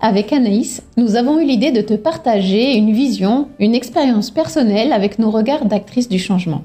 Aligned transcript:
Avec 0.00 0.32
Anaïs, 0.32 0.82
nous 0.96 1.16
avons 1.16 1.40
eu 1.40 1.44
l'idée 1.44 1.72
de 1.72 1.80
te 1.80 1.94
partager 1.94 2.76
une 2.76 2.92
vision, 2.92 3.48
une 3.58 3.74
expérience 3.74 4.30
personnelle 4.30 4.92
avec 4.92 5.18
nos 5.18 5.32
regards 5.32 5.64
d'actrice 5.64 6.08
du 6.08 6.20
changement. 6.20 6.62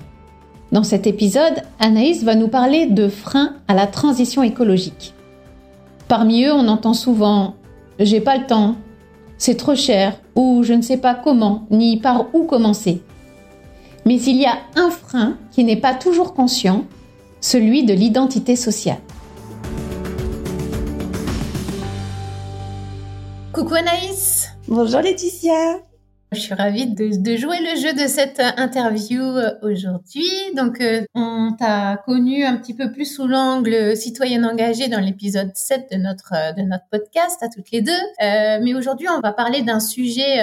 Dans 0.72 0.84
cet 0.84 1.08
épisode, 1.08 1.64
Anaïs 1.80 2.24
va 2.24 2.36
nous 2.36 2.48
parler 2.48 2.86
de 2.86 3.08
freins 3.08 3.56
à 3.68 3.74
la 3.74 3.88
transition 3.88 4.44
écologique. 4.44 5.14
Parmi 6.08 6.44
eux, 6.44 6.54
on 6.54 6.68
entend 6.68 6.94
souvent 6.94 7.56
j'ai 8.00 8.22
pas 8.22 8.38
le 8.38 8.46
temps, 8.46 8.76
c'est 9.38 9.56
trop 9.56 9.76
cher 9.76 10.20
ou 10.36 10.64
je 10.64 10.74
ne 10.74 10.82
sais 10.82 10.98
pas 10.98 11.16
comment 11.16 11.66
ni 11.72 11.98
par 11.98 12.26
où 12.34 12.44
commencer. 12.44 13.02
Mais 14.06 14.22
il 14.22 14.38
y 14.38 14.46
a 14.46 14.58
un 14.76 14.90
frein 14.90 15.38
qui 15.52 15.64
n'est 15.64 15.76
pas 15.76 15.94
toujours 15.94 16.34
conscient, 16.34 16.84
celui 17.42 17.84
de 17.84 17.94
l'identité 17.94 18.56
sociale. 18.56 18.98
Coucou 23.54 23.76
Anaïs 23.76 24.50
Bonjour 24.68 25.02
Laetitia 25.02 25.80
je 26.32 26.40
suis 26.40 26.56
ravie 26.56 26.88
de, 26.88 27.38
jouer 27.38 27.58
le 27.60 27.80
jeu 27.80 27.94
de 27.94 28.08
cette 28.08 28.42
interview 28.58 29.22
euh, 29.22 29.52
aujourd'hui. 29.62 30.26
Donc, 30.56 30.82
euh, 30.82 31.04
on 31.14 31.52
t'a 31.60 31.98
connu 32.08 32.44
un 32.44 32.58
petit 32.58 32.74
peu 32.74 32.92
plus 32.92 33.06
sous 33.06 33.28
l'angle 33.28 33.96
citoyenne 33.96 34.44
engagée 34.44 34.88
dans 34.88 35.00
l'épisode 35.00 35.52
7 35.54 35.90
de 35.92 35.98
notre, 35.98 36.34
euh, 36.34 36.54
de 36.54 36.64
notre 36.64 36.86
podcast 36.90 37.44
à 37.44 37.50
toutes 37.50 37.70
les 37.70 37.84
deux. 37.84 37.92
mais 38.20 38.74
aujourd'hui, 38.74 39.08
on 39.10 39.20
va 39.20 39.32
parler 39.32 39.62
d'un 39.62 39.80
sujet, 39.80 40.40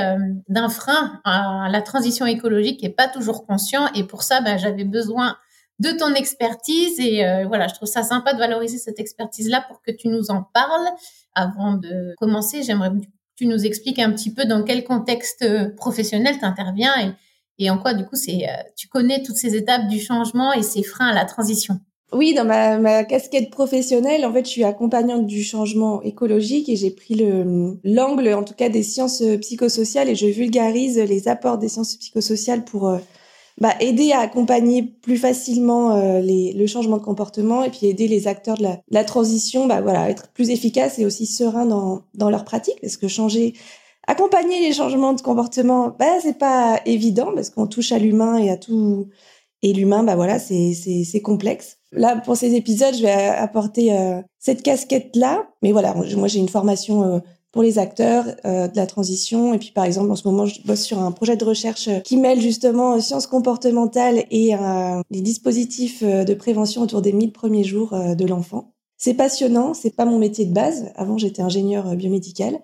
d'un 0.48 0.68
frein 0.68 1.20
à 1.24 1.66
la 1.68 1.82
transition 1.82 2.26
écologique 2.26 2.78
qui 2.78 2.86
est 2.86 2.96
pas 2.96 3.08
toujours 3.08 3.44
conscient. 3.44 3.88
Et 3.96 4.04
pour 4.04 4.22
ça, 4.22 4.40
ben, 4.40 4.56
j'avais 4.56 4.84
besoin 4.84 5.36
de 5.80 5.90
ton 5.90 6.14
expertise. 6.14 7.00
Et 7.00 7.24
voilà, 7.48 7.66
je 7.66 7.74
trouve 7.74 7.88
ça 7.88 8.04
sympa 8.04 8.32
de 8.32 8.38
valoriser 8.38 8.78
cette 8.78 9.00
expertise-là 9.00 9.64
pour 9.66 9.82
que 9.82 9.90
tu 9.90 10.08
nous 10.08 10.30
en 10.30 10.44
parles. 10.54 10.88
Avant 11.34 11.74
de 11.74 12.14
commencer, 12.18 12.62
j'aimerais 12.62 12.90
tu 13.40 13.46
nous 13.46 13.64
expliques 13.64 13.98
un 13.98 14.12
petit 14.12 14.34
peu 14.34 14.44
dans 14.44 14.62
quel 14.62 14.84
contexte 14.84 15.42
euh, 15.42 15.70
professionnel 15.74 16.36
tu 16.38 16.44
interviens 16.44 16.92
et, 17.00 17.64
et 17.64 17.70
en 17.70 17.78
quoi, 17.78 17.94
du 17.94 18.04
coup, 18.04 18.14
c'est, 18.14 18.46
euh, 18.46 18.52
tu 18.76 18.86
connais 18.86 19.22
toutes 19.22 19.36
ces 19.36 19.56
étapes 19.56 19.88
du 19.88 19.98
changement 19.98 20.52
et 20.52 20.62
ces 20.62 20.82
freins 20.82 21.08
à 21.08 21.14
la 21.14 21.24
transition. 21.24 21.80
Oui, 22.12 22.34
dans 22.34 22.44
ma, 22.44 22.76
ma, 22.76 23.02
casquette 23.04 23.48
professionnelle, 23.48 24.26
en 24.26 24.32
fait, 24.34 24.44
je 24.44 24.50
suis 24.50 24.64
accompagnante 24.64 25.26
du 25.26 25.42
changement 25.42 26.02
écologique 26.02 26.68
et 26.68 26.76
j'ai 26.76 26.90
pris 26.90 27.14
le 27.14 27.78
l'angle, 27.82 28.34
en 28.34 28.42
tout 28.42 28.52
cas, 28.52 28.68
des 28.68 28.82
sciences 28.82 29.22
psychosociales 29.40 30.10
et 30.10 30.16
je 30.16 30.26
vulgarise 30.26 30.98
les 30.98 31.26
apports 31.26 31.56
des 31.56 31.68
sciences 31.70 31.96
psychosociales 31.96 32.64
pour 32.64 32.88
euh, 32.88 32.98
bah, 33.60 33.74
aider 33.80 34.12
à 34.12 34.20
accompagner 34.20 34.82
plus 34.82 35.18
facilement 35.18 35.96
euh, 35.96 36.20
les, 36.20 36.52
le 36.52 36.66
changement 36.66 36.96
de 36.96 37.02
comportement 37.02 37.62
et 37.62 37.70
puis 37.70 37.86
aider 37.86 38.08
les 38.08 38.26
acteurs 38.26 38.56
de 38.56 38.62
la, 38.62 38.78
la 38.90 39.04
transition, 39.04 39.66
bah 39.66 39.80
voilà, 39.80 40.02
à 40.02 40.10
être 40.10 40.28
plus 40.32 40.50
efficaces 40.50 40.98
et 40.98 41.06
aussi 41.06 41.26
sereins 41.26 41.66
dans, 41.66 42.02
dans 42.14 42.30
leur 42.30 42.44
pratique, 42.44 42.80
parce 42.80 42.96
que 42.96 43.08
changer, 43.08 43.54
accompagner 44.06 44.60
les 44.60 44.72
changements 44.72 45.12
de 45.12 45.20
comportement, 45.20 45.94
bah 45.98 46.20
c'est 46.22 46.38
pas 46.38 46.80
évident 46.86 47.32
parce 47.34 47.50
qu'on 47.50 47.66
touche 47.66 47.92
à 47.92 47.98
l'humain 47.98 48.38
et 48.38 48.50
à 48.50 48.56
tout 48.56 49.08
et 49.62 49.72
l'humain, 49.72 50.02
bah 50.02 50.16
voilà, 50.16 50.38
c'est 50.38 50.72
c'est 50.72 51.20
complexe. 51.20 51.78
Là, 51.92 52.16
pour 52.16 52.36
ces 52.36 52.54
épisodes, 52.54 52.94
je 52.94 53.02
vais 53.02 53.10
apporter 53.10 53.92
euh, 53.92 54.22
cette 54.38 54.62
casquette-là. 54.62 55.48
Mais 55.62 55.72
voilà, 55.72 55.94
moi, 55.94 56.28
j'ai 56.28 56.38
une 56.38 56.48
formation 56.48 57.02
euh, 57.02 57.18
pour 57.52 57.62
les 57.62 57.78
acteurs 57.78 58.26
euh, 58.44 58.68
de 58.68 58.76
la 58.76 58.86
transition. 58.86 59.54
Et 59.54 59.58
puis, 59.58 59.72
par 59.72 59.84
exemple, 59.84 60.10
en 60.10 60.16
ce 60.16 60.26
moment, 60.26 60.46
je 60.46 60.60
bosse 60.62 60.82
sur 60.82 61.00
un 61.00 61.12
projet 61.12 61.36
de 61.36 61.44
recherche 61.44 61.88
euh, 61.88 62.00
qui 62.00 62.16
mêle 62.16 62.40
justement 62.40 62.94
euh, 62.94 63.00
sciences 63.00 63.26
comportementales 63.26 64.24
et 64.30 64.52
les 65.10 65.20
dispositifs 65.20 66.02
de 66.02 66.34
prévention 66.34 66.82
autour 66.82 67.02
des 67.02 67.12
1000 67.12 67.32
premiers 67.32 67.64
jours 67.64 67.90
de 67.92 68.26
l'enfant. 68.26 68.72
C'est 68.96 69.14
passionnant, 69.14 69.74
c'est 69.74 69.94
pas 69.94 70.04
mon 70.04 70.18
métier 70.18 70.44
de 70.44 70.52
base. 70.52 70.90
Avant, 70.96 71.18
j'étais 71.18 71.42
ingénieur 71.42 71.96
biomédical, 71.96 72.58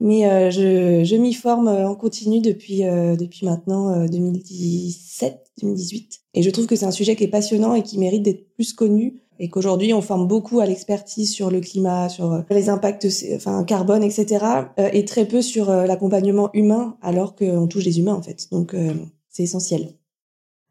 mais 0.00 0.50
je, 0.50 1.02
je 1.04 1.16
m'y 1.16 1.34
forme 1.34 1.68
en 1.68 1.94
continu 1.94 2.40
depuis 2.40 2.82
depuis 2.82 3.46
maintenant 3.46 4.06
2017, 4.06 5.52
2018. 5.62 6.20
Et 6.34 6.42
je 6.42 6.50
trouve 6.50 6.66
que 6.66 6.76
c'est 6.76 6.86
un 6.86 6.92
sujet 6.92 7.16
qui 7.16 7.24
est 7.24 7.28
passionnant 7.28 7.74
et 7.74 7.82
qui 7.82 7.98
mérite 7.98 8.22
d'être 8.22 8.54
plus 8.54 8.72
connu 8.72 9.22
et 9.42 9.48
qu'aujourd'hui 9.48 9.92
on 9.92 10.00
forme 10.00 10.28
beaucoup 10.28 10.60
à 10.60 10.66
l'expertise 10.66 11.34
sur 11.34 11.50
le 11.50 11.60
climat, 11.60 12.08
sur 12.08 12.32
euh, 12.32 12.42
les 12.48 12.68
impacts, 12.68 13.08
enfin 13.34 13.64
carbone, 13.64 14.04
etc. 14.04 14.46
Euh, 14.78 14.88
et 14.92 15.04
très 15.04 15.26
peu 15.26 15.42
sur 15.42 15.68
euh, 15.68 15.84
l'accompagnement 15.84 16.48
humain, 16.54 16.96
alors 17.02 17.34
qu'on 17.34 17.66
touche 17.66 17.84
les 17.84 17.98
humains 17.98 18.14
en 18.14 18.22
fait. 18.22 18.46
Donc 18.52 18.74
c'est 19.28 19.42
essentiel. 19.42 19.88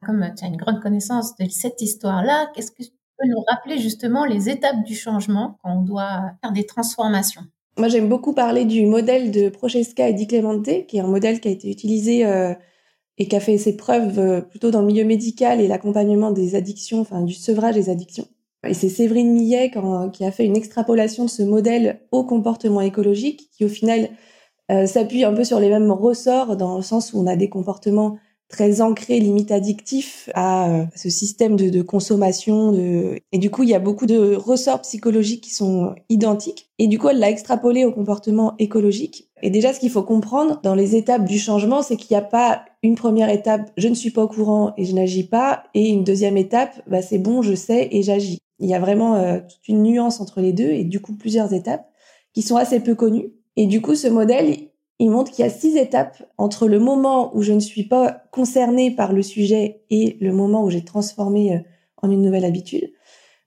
Comme 0.05 0.25
tu 0.37 0.45
as 0.45 0.47
une 0.47 0.55
grande 0.55 0.81
connaissance 0.81 1.35
de 1.35 1.45
cette 1.49 1.81
histoire-là, 1.81 2.49
qu'est-ce 2.55 2.71
que 2.71 2.83
tu 2.83 2.91
peux 3.19 3.27
nous 3.27 3.43
rappeler 3.45 3.77
justement 3.77 4.23
les 4.23 4.49
étapes 4.49 4.83
du 4.85 4.95
changement 4.95 5.57
quand 5.61 5.77
on 5.77 5.81
doit 5.81 6.31
faire 6.41 6.53
des 6.53 6.65
transformations? 6.65 7.41
Moi 7.77 7.89
j'aime 7.89 8.07
beaucoup 8.07 8.33
parler 8.33 8.63
du 8.63 8.85
modèle 8.85 9.31
de 9.31 9.49
Procheska 9.49 10.07
et 10.07 10.13
Di 10.13 10.27
Clemente, 10.27 10.88
qui 10.88 10.95
est 10.95 11.01
un 11.01 11.07
modèle 11.07 11.41
qui 11.41 11.49
a 11.49 11.51
été 11.51 11.69
utilisé 11.69 12.21
et 13.17 13.27
qui 13.27 13.35
a 13.35 13.41
fait 13.41 13.57
ses 13.57 13.75
preuves 13.75 14.45
plutôt 14.49 14.71
dans 14.71 14.79
le 14.79 14.88
milieu 14.88 15.03
médical 15.03 15.59
et 15.59 15.67
l'accompagnement 15.67 16.31
des 16.31 16.55
addictions, 16.55 17.01
enfin 17.01 17.21
du 17.21 17.33
sevrage 17.33 17.75
des 17.75 17.89
addictions. 17.89 18.27
Et 18.67 18.73
c'est 18.73 18.89
Séverine 18.89 19.31
Millet 19.31 19.72
qui 20.13 20.23
a 20.23 20.31
fait 20.31 20.45
une 20.45 20.55
extrapolation 20.55 21.25
de 21.25 21.29
ce 21.29 21.44
modèle 21.44 22.01
au 22.11 22.23
comportement 22.23 22.81
écologique, 22.81 23.49
qui 23.57 23.66
au 23.66 23.69
final 23.69 24.09
euh, 24.72 24.85
s'appuie 24.85 25.23
un 25.23 25.33
peu 25.33 25.44
sur 25.44 25.59
les 25.59 25.69
mêmes 25.69 25.91
ressorts, 25.91 26.55
dans 26.57 26.77
le 26.77 26.83
sens 26.83 27.13
où 27.13 27.19
on 27.19 27.27
a 27.27 27.35
des 27.35 27.50
comportements 27.50 28.17
très 28.51 28.81
ancrés, 28.81 29.19
limite 29.19 29.51
addictifs 29.51 30.29
à 30.35 30.69
euh, 30.69 30.85
ce 30.95 31.09
système 31.09 31.55
de, 31.55 31.81
consommation. 31.81 32.73
Et 33.31 33.38
du 33.38 33.50
coup, 33.50 33.63
il 33.63 33.69
y 33.69 33.73
a 33.73 33.79
beaucoup 33.79 34.05
de 34.05 34.35
ressorts 34.35 34.81
psychologiques 34.81 35.44
qui 35.44 35.53
sont 35.53 35.95
identiques. 36.09 36.69
Et 36.77 36.88
du 36.88 37.00
coup, 37.00 37.09
elle 37.09 37.19
l'a 37.19 37.29
extrapolé 37.29 37.85
au 37.85 37.91
comportement 37.91 38.55
écologique. 38.59 39.29
Et 39.41 39.50
déjà, 39.50 39.73
ce 39.73 39.79
qu'il 39.79 39.89
faut 39.89 40.03
comprendre 40.03 40.59
dans 40.63 40.75
les 40.75 40.95
étapes 40.95 41.25
du 41.25 41.39
changement, 41.39 41.81
c'est 41.81 41.95
qu'il 41.95 42.16
n'y 42.16 42.21
a 42.21 42.25
pas 42.25 42.66
une 42.83 42.95
première 42.95 43.29
étape, 43.29 43.71
je 43.77 43.88
ne 43.88 43.95
suis 43.95 44.11
pas 44.11 44.23
au 44.23 44.27
courant 44.27 44.73
et 44.77 44.85
je 44.85 44.94
n'agis 44.94 45.23
pas, 45.23 45.63
et 45.73 45.89
une 45.89 46.03
deuxième 46.03 46.38
étape, 46.38 46.81
bah, 46.88 47.01
c'est 47.01 47.19
bon, 47.19 47.41
je 47.41 47.55
sais 47.55 47.88
et 47.91 48.03
j'agis. 48.03 48.39
Il 48.61 48.69
y 48.69 48.75
a 48.75 48.79
vraiment 48.79 49.16
euh, 49.16 49.39
toute 49.39 49.67
une 49.67 49.81
nuance 49.81 50.22
entre 50.22 50.39
les 50.39 50.53
deux 50.53 50.69
et 50.69 50.83
du 50.83 51.01
coup 51.01 51.16
plusieurs 51.16 51.51
étapes 51.51 51.89
qui 52.33 52.44
sont 52.44 52.55
assez 52.55 52.79
peu 52.79 52.95
connues. 52.95 53.33
Et 53.57 53.66
du 53.66 53.81
coup, 53.81 53.95
ce 53.95 54.07
modèle, 54.07 54.55
il 54.99 55.09
montre 55.09 55.31
qu'il 55.31 55.44
y 55.44 55.47
a 55.47 55.51
six 55.51 55.75
étapes 55.75 56.23
entre 56.38 56.67
le 56.67 56.79
moment 56.79 57.35
où 57.35 57.41
je 57.41 57.51
ne 57.53 57.59
suis 57.59 57.88
pas 57.88 58.23
concernée 58.31 58.91
par 58.91 59.11
le 59.11 59.23
sujet 59.23 59.81
et 59.89 60.17
le 60.21 60.31
moment 60.31 60.63
où 60.63 60.69
j'ai 60.69 60.85
transformé 60.85 61.55
euh, 61.55 61.59
en 62.01 62.11
une 62.11 62.21
nouvelle 62.21 62.45
habitude. 62.45 62.91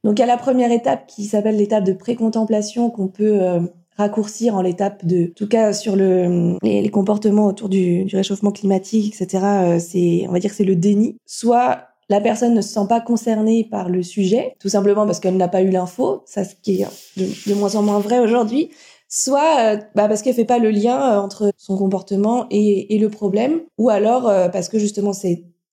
Donc, 0.03 0.19
il 0.19 0.21
y 0.21 0.25
a 0.25 0.27
la 0.27 0.37
première 0.37 0.71
étape 0.71 1.07
qui 1.07 1.25
s'appelle 1.25 1.57
l'étape 1.57 1.85
de 1.85 1.95
précontemplation 1.95 2.91
qu'on 2.91 3.09
peut 3.09 3.41
euh, 3.41 3.61
raccourcir 3.97 4.57
en 4.57 4.63
l'étape 4.63 5.07
de, 5.07 5.29
en 5.31 5.35
tout 5.35 5.49
cas 5.49 5.73
sur 5.73 5.97
le, 5.97 6.59
les, 6.63 6.91
comportements 6.91 7.47
autour 7.47 7.69
du, 7.69 8.07
réchauffement 8.13 8.51
climatique, 8.51 9.15
etc. 9.15 9.79
c'est, 9.79 10.27
on 10.29 10.33
va 10.33 10.41
dire 10.41 10.53
c'est 10.53 10.65
le 10.65 10.77
déni. 10.77 11.17
Soit 11.25 11.94
la 12.09 12.21
personne 12.21 12.55
ne 12.55 12.61
se 12.61 12.69
sent 12.69 12.87
pas 12.89 13.01
concernée 13.01 13.67
par 13.71 13.89
le 13.89 14.03
sujet, 14.03 14.55
tout 14.61 14.69
simplement 14.69 15.07
parce 15.07 15.21
qu'elle 15.21 15.37
n'a 15.37 15.49
pas 15.49 15.63
eu 15.63 15.71
l'info, 15.71 16.23
ça 16.27 16.45
ce 16.45 16.55
qui 16.63 16.83
est 16.83 16.87
de, 17.17 17.55
moins 17.55 17.77
en 17.77 17.83
moins 17.83 17.99
vrai 17.99 18.19
aujourd'hui, 18.19 18.71
soit 19.09 19.61
euh, 19.61 19.77
bah, 19.95 20.09
parce 20.09 20.23
qu'elle 20.23 20.35
fait 20.35 20.45
pas 20.45 20.59
le 20.59 20.71
lien 20.71 21.15
euh, 21.15 21.21
entre 21.21 21.53
son 21.57 21.77
comportement 21.77 22.47
et, 22.51 22.99
le 22.99 23.09
problème, 23.09 23.61
ou 23.79 23.89
alors 23.91 24.29
euh, 24.29 24.49
parce 24.49 24.69
que 24.69 24.79
justement 24.79 25.13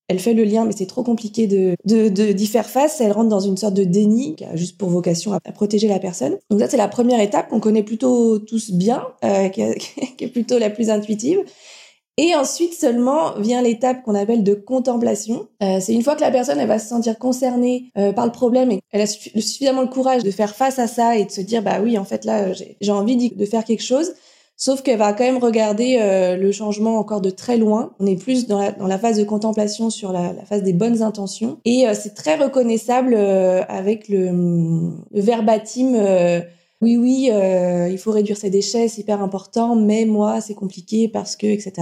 elle 0.08 0.20
fait 0.20 0.34
le 0.34 0.44
lien, 0.44 0.66
mais 0.66 0.74
c'est 0.76 0.88
trop 0.88 1.04
compliqué 1.04 1.48
de 1.48 1.76
d'y 1.86 2.48
faire 2.48 2.70
face. 2.70 3.00
Elle 3.00 3.14
rentre 3.14 3.30
dans 3.30 3.40
une 3.40 3.56
sorte 3.56 3.74
de 3.74 3.86
déni 3.86 4.36
qui 4.36 4.44
a 4.44 4.58
juste 4.58 4.78
pour 4.78 4.90
vocation 4.90 5.32
à, 5.32 5.40
protéger 5.40 5.88
la 5.88 6.00
personne. 6.00 6.38
Donc 6.50 6.60
ça, 6.60 6.68
c'est 6.68 6.76
la 6.76 6.90
première 6.90 7.22
étape 7.22 7.48
qu'on 7.48 7.62
connaît 7.62 7.84
plutôt 7.84 8.38
tous 8.40 8.72
bien, 8.72 9.06
qui, 9.54 9.62
est 9.62 10.32
plutôt 10.32 10.60
la 10.60 10.70
plus 10.70 10.90
intuitive. 10.90 11.40
Et 12.18 12.36
ensuite 12.36 12.74
seulement 12.74 13.40
vient 13.40 13.62
l'étape 13.62 14.04
qu'on 14.04 14.16
appelle 14.16 14.44
de 14.44 14.54
contemplation. 14.54 15.48
Euh, 15.64 15.80
c'est 15.80 15.94
une 15.94 16.04
fois 16.04 16.16
que 16.16 16.22
la 16.22 16.32
personne 16.32 16.60
elle 16.60 16.68
va 16.68 16.80
se 16.80 16.90
sentir 16.90 17.18
concernée 17.18 17.92
euh, 17.98 18.12
par 18.12 18.26
le 18.26 18.32
problème 18.32 18.70
et 18.72 18.82
elle 18.92 19.02
a 19.02 19.08
suffisamment 19.08 19.82
le 19.82 19.88
courage 19.88 20.24
de 20.24 20.32
faire 20.32 20.56
face 20.56 20.78
à 20.78 20.88
ça 20.88 21.16
et 21.16 21.26
de 21.26 21.32
se 21.32 21.42
dire 21.42 21.64
bah 21.64 21.80
oui 21.82 21.98
en 21.98 22.04
fait 22.04 22.26
là 22.26 22.52
j'ai 22.54 22.92
envie 22.92 23.32
de 23.32 23.46
faire 23.46 23.64
quelque 23.64 23.84
chose. 23.84 24.14
Sauf 24.58 24.84
qu'elle 24.84 25.00
va 25.00 25.14
quand 25.14 25.24
même 25.24 25.40
regarder 25.40 25.98
euh, 26.00 26.38
le 26.38 26.52
changement 26.52 27.00
encore 27.00 27.22
de 27.22 27.32
très 27.32 27.58
loin. 27.58 27.94
On 28.00 28.06
est 28.06 28.22
plus 28.22 28.46
dans 28.46 28.60
la, 28.60 28.72
dans 28.72 28.86
la 28.86 29.00
phase 29.00 29.18
de 29.18 29.24
contemplation 29.24 29.90
sur 29.90 30.12
la, 30.12 30.34
la 30.34 30.46
phase 30.46 30.62
des 30.62 30.74
bonnes 30.74 31.02
intentions. 31.02 31.58
Et 31.66 31.86
c'est 31.96 32.14
très 32.14 32.36
reconnaissable 32.36 33.16
avec 33.16 34.08
le, 34.08 34.28
le 34.30 35.22
verbatim 35.22 35.96
oui, 36.82 36.98
oui, 36.98 37.30
euh, 37.32 37.90
il 37.90 37.98
faut 37.98 38.12
réduire 38.12 38.38
ses 38.38 38.50
déchets, 38.50 38.88
c'est 38.88 39.02
hyper 39.02 39.22
important, 39.22 39.76
mais 39.76 40.06
moi, 40.06 40.42
c'est 40.42 40.56
compliqué 40.56 41.08
parce 41.08 41.36
que, 41.36 41.48
etc. 41.48 41.74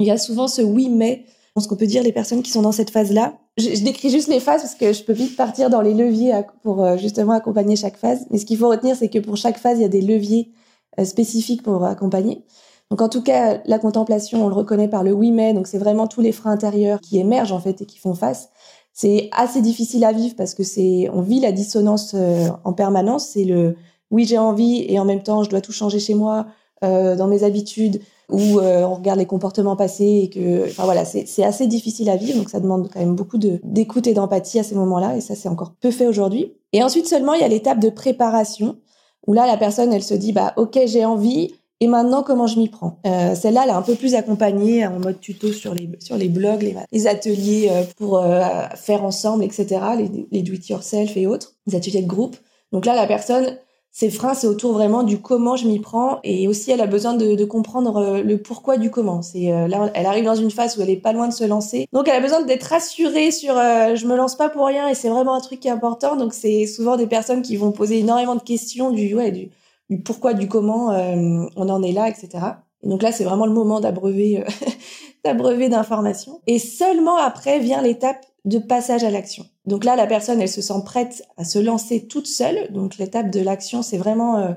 Il 0.00 0.06
y 0.06 0.10
a 0.10 0.18
souvent 0.18 0.48
ce 0.48 0.62
oui, 0.62 0.88
mais. 0.88 1.24
Pense 1.54 1.66
qu'on 1.66 1.76
peut 1.76 1.86
dire 1.86 2.04
les 2.04 2.12
personnes 2.12 2.42
qui 2.42 2.52
sont 2.52 2.62
dans 2.62 2.70
cette 2.70 2.90
phase-là. 2.90 3.34
Je, 3.56 3.74
je, 3.74 3.82
décris 3.82 4.10
juste 4.10 4.28
les 4.28 4.38
phases 4.38 4.62
parce 4.62 4.76
que 4.76 4.92
je 4.92 5.02
peux 5.02 5.12
vite 5.12 5.36
partir 5.36 5.70
dans 5.70 5.80
les 5.80 5.92
leviers 5.92 6.32
pour 6.62 6.84
euh, 6.84 6.96
justement 6.96 7.32
accompagner 7.32 7.74
chaque 7.74 7.96
phase. 7.96 8.26
Mais 8.30 8.38
ce 8.38 8.46
qu'il 8.46 8.58
faut 8.58 8.68
retenir, 8.68 8.94
c'est 8.94 9.08
que 9.08 9.18
pour 9.18 9.36
chaque 9.36 9.58
phase, 9.58 9.78
il 9.78 9.82
y 9.82 9.84
a 9.84 9.88
des 9.88 10.00
leviers 10.00 10.52
euh, 11.00 11.04
spécifiques 11.04 11.64
pour 11.64 11.84
accompagner. 11.84 12.44
Donc 12.90 13.02
en 13.02 13.08
tout 13.08 13.22
cas, 13.22 13.60
la 13.66 13.78
contemplation, 13.78 14.44
on 14.44 14.48
le 14.48 14.54
reconnaît 14.54 14.88
par 14.88 15.02
le 15.02 15.12
oui 15.12 15.30
mais, 15.30 15.52
donc 15.52 15.66
c'est 15.66 15.78
vraiment 15.78 16.06
tous 16.06 16.20
les 16.20 16.32
freins 16.32 16.52
intérieurs 16.52 17.00
qui 17.00 17.18
émergent 17.18 17.52
en 17.52 17.60
fait 17.60 17.82
et 17.82 17.86
qui 17.86 17.98
font 17.98 18.14
face. 18.14 18.50
C'est 18.92 19.28
assez 19.32 19.60
difficile 19.60 20.04
à 20.04 20.12
vivre 20.12 20.34
parce 20.36 20.54
que 20.54 20.64
c'est, 20.64 21.08
on 21.12 21.20
vit 21.20 21.38
la 21.40 21.52
dissonance 21.52 22.14
euh, 22.14 22.48
en 22.64 22.72
permanence. 22.72 23.28
C'est 23.28 23.44
le 23.44 23.76
oui 24.10 24.24
j'ai 24.24 24.38
envie 24.38 24.84
et 24.88 24.98
en 24.98 25.04
même 25.04 25.22
temps 25.22 25.42
je 25.42 25.50
dois 25.50 25.60
tout 25.60 25.72
changer 25.72 25.98
chez 25.98 26.14
moi, 26.14 26.46
euh, 26.84 27.16
dans 27.16 27.26
mes 27.26 27.42
habitudes, 27.42 28.00
ou 28.30 28.58
euh, 28.58 28.82
on 28.82 28.94
regarde 28.94 29.18
les 29.18 29.26
comportements 29.26 29.74
passés 29.74 30.22
et 30.24 30.30
que, 30.30 30.64
enfin 30.64 30.84
voilà, 30.84 31.04
c'est 31.04 31.42
assez 31.42 31.66
difficile 31.66 32.10
à 32.10 32.16
vivre. 32.16 32.38
Donc 32.38 32.50
ça 32.50 32.60
demande 32.60 32.90
quand 32.92 33.00
même 33.00 33.14
beaucoup 33.14 33.38
d'écoute 33.38 34.06
et 34.06 34.14
d'empathie 34.14 34.58
à 34.58 34.62
ces 34.62 34.74
moments-là 34.74 35.16
et 35.16 35.20
ça 35.20 35.34
c'est 35.34 35.48
encore 35.48 35.72
peu 35.80 35.90
fait 35.90 36.06
aujourd'hui. 36.06 36.52
Et 36.72 36.82
ensuite 36.82 37.08
seulement 37.08 37.34
il 37.34 37.40
y 37.40 37.44
a 37.44 37.48
l'étape 37.48 37.80
de 37.80 37.90
préparation 37.90 38.76
où 39.26 39.32
là 39.32 39.46
la 39.46 39.56
personne 39.56 39.92
elle 39.92 40.02
se 40.02 40.14
dit 40.14 40.32
bah 40.32 40.52
ok 40.56 40.78
j'ai 40.86 41.04
envie 41.04 41.52
et 41.80 41.86
maintenant, 41.86 42.24
comment 42.24 42.48
je 42.48 42.58
m'y 42.58 42.68
prends? 42.68 42.98
Euh, 43.06 43.36
Celle-là, 43.36 43.62
elle 43.64 43.70
est 43.70 43.74
un 43.74 43.82
peu 43.82 43.94
plus 43.94 44.16
accompagnée 44.16 44.84
en 44.84 44.98
mode 44.98 45.20
tuto 45.20 45.52
sur 45.52 45.74
les 45.74 45.88
sur 46.00 46.16
les 46.16 46.28
blogs, 46.28 46.74
les, 46.90 47.06
ateliers 47.06 47.68
euh, 47.70 47.84
pour 47.96 48.18
euh, 48.18 48.40
faire 48.74 49.04
ensemble, 49.04 49.44
etc. 49.44 49.66
Les, 49.96 50.26
les 50.32 50.42
do 50.42 50.54
it 50.54 50.68
yourself 50.68 51.16
et 51.16 51.28
autres, 51.28 51.54
les 51.66 51.76
ateliers 51.76 52.02
de 52.02 52.08
groupe. 52.08 52.36
Donc 52.72 52.84
là, 52.84 52.96
la 52.96 53.06
personne, 53.06 53.56
ses 53.98 54.10
freins, 54.10 54.34
c'est 54.34 54.46
autour 54.46 54.74
vraiment 54.74 55.02
du 55.02 55.20
comment 55.20 55.56
je 55.56 55.66
m'y 55.66 55.80
prends, 55.80 56.20
et 56.22 56.46
aussi 56.46 56.70
elle 56.70 56.80
a 56.80 56.86
besoin 56.86 57.14
de, 57.14 57.44
comprendre 57.44 57.96
euh, 57.96 58.22
le 58.22 58.38
pourquoi 58.38 58.76
du 58.76 58.92
comment. 58.92 59.22
C'est 59.22 59.52
euh, 59.52 59.66
là, 59.66 59.90
elle 59.94 60.06
arrive 60.06 60.24
dans 60.24 60.36
une 60.36 60.52
phase 60.52 60.78
où 60.78 60.82
elle 60.82 60.90
est 60.90 60.96
pas 60.96 61.12
loin 61.12 61.26
de 61.26 61.32
se 61.32 61.42
lancer, 61.42 61.88
donc 61.92 62.06
elle 62.06 62.14
a 62.14 62.20
besoin 62.20 62.42
d'être 62.42 62.62
rassurée 62.62 63.32
sur 63.32 63.54
je 63.54 64.06
me 64.06 64.14
lance 64.16 64.36
pas 64.36 64.50
pour 64.50 64.66
rien 64.66 64.86
et 64.88 64.94
c'est 64.94 65.08
vraiment 65.08 65.34
un 65.34 65.40
truc 65.40 65.58
qui 65.58 65.66
est 65.66 65.72
important. 65.72 66.14
Donc 66.14 66.32
c'est 66.32 66.66
souvent 66.66 66.96
des 66.96 67.08
personnes 67.08 67.42
qui 67.42 67.56
vont 67.56 67.72
poser 67.72 67.98
énormément 67.98 68.36
de 68.36 68.42
questions 68.42 68.92
du 68.92 69.08
pourquoi, 69.96 70.34
du 70.34 70.48
comment 70.48 70.92
euh, 70.92 71.46
on 71.56 71.68
en 71.68 71.82
est 71.82 71.92
là, 71.92 72.08
etc. 72.08 72.28
Et 72.82 72.88
donc 72.88 73.02
là, 73.02 73.10
c'est 73.10 73.24
vraiment 73.24 73.46
le 73.46 73.52
moment 73.52 73.80
d'abreuver, 73.80 74.40
euh, 74.40 74.44
d'abreuver 75.24 75.68
d'informations. 75.68 76.40
Et 76.46 76.58
seulement 76.58 77.16
après 77.16 77.58
vient 77.58 77.82
l'étape 77.82 78.24
de 78.44 78.58
passage 78.58 79.04
à 79.04 79.10
l'action. 79.10 79.44
Donc 79.66 79.84
là, 79.84 79.96
la 79.96 80.06
personne, 80.06 80.40
elle 80.40 80.48
se 80.48 80.62
sent 80.62 80.80
prête 80.84 81.22
à 81.36 81.44
se 81.44 81.58
lancer 81.58 82.06
toute 82.06 82.26
seule. 82.26 82.72
Donc 82.72 82.98
l'étape 82.98 83.30
de 83.30 83.40
l'action, 83.40 83.82
c'est 83.82 83.98
vraiment, 83.98 84.38
euh, 84.38 84.52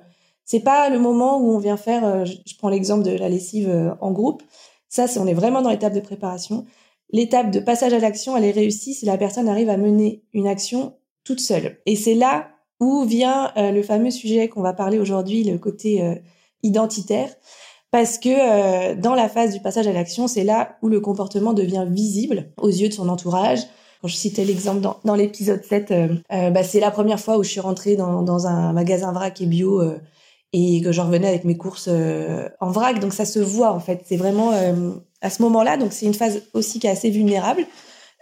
c'est 0.46 0.62
pas 0.62 0.90
le 0.90 1.00
moment 1.00 1.40
où 1.40 1.52
on 1.52 1.58
vient 1.58 1.78
faire. 1.78 2.26
je, 2.26 2.58
prends 2.58 2.70
l'exemple 2.70 3.04
de 3.04 3.12
la 3.12 3.30
lessive 3.30 3.96
en 4.00 4.12
groupe. 4.12 4.44
Ça, 4.88 5.06
on 5.18 5.28
est 5.28 5.34
vraiment 5.34 5.62
dans 5.62 5.70
l'étape 5.70 5.94
de 5.94 6.00
préparation. 6.00 6.66
L'étape 7.12 7.52
de 7.52 7.60
passage 7.60 7.94
à 7.94 8.00
l'action, 8.00 8.38
elle 8.38 8.46
est 8.46 8.52
réussie 8.52 8.94
si 8.94 9.06
la 9.06 9.18
personne 9.18 9.50
arrive 9.50 9.70
à 9.70 9.78
mener 9.78 10.24
une 10.34 10.48
action 10.48 10.94
toute 11.24 11.40
seule. 11.40 11.78
Et 11.86 11.96
c'est 11.96 12.14
là 12.14 12.50
où 12.80 13.04
vient 13.04 13.52
euh, 13.58 13.72
le 13.72 13.84
fameux 13.84 14.12
sujet 14.12 14.48
qu'on 14.48 14.62
va 14.62 14.74
parler 14.74 14.98
aujourd'hui, 14.98 15.44
le 15.44 15.58
côté 15.58 16.02
euh, 16.02 16.16
identitaire, 16.64 17.30
parce 17.92 18.18
que 18.18 18.30
euh, 18.30 18.96
dans 18.96 19.16
la 19.16 19.30
phase 19.30 19.54
du 19.54 19.60
passage 19.60 19.88
à 19.88 19.94
l'action, 19.94 20.28
c'est 20.28 20.44
là 20.44 20.78
où 20.82 20.90
le 20.90 21.00
comportement 21.00 21.54
devient 21.54 21.86
visible 21.88 22.50
aux 22.58 22.70
yeux 22.70 22.90
de 22.90 22.94
son 22.94 23.10
entourage. 23.10 23.60
Quand 24.02 24.08
je 24.08 24.16
citais 24.16 24.46
l'exemple 24.46 24.82
dans, 24.82 24.98
dans 25.06 25.16
l'épisode 25.16 25.64
7, 25.64 25.94
bah, 26.30 26.64
c'est 26.64 26.80
la 26.80 26.90
première 26.90 27.20
fois 27.20 27.38
où 27.38 27.44
je 27.44 27.50
suis 27.50 27.60
rentrée 27.60 27.96
dans, 27.96 28.24
dans 28.24 28.48
un 28.48 28.74
magasin 28.74 29.12
vrac 29.12 29.40
et 29.42 29.46
bio 29.46 29.80
et 30.54 30.82
que 30.82 30.92
je 30.92 31.02
revenais 31.02 31.28
avec 31.28 31.44
mes 31.44 31.56
courses 31.56 31.88
en 31.88 32.72
vrac. 32.72 33.00
Donc 33.00 33.14
ça 33.14 33.26
se 33.26 33.38
voit 33.38 33.72
en 33.72 33.80
fait. 33.80 34.02
C'est 34.08 34.18
vraiment 34.18 34.54
à 35.22 35.30
ce 35.30 35.44
moment-là. 35.44 35.78
Donc 35.78 35.94
c'est 35.94 36.08
une 36.08 36.16
phase 36.16 36.42
aussi 36.56 36.80
qui 36.80 36.88
est 36.88 36.90
assez 36.90 37.12
vulnérable. 37.12 37.68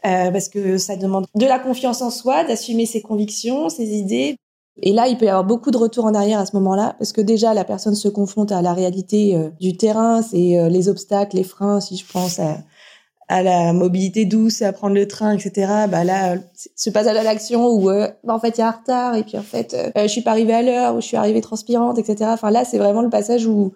parce 0.04 0.50
que 0.50 0.78
ça 0.78 0.98
demande 0.98 1.28
de 1.34 1.46
la 1.46 1.60
confiance 1.60 2.02
en 2.02 2.10
soi, 2.10 2.44
d'assumer 2.44 2.86
ses 2.86 3.02
convictions, 3.02 3.70
ses 3.70 3.88
idées, 3.88 4.36
et 4.82 4.94
là, 4.94 5.08
il 5.08 5.18
peut 5.18 5.26
y 5.26 5.30
avoir 5.30 5.44
beaucoup 5.44 5.72
de 5.72 5.78
retours 5.78 6.06
en 6.06 6.14
arrière 6.14 6.40
à 6.40 6.46
ce 6.46 6.56
moment-là, 6.58 6.96
parce 6.98 7.12
que 7.12 7.22
déjà, 7.22 7.54
la 7.54 7.64
personne 7.64 7.96
se 7.96 8.08
confronte 8.08 8.52
à 8.52 8.62
la 8.62 8.74
réalité 8.74 9.36
euh, 9.36 9.50
du 9.60 9.76
terrain, 9.78 10.22
c'est 10.22 10.58
euh, 10.58 10.70
les 10.70 10.90
obstacles, 10.90 11.36
les 11.36 11.44
freins, 11.44 11.80
si 11.80 11.98
je 11.98 12.06
pense 12.12 12.40
à, 12.40 13.44
la 13.44 13.74
mobilité 13.74 14.26
douce, 14.26 14.62
à 14.62 14.74
prendre 14.74 14.96
le 14.96 15.08
train, 15.08 15.34
etc. 15.34 15.86
Bah 15.88 16.04
là, 16.04 16.36
ce 16.76 16.90
passage 16.90 17.16
à 17.16 17.22
l'action 17.22 17.68
où, 17.68 17.90
euh, 17.90 18.08
bah 18.24 18.34
en 18.34 18.40
fait, 18.40 18.58
il 18.58 18.62
y 18.62 18.64
a 18.64 18.70
un 18.70 18.72
retard, 18.72 19.16
et 19.16 19.24
puis 19.24 19.38
en 19.38 19.44
fait, 19.44 19.76
je 19.96 20.08
suis 20.08 20.22
pas 20.22 20.32
arrivée 20.32 20.54
à 20.54 20.64
l'heure, 20.64 20.96
ou 20.96 21.02
je 21.02 21.06
suis 21.06 21.18
arrivée 21.18 21.42
transpirante, 21.42 22.00
etc. 22.00 22.32
Enfin 22.34 22.50
là, 22.50 22.66
c'est 22.66 22.80
vraiment 22.80 23.04
le 23.04 23.10
passage 23.10 23.46
où 23.46 23.74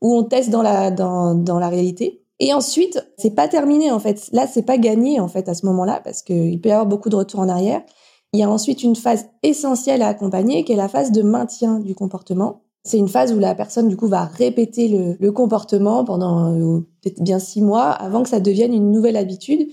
on 0.00 0.24
teste 0.24 0.50
dans 0.50 0.62
la 0.62 0.90
dans 0.90 1.58
la 1.60 1.68
réalité. 1.68 2.26
Et 2.38 2.52
ensuite, 2.52 3.02
c'est 3.16 3.34
pas 3.34 3.48
terminé 3.48 3.90
en 3.90 3.98
fait. 3.98 4.28
Là, 4.32 4.46
c'est 4.46 4.62
pas 4.62 4.76
gagné 4.76 5.20
en 5.20 5.28
fait 5.28 5.48
à 5.48 5.54
ce 5.54 5.64
moment-là, 5.66 6.00
parce 6.04 6.22
qu'il 6.22 6.60
peut 6.60 6.68
y 6.68 6.72
avoir 6.72 6.86
beaucoup 6.86 7.08
de 7.08 7.16
retours 7.16 7.40
en 7.40 7.48
arrière. 7.48 7.82
Il 8.32 8.40
y 8.40 8.42
a 8.42 8.50
ensuite 8.50 8.82
une 8.82 8.96
phase 8.96 9.26
essentielle 9.42 10.02
à 10.02 10.08
accompagner 10.08 10.64
qui 10.64 10.72
est 10.72 10.76
la 10.76 10.88
phase 10.88 11.12
de 11.12 11.22
maintien 11.22 11.78
du 11.78 11.94
comportement. 11.94 12.62
C'est 12.86 12.98
une 12.98 13.08
phase 13.08 13.32
où 13.32 13.38
la 13.40 13.56
personne 13.56 13.88
du 13.88 13.96
coup 13.96 14.06
va 14.06 14.26
répéter 14.26 15.16
le, 15.18 15.32
comportement 15.32 16.04
pendant 16.04 16.54
euh, 16.54 16.80
peut-être 17.02 17.20
bien 17.20 17.40
six 17.40 17.60
mois 17.60 17.90
avant 17.90 18.22
que 18.22 18.28
ça 18.28 18.38
devienne 18.38 18.72
une 18.72 18.92
nouvelle 18.92 19.16
habitude 19.16 19.68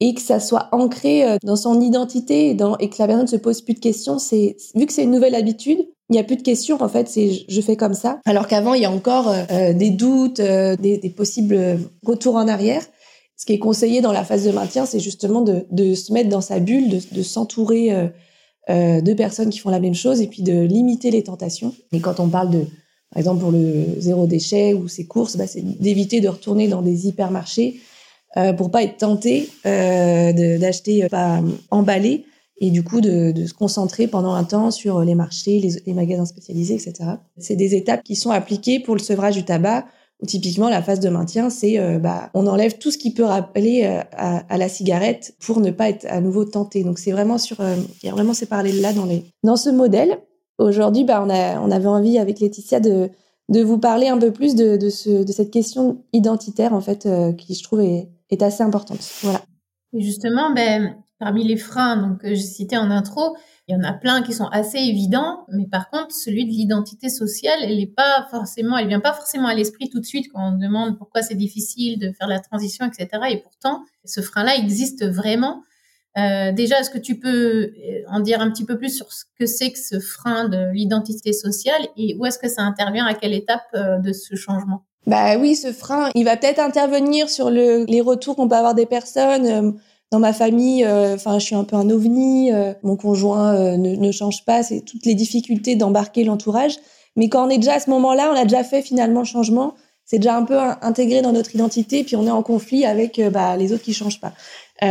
et 0.00 0.14
que 0.14 0.20
ça 0.20 0.40
soit 0.40 0.68
ancré 0.72 1.24
euh, 1.24 1.36
dans 1.44 1.54
son 1.54 1.80
identité 1.80 2.50
et, 2.50 2.56
que 2.56 2.96
la 2.98 3.06
personne 3.06 3.28
se 3.28 3.36
pose 3.36 3.62
plus 3.62 3.74
de 3.74 3.78
questions. 3.78 4.18
C'est 4.18 4.56
vu 4.74 4.84
que 4.84 4.92
c'est 4.92 5.04
une 5.04 5.12
nouvelle 5.12 5.36
habitude, 5.36 5.78
il 6.10 6.12
n'y 6.12 6.18
a 6.18 6.24
plus 6.24 6.36
de 6.36 6.42
questions 6.42 6.82
en 6.82 6.88
fait. 6.88 7.08
C'est 7.08 7.44
je 7.48 7.60
fais 7.60 7.76
comme 7.76 7.94
ça. 7.94 8.18
Alors 8.24 8.48
qu'avant 8.48 8.74
il 8.74 8.82
y 8.82 8.86
a 8.86 8.90
encore 8.90 9.28
euh, 9.28 9.72
des 9.72 9.90
doutes, 9.90 10.40
des, 10.40 11.14
possibles 11.16 11.78
retours 12.04 12.34
en 12.34 12.48
arrière. 12.48 12.82
Ce 13.36 13.44
qui 13.44 13.52
est 13.52 13.58
conseillé 13.58 14.00
dans 14.00 14.12
la 14.12 14.24
phase 14.24 14.44
de 14.44 14.50
maintien, 14.50 14.86
c'est 14.86 15.00
justement 15.00 15.42
de, 15.42 15.66
de, 15.70 15.94
se 15.94 16.12
mettre 16.12 16.30
dans 16.30 16.40
sa 16.40 16.58
bulle, 16.58 16.88
de, 16.88 17.00
de 17.12 17.22
s'entourer 17.22 17.92
euh, 17.92 18.08
euh, 18.70 19.00
de 19.00 19.14
personnes 19.14 19.50
qui 19.50 19.58
font 19.58 19.70
la 19.70 19.80
même 19.80 19.94
chose 19.94 20.20
et 20.20 20.26
puis 20.26 20.42
de 20.42 20.62
limiter 20.62 21.10
les 21.10 21.22
tentations. 21.22 21.74
Et 21.92 22.00
quand 22.00 22.18
on 22.18 22.28
parle 22.28 22.50
de, 22.50 22.64
par 23.10 23.18
exemple 23.18 23.40
pour 23.40 23.52
le 23.52 23.84
zéro 23.98 24.26
déchet 24.26 24.74
ou 24.74 24.88
ses 24.88 25.06
courses, 25.06 25.36
bah, 25.36 25.46
c'est 25.46 25.62
d'éviter 25.62 26.20
de 26.20 26.28
retourner 26.28 26.66
dans 26.66 26.82
des 26.82 27.06
hypermarchés 27.06 27.80
euh, 28.36 28.52
pour 28.52 28.70
pas 28.70 28.82
être 28.82 28.98
tenté 28.98 29.48
euh, 29.64 30.58
d'acheter 30.58 31.04
euh, 31.04 31.08
pas 31.08 31.40
emballé 31.70 32.26
et 32.58 32.70
du 32.70 32.82
coup 32.82 33.00
de, 33.00 33.32
de, 33.32 33.46
se 33.46 33.54
concentrer 33.54 34.08
pendant 34.08 34.34
un 34.34 34.44
temps 34.44 34.70
sur 34.70 35.00
les 35.00 35.14
marchés, 35.14 35.58
les, 35.60 35.80
les 35.86 35.94
magasins 35.94 36.26
spécialisés, 36.26 36.74
etc. 36.74 37.12
C'est 37.38 37.56
des 37.56 37.74
étapes 37.74 38.02
qui 38.02 38.16
sont 38.16 38.30
appliquées 38.30 38.80
pour 38.80 38.94
le 38.94 39.00
sevrage 39.00 39.36
du 39.36 39.44
tabac 39.44 39.86
typiquement 40.26 40.68
la 40.68 40.82
phase 40.82 41.00
de 41.00 41.08
maintien, 41.08 41.50
c'est 41.50 41.78
euh, 41.78 41.98
bah, 41.98 42.30
on 42.34 42.46
enlève 42.46 42.78
tout 42.78 42.90
ce 42.90 42.98
qui 42.98 43.12
peut 43.12 43.24
rappeler 43.24 43.84
euh, 43.84 44.02
à, 44.12 44.56
la 44.56 44.68
cigarette 44.68 45.34
pour 45.40 45.60
ne 45.60 45.70
pas 45.70 45.90
être 45.90 46.06
à 46.08 46.20
nouveau 46.20 46.44
tenté. 46.44 46.84
Donc 46.84 46.98
c'est 46.98 47.12
vraiment 47.12 47.38
sur, 47.38 47.60
euh, 47.60 47.76
il 48.02 48.06
y 48.06 48.08
a 48.08 48.12
vraiment 48.12 48.32
ces 48.32 48.46
parallèles 48.46 48.80
là 48.80 48.92
dans 48.92 49.04
les 49.04 49.24
dans 49.42 49.56
ce 49.56 49.68
modèle. 49.68 50.18
Aujourd'hui, 50.58 51.04
bah, 51.04 51.22
on 51.24 51.28
a 51.28 51.60
on 51.60 51.70
avait 51.70 51.86
envie 51.86 52.18
avec 52.18 52.40
Laetitia 52.40 52.80
de 52.80 53.10
de 53.48 53.62
vous 53.62 53.78
parler 53.78 54.08
un 54.08 54.18
peu 54.18 54.32
plus 54.32 54.54
de 54.54 54.76
de, 54.76 54.88
ce, 54.88 55.22
de 55.22 55.32
cette 55.32 55.50
question 55.50 56.02
identitaire 56.12 56.72
en 56.72 56.80
fait 56.80 57.08
qui 57.36 57.54
je 57.54 57.62
trouve 57.62 57.80
est, 57.80 58.08
est 58.30 58.42
assez 58.42 58.62
importante. 58.62 58.98
Voilà. 59.22 59.42
Et 59.92 60.00
justement, 60.00 60.52
ben 60.54 60.96
parmi 61.18 61.44
les 61.44 61.56
freins 61.56 61.96
donc 61.96 62.22
que 62.22 62.28
j'ai 62.28 62.36
cités 62.36 62.76
en 62.76 62.90
intro, 62.90 63.36
il 63.68 63.74
y 63.74 63.76
en 63.76 63.82
a 63.82 63.92
plein 63.92 64.22
qui 64.22 64.32
sont 64.32 64.46
assez 64.46 64.78
évidents, 64.78 65.44
mais 65.48 65.66
par 65.66 65.90
contre, 65.90 66.14
celui 66.14 66.44
de 66.44 66.50
l'identité 66.50 67.08
sociale, 67.08 67.58
elle 67.62 67.80
est 67.80 67.92
pas 67.92 68.28
forcément, 68.30 68.78
elle 68.78 68.86
vient 68.86 69.00
pas 69.00 69.12
forcément 69.12 69.48
à 69.48 69.54
l'esprit 69.54 69.88
tout 69.88 69.98
de 69.98 70.06
suite 70.06 70.30
quand 70.32 70.54
on 70.54 70.56
demande 70.56 70.96
pourquoi 70.98 71.22
c'est 71.22 71.34
difficile 71.34 71.98
de 71.98 72.12
faire 72.12 72.28
la 72.28 72.38
transition, 72.38 72.86
etc. 72.86 73.08
Et 73.30 73.38
pourtant, 73.38 73.82
ce 74.04 74.20
frein-là 74.20 74.56
existe 74.56 75.04
vraiment. 75.04 75.64
Euh, 76.16 76.52
déjà, 76.52 76.80
est-ce 76.80 76.90
que 76.90 76.98
tu 76.98 77.18
peux 77.18 77.28
euh, 77.28 77.70
en 78.08 78.20
dire 78.20 78.40
un 78.40 78.50
petit 78.50 78.64
peu 78.64 78.78
plus 78.78 78.96
sur 78.96 79.12
ce 79.12 79.24
que 79.38 79.46
c'est 79.46 79.72
que 79.72 79.78
ce 79.78 79.98
frein 79.98 80.48
de 80.48 80.72
l'identité 80.72 81.32
sociale 81.32 81.88
et 81.96 82.16
où 82.18 82.24
est-ce 82.24 82.38
que 82.38 82.48
ça 82.48 82.62
intervient, 82.62 83.04
à 83.04 83.14
quelle 83.14 83.34
étape 83.34 83.66
euh, 83.74 83.98
de 83.98 84.12
ce 84.12 84.36
changement? 84.36 84.84
Bah 85.06 85.38
oui, 85.38 85.56
ce 85.56 85.72
frein, 85.72 86.10
il 86.14 86.24
va 86.24 86.36
peut-être 86.36 86.58
intervenir 86.60 87.28
sur 87.28 87.50
le, 87.50 87.84
les 87.86 88.00
retours 88.00 88.36
qu'on 88.36 88.48
peut 88.48 88.56
avoir 88.56 88.74
des 88.74 88.86
personnes. 88.86 89.76
Euh, 90.06 90.16
dans 90.16 90.18
ma 90.20 90.32
famille, 90.32 90.84
euh, 90.84 91.14
enfin, 91.14 91.38
je 91.38 91.44
suis 91.44 91.54
un 91.54 91.64
peu 91.64 91.76
un 91.76 91.90
ovni. 91.90 92.52
Euh, 92.52 92.72
mon 92.82 92.96
conjoint 92.96 93.54
euh, 93.54 93.76
ne, 93.76 93.96
ne, 93.96 94.12
change 94.12 94.44
pas. 94.44 94.62
C'est 94.62 94.80
toutes 94.80 95.04
les 95.04 95.14
difficultés 95.14 95.76
d'embarquer 95.76 96.24
l'entourage. 96.24 96.76
Mais 97.16 97.28
quand 97.28 97.46
on 97.46 97.50
est 97.50 97.58
déjà 97.58 97.74
à 97.74 97.80
ce 97.80 97.90
moment-là, 97.90 98.30
on 98.32 98.36
a 98.36 98.44
déjà 98.44 98.64
fait 98.64 98.82
finalement 98.82 99.20
le 99.20 99.26
changement. 99.26 99.74
C'est 100.04 100.18
déjà 100.18 100.36
un 100.36 100.44
peu 100.44 100.56
intégré 100.82 101.20
dans 101.20 101.32
notre 101.32 101.52
identité, 101.54 102.04
puis 102.04 102.14
on 102.14 102.26
est 102.26 102.30
en 102.30 102.42
conflit 102.44 102.84
avec 102.84 103.20
bah, 103.32 103.56
les 103.56 103.72
autres 103.72 103.82
qui 103.82 103.92
changent 103.92 104.20
pas. 104.20 104.34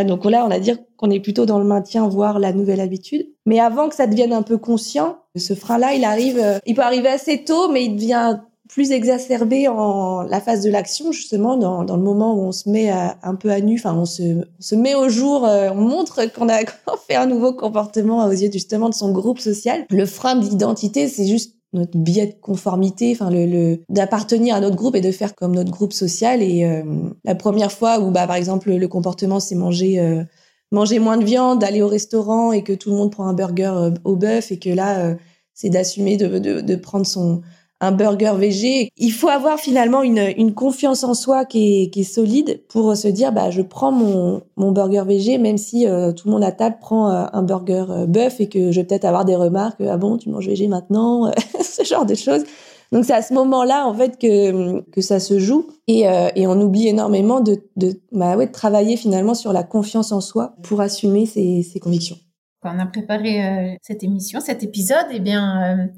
donc 0.04 0.26
là, 0.26 0.44
on 0.44 0.50
va 0.50 0.60
dire 0.60 0.78
qu'on 0.98 1.10
est 1.10 1.22
plutôt 1.22 1.46
dans 1.46 1.58
le 1.58 1.64
maintien, 1.64 2.06
voire 2.10 2.38
la 2.38 2.52
nouvelle 2.52 2.82
habitude. 2.82 3.26
Mais 3.46 3.62
avant 3.62 3.88
que 3.88 3.96
ça 3.96 4.08
devienne 4.08 4.34
un 4.34 4.42
peu 4.42 4.58
conscient, 4.58 5.20
ce 5.38 5.54
frein-là, 5.54 5.94
il 5.94 6.04
arrive, 6.04 6.60
il 6.66 6.76
peut 6.76 6.82
arriver 6.82 7.08
assez 7.08 7.46
tôt, 7.46 7.70
mais 7.72 7.86
il 7.86 7.96
devient 7.96 8.40
plus 8.68 8.92
exacerbé 8.92 9.68
en 9.68 10.24
la 10.24 10.42
phase 10.42 10.64
de 10.64 10.70
l'action 10.70 11.12
justement 11.12 11.58
dans, 11.58 11.84
dans, 11.84 11.98
le 11.98 12.04
moment 12.04 12.36
où 12.36 12.42
on 12.42 12.52
se 12.52 12.70
met 12.70 12.90
un 12.90 13.36
peu 13.36 13.52
à 13.52 13.62
nu 13.62 13.76
enfin 13.76 13.94
on 13.94 14.06
se, 14.06 14.24
on 14.24 14.62
se 14.62 14.76
met 14.76 14.96
au 14.96 15.08
jour 15.08 15.46
euh, 15.46 15.70
on 15.72 15.82
montre 15.82 16.26
qu'on 16.34 16.50
a 16.50 16.60
fait 17.08 17.16
un 17.16 17.28
nouveau 17.28 17.54
comportement 17.54 18.26
aux 18.26 18.32
yeux 18.32 18.52
justement 18.52 18.90
de 18.90 18.94
son 18.94 19.12
groupe 19.12 19.40
social 19.40 19.86
le 19.90 20.06
frein 20.06 20.36
d'identité 20.36 21.08
c'est 21.08 21.28
juste 21.28 21.56
notre 21.74 21.98
biais 21.98 22.28
de 22.28 22.36
conformité, 22.40 23.12
enfin 23.12 23.30
le, 23.30 23.46
le 23.46 23.80
d'appartenir 23.90 24.56
à 24.56 24.62
notre 24.62 24.78
groupe 24.78 24.96
et 24.96 25.02
de 25.02 25.12
faire 25.12 25.36
comme 25.36 25.54
notre 25.54 25.72
groupe 25.72 25.92
social. 25.92 26.42
Et 26.42 26.64
euh, 26.64 26.84
la 27.26 27.36
première 27.36 27.70
fois 27.70 28.00
où, 28.00 28.12
bah, 28.12 28.26
par 28.28 28.38
exemple, 28.38 28.72
le 28.72 28.88
comportement 28.88 29.42
c'est 29.42 29.56
manger 29.56 30.00
euh, 30.00 30.24
manger 30.72 31.00
moins 31.00 31.18
de 31.18 31.26
viande, 31.26 31.60
d'aller 31.60 31.82
au 31.82 31.90
restaurant 31.90 32.54
et 32.54 32.64
que 32.64 32.72
tout 32.72 32.92
le 32.92 32.96
monde 32.96 33.12
prend 33.12 33.28
un 33.28 33.34
burger 33.34 33.90
au 34.06 34.16
bœuf 34.16 34.54
et 34.54 34.60
que 34.60 34.70
là 34.70 35.16
c'est 35.54 35.70
d'assumer 35.70 36.16
de, 36.16 36.40
de, 36.40 36.62
de 36.62 36.76
prendre 36.76 37.06
son 37.06 37.42
un 37.82 37.92
burger 37.92 38.34
végé. 38.38 38.90
Il 38.98 39.12
faut 39.12 39.28
avoir 39.28 39.60
finalement 39.60 40.02
une, 40.02 40.34
une 40.38 40.54
confiance 40.54 41.04
en 41.04 41.14
soi 41.14 41.46
qui 41.46 41.92
est, 41.94 42.04
solide 42.04 42.62
pour 42.70 42.96
se 42.96 43.08
dire 43.08 43.32
bah 43.32 43.50
je 43.50 43.62
prends 43.62 43.92
mon, 43.92 44.42
mon 44.58 44.72
burger 44.72 45.04
végé 45.06 45.38
même 45.38 45.58
si 45.58 45.88
euh, 45.88 46.12
tout 46.12 46.28
le 46.28 46.34
monde 46.34 46.44
à 46.44 46.52
table 46.52 46.78
prend 46.80 47.10
euh, 47.10 47.26
un 47.34 47.42
burger 47.42 47.86
euh, 47.90 48.06
bœuf 48.06 48.40
et 48.40 48.48
que 48.48 48.72
je 48.72 48.80
vais 48.80 48.86
peut-être 48.86 49.06
avoir 49.06 49.26
des 49.26 49.36
remarques 49.36 49.82
ah 49.82 49.98
bon 49.98 50.18
tu 50.18 50.30
manges 50.30 50.48
végé 50.48 50.68
maintenant? 50.68 51.32
Ce 51.62 51.84
genre 51.84 52.06
de 52.06 52.16
choses. 52.16 52.44
Donc 52.92 53.04
c'est 53.06 53.14
à 53.14 53.22
ce 53.22 53.34
moment-là 53.34 53.88
en 53.88 53.94
fait 53.94 54.18
que 54.20 54.82
que 54.92 55.02
ça 55.02 55.20
se 55.20 55.40
joue 55.40 55.68
et, 55.88 56.04
et 56.36 56.48
on 56.48 56.62
oublie 56.62 56.88
énormément 56.88 57.42
de 57.42 57.58
de 57.76 58.00
bah 58.12 58.38
ouais 58.38 58.46
de 58.46 58.52
travailler 58.52 58.96
finalement 58.96 59.34
sur 59.34 59.52
la 59.52 59.64
confiance 59.64 60.12
en 60.12 60.22
soi 60.22 60.56
pour 60.64 60.82
assumer 60.82 61.26
ses, 61.26 61.64
ses 61.64 61.80
convictions. 61.80 62.18
Quand 62.62 62.72
on 62.76 62.80
a 62.80 62.86
préparé 62.86 63.78
cette 63.82 64.04
émission, 64.04 64.40
cet 64.40 64.64
épisode, 64.64 65.08
eh 65.12 65.20
bien 65.20 65.90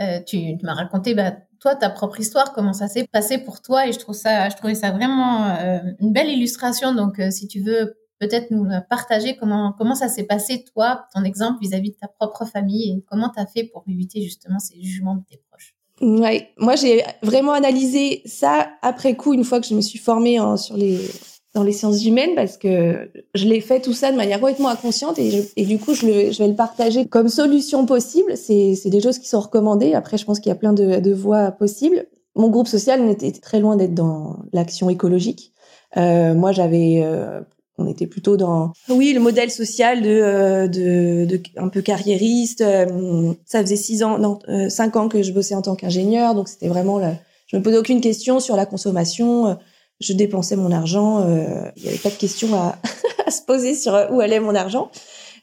euh, 0.00 0.20
tu, 0.26 0.56
m'as 0.62 0.74
raconté 0.74 1.14
bah, 1.14 1.34
toi 1.60 1.74
ta 1.76 1.90
propre 1.90 2.20
histoire, 2.20 2.52
comment 2.52 2.72
ça 2.72 2.88
s'est 2.88 3.06
passé 3.12 3.38
pour 3.38 3.60
toi 3.60 3.86
et 3.86 3.92
je 3.92 3.98
trouve 3.98 4.14
ça, 4.14 4.48
je 4.48 4.56
trouvais 4.56 4.74
ça 4.74 4.90
vraiment 4.90 5.46
euh, 5.46 5.78
une 6.00 6.12
belle 6.12 6.30
illustration. 6.30 6.94
Donc 6.94 7.18
euh, 7.18 7.30
si 7.30 7.46
tu 7.46 7.60
veux 7.60 7.94
peut-être 8.18 8.50
nous 8.50 8.68
partager 8.88 9.36
comment 9.36 9.74
comment 9.76 9.94
ça 9.94 10.08
s'est 10.08 10.24
passé 10.24 10.64
toi, 10.72 11.06
ton 11.14 11.24
exemple 11.24 11.58
vis-à-vis 11.60 11.90
de 11.90 11.96
ta 11.96 12.08
propre 12.08 12.44
famille 12.46 12.90
et 12.90 13.04
comment 13.08 13.28
tu 13.28 13.40
as 13.40 13.46
fait 13.46 13.64
pour 13.64 13.84
éviter 13.88 14.22
justement 14.22 14.58
ces 14.58 14.80
jugements 14.80 15.16
de 15.16 15.24
tes 15.28 15.42
proches? 15.50 15.74
Ouais, 16.00 16.50
moi 16.56 16.74
j'ai 16.76 17.04
vraiment 17.22 17.52
analysé 17.52 18.22
ça 18.24 18.70
après 18.80 19.16
coup 19.16 19.34
une 19.34 19.44
fois 19.44 19.60
que 19.60 19.66
je 19.66 19.74
me 19.74 19.80
suis 19.80 19.98
formée 19.98 20.38
sur 20.56 20.76
les 20.76 20.98
dans 21.54 21.62
les 21.62 21.72
sciences 21.72 22.04
humaines 22.04 22.30
parce 22.34 22.56
que 22.56 23.10
je 23.34 23.46
l'ai 23.46 23.60
fait 23.60 23.80
tout 23.80 23.92
ça 23.92 24.10
de 24.10 24.16
manière 24.16 24.40
complètement 24.40 24.68
inconsciente 24.68 25.18
et, 25.18 25.64
du 25.64 25.78
coup 25.78 25.94
je, 25.94 26.06
vais 26.06 26.48
le 26.48 26.54
partager 26.54 27.06
comme 27.06 27.28
solution 27.28 27.84
possible. 27.84 28.36
C'est, 28.36 28.76
des 28.86 29.00
choses 29.00 29.18
qui 29.18 29.28
sont 29.28 29.40
recommandées. 29.40 29.94
Après, 29.94 30.16
je 30.16 30.24
pense 30.24 30.40
qu'il 30.40 30.48
y 30.48 30.52
a 30.52 30.56
plein 30.56 30.72
de, 30.72 31.12
voies 31.12 31.50
possibles. 31.50 32.06
Mon 32.34 32.48
groupe 32.48 32.68
social 32.68 33.06
était 33.10 33.32
très 33.32 33.60
loin 33.60 33.76
d'être 33.76 33.94
dans 33.94 34.38
l'action 34.52 34.88
écologique. 34.88 35.52
Euh, 35.98 36.32
moi, 36.34 36.52
j'avais, 36.52 37.02
euh, 37.04 37.42
on 37.76 37.86
était 37.86 38.06
plutôt 38.06 38.38
dans, 38.38 38.72
oui, 38.88 39.12
le 39.12 39.20
modèle 39.20 39.50
social 39.50 40.00
de, 40.00 40.08
euh, 40.08 40.66
de, 40.66 41.26
de 41.26 41.40
un 41.58 41.68
peu 41.68 41.82
carriériste. 41.82 42.62
Euh, 42.62 43.34
ça 43.44 43.60
faisait 43.60 43.76
six 43.76 44.02
ans, 44.02 44.18
non, 44.18 44.38
cinq 44.70 44.96
ans 44.96 45.10
que 45.10 45.22
je 45.22 45.32
bossais 45.32 45.54
en 45.54 45.60
tant 45.60 45.74
qu'ingénieur, 45.74 46.34
donc 46.34 46.48
c'était 46.48 46.68
vraiment, 46.68 46.98
la, 46.98 47.14
je 47.46 47.58
me 47.58 47.62
posais 47.62 47.76
aucune 47.76 48.00
question 48.00 48.40
sur 48.40 48.56
la 48.56 48.64
consommation 48.64 49.58
je 50.02 50.12
dépensais 50.12 50.56
mon 50.56 50.72
argent. 50.72 51.20
Euh, 51.20 51.70
il 51.76 51.82
n'y 51.82 51.88
avait 51.88 51.98
pas 51.98 52.10
de 52.10 52.14
question 52.14 52.54
à, 52.54 52.76
à, 53.26 53.30
se 53.30 53.42
poser 53.42 53.74
sur 53.74 53.92
où 54.10 54.20
allait 54.20 54.40
mon 54.40 54.54
argent. 54.54 54.90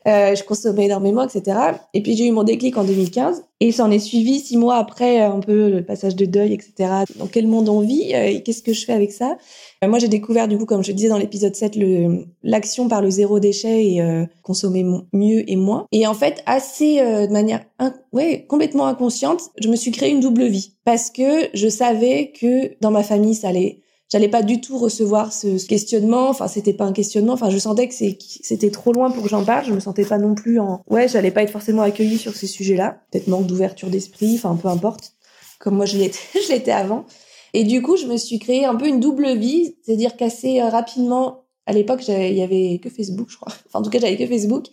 Euh, 0.08 0.34
je 0.34 0.44
consommais 0.44 0.86
énormément, 0.86 1.24
etc. 1.24 1.58
Et 1.94 2.01
puis 2.01 2.16
j'ai 2.16 2.25
eu 2.25 2.32
mon 2.32 2.44
déclic 2.44 2.78
en 2.78 2.86
2015 2.86 3.44
et 3.60 3.72
s'en 3.74 3.92
est 3.92 4.00
suivi 4.00 4.39
six 4.39 4.56
mois 4.56 4.75
après 4.75 5.20
un 5.20 5.39
peu 5.39 5.70
le 5.70 5.84
passage 5.84 6.16
de 6.16 6.25
deuil, 6.25 6.54
etc. 6.54 7.04
Dans 7.18 7.28
quel 7.28 7.48
monde 7.48 7.68
on 7.68 7.82
vit 7.82 8.13
euh, 8.16 8.39
qu'est-ce 8.44 8.63
que 8.63 8.72
je 8.72 8.86
fais 8.86 8.94
avec 8.94 9.12
ça? 9.12 9.38
Euh, 9.84 9.89
Moi 9.89 10.00
j'ai 10.00 10.08
découvert 10.08 10.48
du 10.48 10.58
coup, 10.58 10.66
comme 10.66 10.84
je 10.84 10.94
disais 10.94 11.10
dans 11.10 11.18
l'épisode 11.18 11.54
7, 11.54 11.75
le 11.75 12.25
l'action 12.44 12.88
par 12.88 13.01
le 13.01 13.10
zéro 13.10 13.39
déchet 13.39 13.86
et 13.86 14.01
euh, 14.01 14.25
consommer 14.42 14.86
mieux 15.12 15.50
et 15.50 15.58
moins. 15.58 15.86
Et 15.92 16.08
en 16.08 16.13
fait, 16.13 16.44
assez 16.46 17.00
de 17.00 17.32
manière 17.32 17.66
ouais 18.13 18.46
complètement 18.48 18.88
inconsciente, 18.88 19.50
je 19.62 19.68
me 19.68 19.75
suis 19.75 19.92
créé 19.92 20.12
une 20.12 20.22
double 20.22 20.46
vie 20.46 20.75
parce 20.86 21.12
que 21.12 21.50
je 21.54 21.68
savais 21.68 22.32
que 22.39 22.72
dans 22.80 22.92
ma 22.92 23.04
famille 23.04 23.36
ça 23.36 23.50
allait 23.50 23.82
j'allais 24.12 24.28
pas 24.28 24.42
du 24.42 24.60
tout 24.62 24.78
recevoir 24.78 25.32
ce, 25.32 25.58
ce, 25.58 25.68
questionnement. 25.68 26.30
Enfin, 26.30 26.48
c'était 26.48 26.74
pas 26.74 26.86
un 26.86 26.94
questionnement. 26.94 27.34
Enfin, 27.34 27.50
je 27.50 27.58
sentais 27.58 27.88
que 27.88 27.94
c'était 27.94 28.72
trop 28.72 28.92
loin 28.92 29.12
pour 29.12 29.24
que 29.24 29.30
j'en 29.30 29.44
parle. 29.44 29.66
Je 29.66 29.74
me 29.74 29.80
sentais 29.80 30.06
pas 30.06 30.18
non 30.18 30.36
plus 30.36 30.60
en, 30.60 30.84
ouais, 30.89 31.08
j'allais 31.08 31.32
pas 31.32 31.44
être 31.44 31.51
forcément 31.51 31.84
accueillie 31.84 32.18
sur 32.18 32.36
ces 32.36 32.48
sujets-là. 32.48 33.01
Peut-être 33.12 33.28
manque 33.28 33.46
d'ouverture 33.46 33.89
d'esprit. 33.89 34.36
Enfin, 34.36 34.56
peu 34.56 34.68
importe. 34.68 35.13
Comme 35.60 35.75
moi, 35.75 35.86
je 35.86 35.98
l'étais, 35.98 36.20
je 36.48 36.51
l'étais 36.51 36.72
avant. 36.72 37.06
Et 37.54 37.63
du 37.63 37.82
coup, 37.82 37.98
je 37.98 38.06
me 38.06 38.18
suis 38.18 38.39
créé 38.39 38.66
un 38.66 38.75
peu 38.75 38.88
une 38.88 39.00
double 39.00 39.36
vie, 39.38 39.75
c'est-à-dire 39.84 40.16
qu'assez 40.16 40.62
euh, 40.62 40.70
rapidement, 40.70 41.46
à 41.66 41.74
l'époque, 41.74 42.08
il 42.08 42.34
y 42.34 42.42
avait 42.42 42.80
que 42.82 42.89
Facebook, 42.89 43.28
je 43.30 43.38
crois. 43.38 43.51
Enfin, 43.68 43.80
en 43.80 43.82
tout 43.82 43.89
cas, 43.89 44.00
j'avais 44.00 44.18
que 44.18 44.28
Facebook. 44.28 44.68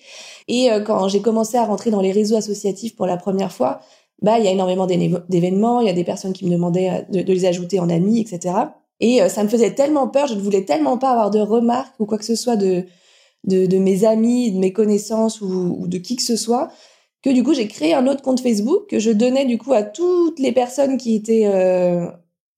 Et 0.49 0.71
euh, 0.71 0.81
quand 0.81 1.09
j'ai 1.09 1.21
commencé 1.21 1.57
à 1.57 1.65
rentrer 1.65 1.91
dans 1.91 2.01
les 2.01 2.13
réseaux 2.13 2.37
associatifs 2.37 2.97
pour 2.97 3.07
la 3.07 3.17
première 3.17 3.53
fois, 3.53 3.81
bah, 4.23 4.39
il 4.39 4.45
y 4.45 4.49
a 4.49 4.51
énormément 4.51 4.87
d'événements. 4.87 5.81
Il 5.81 5.87
y 5.87 5.91
a 5.91 5.95
des 5.95 6.05
personnes 6.05 6.33
qui 6.33 6.47
me 6.47 6.51
demandaient 6.51 6.91
euh, 6.91 7.03
de, 7.11 7.23
de 7.23 7.33
les 7.33 7.47
ajouter 7.47 7.81
en 7.81 7.89
amis, 7.89 8.21
etc. 8.21 8.55
Et 9.01 9.23
euh, 9.23 9.29
ça 9.29 9.45
me 9.45 9.49
faisait 9.49 9.75
tellement 9.75 10.09
peur, 10.09 10.27
je 10.27 10.35
ne 10.35 10.41
voulais 10.41 10.65
tellement 10.65 10.99
pas 10.99 11.11
avoir 11.11 11.31
de 11.31 11.41
remarques 11.41 11.95
ou 11.99 12.07
quoi 12.07 12.19
que 12.19 12.25
ce 12.25 12.35
soit 12.35 12.57
de, 12.57 12.85
de, 13.45 13.67
de 13.67 13.79
mes 13.79 14.05
amis, 14.05 14.53
de 14.53 14.59
mes 14.59 14.73
connaissances 14.73 15.41
ou, 15.41 15.77
ou, 15.81 15.89
de 15.89 15.99
qui 15.99 16.17
que 16.17 16.23
ce 16.23 16.37
soit, 16.37 16.69
que 17.23 17.31
du 17.31 17.43
coup 17.43 17.55
j'ai 17.55 17.69
créé 17.69 17.95
un 17.95 18.07
autre 18.07 18.23
compte 18.23 18.41
Facebook 18.41 18.89
que 18.89 18.99
je 18.99 19.11
donnais 19.11 19.45
du 19.45 19.59
coup 19.59 19.73
à 19.73 19.83
toutes 19.83 20.39
les 20.39 20.53
personnes 20.53 20.97
qui 20.97 21.15
étaient 21.15 21.47
euh, 21.47 22.07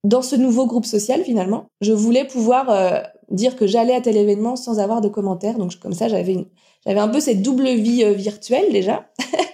dans 0.05 0.23
ce 0.23 0.37
nouveau 0.37 0.67
groupe 0.67 0.87
social 0.87 1.23
finalement. 1.25 1.67
Je 1.81 1.93
voulais 1.93 2.27
pouvoir 2.27 2.71
euh, 2.71 3.01
dire 3.31 3.57
que 3.57 3.67
j'allais 3.67 3.95
à 3.95 4.01
tel 4.01 4.17
événement 4.17 4.57
sans 4.57 4.79
avoir 4.79 5.01
de 5.01 5.09
commentaires, 5.09 5.59
donc 5.59 5.77
comme 5.79 5.93
ça 5.93 6.09
j'avais 6.09 6.47
j'avais 6.87 7.01
un 7.01 7.09
peu 7.09 7.21
cette 7.21 7.43
double 7.43 7.69
vie 7.69 8.05
euh, 8.05 8.13
virtuelle 8.13 8.73
déjà. 8.73 9.11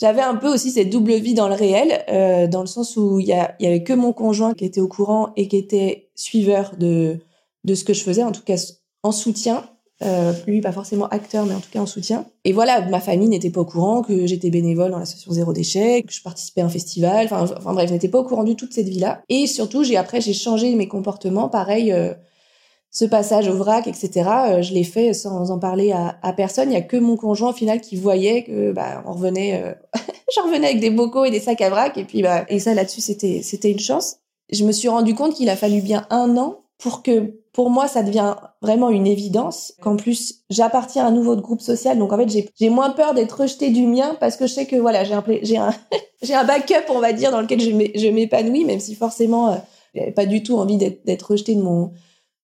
J'avais 0.00 0.22
un 0.22 0.36
peu 0.36 0.48
aussi 0.48 0.70
cette 0.70 0.90
double 0.90 1.14
vie 1.14 1.34
dans 1.34 1.48
le 1.48 1.54
réel, 1.54 2.04
euh, 2.08 2.46
dans 2.46 2.60
le 2.60 2.66
sens 2.66 2.96
où 2.96 3.18
il 3.18 3.26
y, 3.26 3.32
avait 3.32 3.82
que 3.82 3.92
mon 3.92 4.12
conjoint 4.12 4.54
qui 4.54 4.64
était 4.64 4.80
au 4.80 4.88
courant 4.88 5.32
et 5.36 5.48
qui 5.48 5.56
était 5.56 6.10
suiveur 6.14 6.76
de 6.78 7.18
de 7.64 7.74
ce 7.74 7.84
que 7.84 7.92
je 7.92 8.02
faisais, 8.02 8.22
en 8.22 8.32
tout 8.32 8.42
cas 8.44 8.56
en 9.02 9.12
soutien. 9.12 9.64
Euh, 10.02 10.32
lui, 10.46 10.60
pas 10.60 10.70
forcément 10.70 11.08
acteur, 11.08 11.44
mais 11.44 11.54
en 11.54 11.60
tout 11.60 11.70
cas 11.72 11.80
en 11.80 11.86
soutien. 11.86 12.24
Et 12.44 12.52
voilà, 12.52 12.88
ma 12.88 13.00
famille 13.00 13.28
n'était 13.28 13.50
pas 13.50 13.62
au 13.62 13.64
courant 13.64 14.02
que 14.02 14.26
j'étais 14.26 14.48
bénévole 14.48 14.92
dans 14.92 14.98
l'association 15.00 15.32
Zéro 15.32 15.52
Déchet, 15.52 16.04
que 16.04 16.12
je 16.12 16.22
participais 16.22 16.60
à 16.60 16.66
un 16.66 16.68
festival. 16.68 17.26
Enfin, 17.26 17.46
enfin 17.56 17.72
bref, 17.72 17.90
n'était 17.90 18.08
pas 18.08 18.20
au 18.20 18.24
courant 18.24 18.44
du 18.44 18.54
tout 18.54 18.66
de 18.66 18.72
cette 18.72 18.88
vie-là. 18.88 19.22
Et 19.28 19.48
surtout, 19.48 19.82
j'ai 19.82 19.96
après 19.96 20.20
j'ai 20.20 20.34
changé 20.34 20.72
mes 20.76 20.86
comportements. 20.86 21.48
Pareil, 21.48 21.90
euh, 21.90 22.14
ce 22.90 23.04
passage 23.04 23.48
au 23.48 23.54
vrac, 23.54 23.86
etc. 23.86 24.10
Euh, 24.48 24.62
je 24.62 24.72
l'ai 24.72 24.84
fait 24.84 25.12
sans 25.12 25.50
en 25.50 25.58
parler 25.58 25.92
à, 25.92 26.32
personne. 26.32 26.70
Il 26.70 26.74
y 26.74 26.78
a 26.78 26.82
que 26.82 26.96
mon 26.96 27.16
conjoint 27.16 27.50
au 27.50 27.54
final 27.54 27.80
qui 27.80 27.96
voyait 27.96 28.44
que 28.44 28.72
bah 28.72 29.02
on 29.06 29.12
revenait, 29.12 29.62
euh, 29.62 29.74
j'en 30.34 30.44
revenais 30.44 30.68
avec 30.68 30.80
des 30.80 30.90
bocaux 30.90 31.24
et 31.24 31.30
des 31.30 31.40
sacs 31.40 31.60
à 31.60 31.70
vrac 31.70 31.96
et 31.98 32.04
puis 32.04 32.22
bah 32.22 32.44
et 32.48 32.58
ça 32.58 32.74
là-dessus 32.74 33.00
c'était 33.00 33.42
c'était 33.42 33.70
une 33.70 33.78
chance. 33.78 34.16
Je 34.50 34.64
me 34.64 34.72
suis 34.72 34.88
rendu 34.88 35.14
compte 35.14 35.34
qu'il 35.34 35.50
a 35.50 35.56
fallu 35.56 35.80
bien 35.80 36.06
un 36.10 36.36
an 36.36 36.60
pour 36.78 37.02
que 37.02 37.34
pour 37.52 37.70
moi 37.70 37.88
ça 37.88 38.02
devient 38.02 38.36
vraiment 38.62 38.88
une 38.88 39.06
évidence 39.06 39.74
qu'en 39.80 39.96
plus 39.96 40.44
j'appartiens 40.48 41.04
à 41.04 41.08
un 41.08 41.10
nouveau 41.10 41.36
groupe 41.36 41.60
social 41.60 41.98
donc 41.98 42.12
en 42.12 42.16
fait 42.16 42.48
j'ai 42.58 42.70
moins 42.70 42.90
peur 42.90 43.14
d'être 43.14 43.40
rejetée 43.40 43.70
du 43.70 43.86
mien 43.86 44.16
parce 44.20 44.36
que 44.36 44.46
je 44.46 44.54
sais 44.54 44.66
que 44.66 44.76
voilà 44.76 45.02
j'ai 45.02 45.14
un 45.14 45.24
j'ai 45.42 45.56
un 45.56 45.74
j'ai 46.22 46.34
un 46.34 46.44
backup 46.44 46.88
on 46.90 47.00
va 47.00 47.12
dire 47.12 47.32
dans 47.32 47.40
lequel 47.40 47.60
je 47.60 48.08
m'épanouis 48.10 48.64
même 48.64 48.78
si 48.78 48.94
forcément 48.94 49.50
euh, 49.50 49.56
j'avais 49.94 50.12
pas 50.12 50.24
du 50.24 50.44
tout 50.44 50.56
envie 50.56 50.76
d'être 50.76 51.32
rejetée 51.32 51.56
de 51.56 51.62
mon 51.62 51.90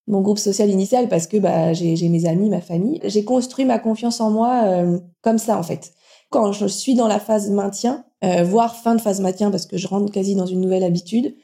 mon 0.07 0.21
groupe 0.21 0.39
social 0.39 0.71
initial 0.71 1.09
parce 1.09 1.27
que 1.27 1.37
bah, 1.39 1.73
j'ai 1.73 2.09
mes 2.09 2.27
amis, 2.27 2.51
ma 2.51 2.61
famille. 2.61 3.01
J'ai 3.05 3.25
construit 3.25 3.65
ma 3.65 3.79
confiance 3.79 4.21
en 4.21 4.31
moi 4.31 4.63
euh, 4.65 4.99
comme 5.23 5.39
ça 5.39 5.59
en 5.59 5.63
fait. 5.63 5.93
Quand 6.31 6.53
je 6.53 6.67
suis 6.67 6.95
dans 6.95 7.09
la 7.09 7.21
phase 7.21 7.51
maintien, 7.51 8.05
euh, 8.25 8.43
voire 8.43 8.77
fin 8.77 8.95
de 8.95 9.01
phase 9.01 9.21
maintien 9.21 9.51
parce 9.51 9.67
que 9.67 9.77
je 9.77 9.87
rentre 9.87 10.13
quasi 10.13 10.35
dans 10.35 10.47
une 10.47 10.61
nouvelle 10.61 10.85
habitude, 10.85 11.35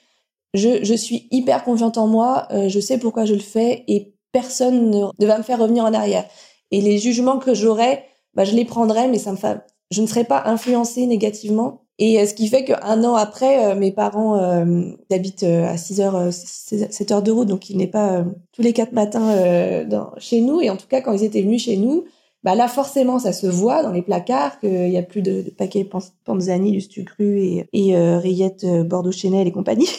je, 0.55 0.83
je 0.83 0.95
suis 0.95 1.29
hyper 1.31 1.65
confiante 1.65 1.97
en 1.97 2.07
moi, 2.07 2.49
euh, 2.51 2.69
je 2.69 2.81
sais 2.81 2.99
pourquoi 2.99 3.25
je 3.25 3.35
le 3.35 3.41
fais 3.41 3.85
et 3.89 4.15
personne 4.33 4.91
ne, 4.91 5.27
va 5.27 5.39
me 5.39 5.43
faire 5.43 5.59
revenir 5.59 5.85
en 5.85 5.95
arrière. 5.95 6.25
Et 6.71 6.81
les 6.81 6.99
jugements 6.99 7.39
que 7.39 7.55
j'aurai, 7.55 8.05
bah, 8.35 8.45
je 8.45 8.55
les 8.55 8.65
prendrai, 8.65 9.09
mais 9.09 9.19
ça 9.19 9.33
me 9.33 9.37
fa... 9.37 9.65
je 9.91 10.03
ne 10.03 10.07
serai 10.07 10.25
pas 10.25 10.43
influencée 10.47 11.07
négativement 11.07 11.85
et 12.01 12.19
euh, 12.19 12.27
ce 12.27 12.33
qui 12.33 12.49
fait 12.49 12.65
qu'un 12.65 13.05
an 13.05 13.15
après, 13.15 13.67
euh, 13.67 13.75
mes 13.77 13.93
parents 13.93 14.37
euh, 14.37 14.91
habitent 15.13 15.45
à 15.45 15.77
6 15.77 16.01
heures, 16.01 16.33
7 16.33 17.13
heures 17.13 17.23
de 17.23 17.31
route, 17.31 17.47
donc 17.47 17.69
ils 17.69 17.77
n'est 17.77 17.87
pas 17.87 18.25
tous 18.53 18.63
les 18.63 18.73
quatre 18.73 18.93
matins 18.93 19.85
chez 20.17 20.41
nous. 20.41 20.61
Et 20.63 20.71
en 20.71 20.77
tout 20.77 20.87
cas, 20.89 21.03
quand 21.03 21.13
ils 21.13 21.25
étaient 21.25 21.43
venus 21.43 21.65
chez 21.65 21.77
nous, 21.77 22.05
bah 22.43 22.55
là 22.55 22.69
forcément 22.69 23.19
ça 23.19 23.35
se 23.35 23.47
voit 23.47 23.83
dans 23.83 23.93
les 23.93 24.01
placards 24.01 24.59
qu'il 24.61 24.89
y 24.89 24.97
a 24.97 25.03
plus 25.03 25.21
de, 25.21 25.43
paquets 25.59 25.87
Panzani, 26.25 26.73
Lustucru 26.73 27.39
et, 27.39 27.67
et 27.75 27.95
euh, 27.95 28.17
Rillettes 28.17 28.65
Bordeaux 28.87 29.13
Chanel 29.13 29.47
et 29.47 29.53
compagnie. 29.53 29.91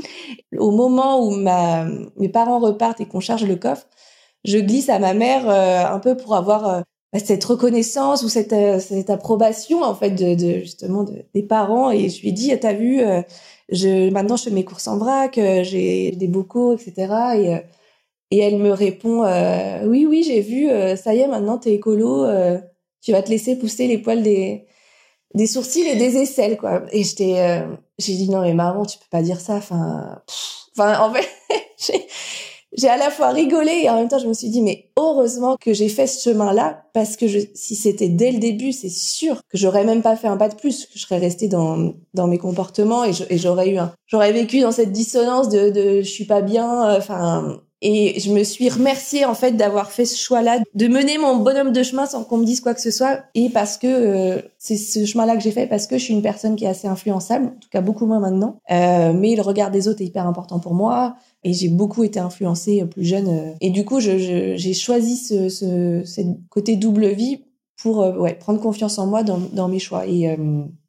Au 0.58 0.72
moment 0.72 1.24
où 1.24 1.36
mes 1.36 2.28
parents 2.28 2.58
repartent 2.58 3.00
et 3.00 3.06
qu'on 3.06 3.20
charge 3.20 3.44
le 3.44 3.54
coffre, 3.54 3.86
je 4.44 4.58
glisse 4.58 4.88
à 4.88 4.98
ma 4.98 5.14
mère 5.14 5.48
un 5.48 5.98
peu 6.00 6.16
pour 6.16 6.34
avoir 6.34 6.82
cette 7.18 7.44
reconnaissance 7.44 8.22
ou 8.22 8.28
cette, 8.28 8.52
euh, 8.52 8.80
cette 8.80 9.10
approbation 9.10 9.82
en 9.82 9.94
fait 9.94 10.10
de, 10.10 10.60
justement 10.60 11.04
de, 11.04 11.24
des 11.34 11.42
parents 11.42 11.90
et 11.90 12.08
je 12.08 12.20
lui 12.20 12.30
ai 12.30 12.32
dit 12.32 12.52
t'as 12.60 12.72
vu 12.72 13.00
euh, 13.00 13.22
je 13.70 14.10
maintenant 14.10 14.36
je 14.36 14.44
fais 14.44 14.50
mes 14.50 14.64
courses 14.64 14.88
en 14.88 14.98
vrac 14.98 15.38
euh, 15.38 15.62
j'ai 15.62 16.10
des 16.12 16.28
bocaux 16.28 16.74
etc 16.74 17.12
et 17.36 17.58
et 18.30 18.38
elle 18.38 18.58
me 18.58 18.70
répond 18.70 19.22
oui 19.86 20.06
oui 20.06 20.24
j'ai 20.26 20.40
vu 20.40 20.68
ça 20.96 21.14
y 21.14 21.20
est 21.20 21.28
maintenant 21.28 21.58
t'es 21.58 21.74
écolo 21.74 22.26
tu 23.00 23.12
vas 23.12 23.22
te 23.22 23.30
laisser 23.30 23.56
pousser 23.56 23.86
les 23.86 23.98
poils 23.98 24.22
des 24.22 24.66
des 25.34 25.46
sourcils 25.48 25.86
et 25.86 25.96
des 25.96 26.16
aisselles, 26.16 26.56
quoi. 26.56 26.84
Et 26.92 27.02
j'étais, 27.02 27.64
j'ai 27.98 28.14
dit 28.14 28.30
non 28.30 28.40
mais 28.42 28.54
maman, 28.54 28.86
tu 28.86 28.98
peux 28.98 29.04
pas 29.10 29.20
dire 29.20 29.40
ça. 29.40 29.54
Enfin, 29.56 30.22
enfin 30.76 31.00
en 31.00 31.12
fait, 31.12 31.28
j'ai 32.76 32.88
à 32.88 32.96
la 32.96 33.10
fois 33.10 33.30
rigolé 33.30 33.82
et 33.84 33.90
en 33.90 33.96
même 33.96 34.08
temps 34.08 34.18
je 34.18 34.26
me 34.26 34.34
suis 34.34 34.48
dit 34.48 34.62
mais 34.62 34.90
heureusement 34.96 35.56
que 35.60 35.72
j'ai 35.72 35.88
fait 35.88 36.06
ce 36.06 36.30
chemin-là 36.30 36.84
parce 36.92 37.16
que 37.16 37.26
je, 37.26 37.38
si 37.54 37.74
c'était 37.74 38.08
dès 38.08 38.30
le 38.30 38.38
début, 38.38 38.72
c'est 38.72 38.88
sûr 38.88 39.40
que 39.48 39.58
j'aurais 39.58 39.84
même 39.84 40.02
pas 40.02 40.16
fait 40.16 40.28
un 40.28 40.36
pas 40.36 40.48
de 40.48 40.54
plus, 40.54 40.86
que 40.86 40.92
je 40.94 41.00
serais 41.00 41.18
restée 41.18 41.48
dans 41.48 41.94
dans 42.14 42.26
mes 42.26 42.38
comportements 42.38 43.04
et 43.04 43.12
j'aurais 43.36 43.70
eu 43.70 43.78
un, 43.78 43.92
j'aurais 44.06 44.32
vécu 44.32 44.60
dans 44.60 44.72
cette 44.72 44.92
dissonance 44.92 45.48
de, 45.48 45.70
de 45.70 46.02
je 46.02 46.08
suis 46.08 46.24
pas 46.24 46.40
bien, 46.40 46.88
euh, 46.88 46.98
enfin. 46.98 47.58
et 47.82 48.18
je 48.20 48.32
me 48.32 48.44
suis 48.44 48.68
remerciée 48.68 49.24
en 49.24 49.34
fait 49.34 49.52
d'avoir 49.52 49.90
fait 49.90 50.04
ce 50.04 50.16
choix-là, 50.16 50.60
de 50.74 50.88
mener 50.88 51.18
mon 51.18 51.36
bonhomme 51.36 51.72
de 51.72 51.82
chemin 51.82 52.06
sans 52.06 52.24
qu'on 52.24 52.38
me 52.38 52.44
dise 52.44 52.60
quoi 52.60 52.74
que 52.74 52.80
ce 52.80 52.90
soit, 52.90 53.20
et 53.34 53.50
parce 53.50 53.76
que 53.76 53.86
euh, 53.86 54.42
c'est 54.58 54.76
ce 54.76 55.04
chemin-là 55.04 55.36
que 55.36 55.42
j'ai 55.42 55.50
fait 55.52 55.66
parce 55.66 55.86
que 55.86 55.98
je 55.98 56.04
suis 56.04 56.14
une 56.14 56.22
personne 56.22 56.56
qui 56.56 56.64
est 56.64 56.68
assez 56.68 56.88
influençable, 56.88 57.46
en 57.46 57.60
tout 57.60 57.68
cas 57.70 57.80
beaucoup 57.80 58.06
moins 58.06 58.20
maintenant. 58.20 58.56
Euh, 58.70 59.12
mais 59.12 59.34
le 59.34 59.42
regard 59.42 59.70
des 59.70 59.88
autres 59.88 60.02
est 60.02 60.06
hyper 60.06 60.26
important 60.26 60.60
pour 60.60 60.74
moi 60.74 61.16
et 61.44 61.52
j'ai 61.52 61.68
beaucoup 61.68 62.02
été 62.04 62.18
influencée 62.18 62.82
euh, 62.82 62.86
plus 62.86 63.04
jeune. 63.04 63.28
Euh. 63.28 63.52
Et 63.60 63.70
du 63.70 63.84
coup, 63.84 64.00
j'ai 64.00 64.74
choisi 64.74 65.16
ce, 65.16 66.34
côté 66.48 66.76
double 66.76 67.08
vie 67.08 67.44
pour 67.76 68.02
euh, 68.02 68.28
prendre 68.40 68.60
confiance 68.60 68.98
en 68.98 69.06
moi 69.06 69.22
dans, 69.22 69.68
mes 69.68 69.78
choix. 69.78 70.06
Et, 70.06 70.36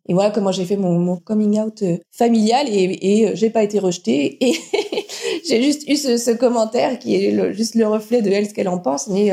voilà 0.08 0.30
comment 0.30 0.52
j'ai 0.52 0.66
fait 0.66 0.78
mon, 0.78 1.18
coming 1.18 1.60
out 1.60 1.84
familial 2.12 2.68
et, 2.70 3.00
et 3.02 3.36
j'ai 3.36 3.50
pas 3.50 3.64
été 3.64 3.80
rejetée. 3.80 4.38
Et 4.46 4.54
j'ai 5.50 5.62
juste 5.62 5.88
eu 5.90 5.96
ce, 5.96 6.18
ce, 6.18 6.32
commentaire 6.32 7.00
qui 7.00 7.16
est 7.16 7.54
juste 7.54 7.76
le 7.76 7.88
reflet 7.88 8.22
de 8.22 8.30
elle, 8.30 8.48
ce 8.48 8.54
qu'elle 8.54 8.70
en 8.70 8.78
pense. 8.78 9.08
Mais 9.08 9.32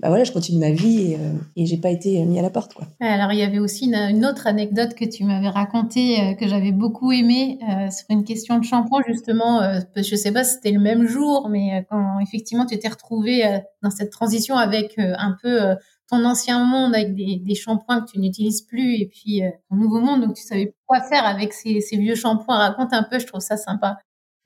bah 0.00 0.08
voilà, 0.08 0.22
je 0.22 0.30
continue 0.30 0.60
ma 0.60 0.70
vie 0.70 1.12
et, 1.12 1.16
euh, 1.16 1.32
et 1.56 1.66
j'ai 1.66 1.76
pas 1.76 1.90
été 1.90 2.24
mis 2.24 2.38
à 2.38 2.42
la 2.42 2.50
porte, 2.50 2.72
quoi. 2.72 2.86
Alors, 3.00 3.32
il 3.32 3.38
y 3.40 3.42
avait 3.42 3.58
aussi 3.58 3.86
une, 3.86 4.24
autre 4.24 4.46
anecdote 4.46 4.94
que 4.94 5.04
tu 5.04 5.24
m'avais 5.24 5.48
racontée, 5.48 6.20
euh, 6.20 6.34
que 6.34 6.46
j'avais 6.46 6.70
beaucoup 6.70 7.10
aimée, 7.10 7.58
euh, 7.68 7.90
sur 7.90 8.06
une 8.10 8.22
question 8.22 8.58
de 8.58 8.64
shampoing, 8.64 9.02
justement. 9.08 9.60
Euh, 9.60 9.80
je 9.96 10.14
sais 10.14 10.30
pas 10.30 10.44
si 10.44 10.54
c'était 10.54 10.70
le 10.70 10.80
même 10.80 11.06
jour, 11.06 11.48
mais 11.48 11.84
quand 11.90 12.20
effectivement 12.20 12.64
tu 12.64 12.78
t'es 12.78 12.88
retrouvée 12.88 13.60
dans 13.82 13.90
cette 13.90 14.10
transition 14.10 14.56
avec 14.56 14.94
un 14.98 15.36
peu 15.42 15.60
ton 16.08 16.24
ancien 16.24 16.64
monde, 16.64 16.94
avec 16.94 17.14
des, 17.14 17.42
des 17.44 17.54
shampoings 17.54 18.02
que 18.02 18.12
tu 18.12 18.20
n'utilises 18.20 18.62
plus, 18.62 18.94
et 18.94 19.06
puis 19.06 19.42
ton 19.68 19.76
nouveau 19.76 20.00
monde, 20.00 20.22
donc 20.22 20.36
tu 20.36 20.42
savais 20.42 20.74
quoi 20.86 21.00
faire 21.00 21.26
avec 21.26 21.52
ces, 21.52 21.80
ces 21.80 21.96
vieux 21.96 22.14
shampoings. 22.14 22.56
Raconte 22.56 22.92
un 22.92 23.02
peu, 23.02 23.18
je 23.18 23.26
trouve 23.26 23.40
ça 23.40 23.56
sympa. 23.56 23.98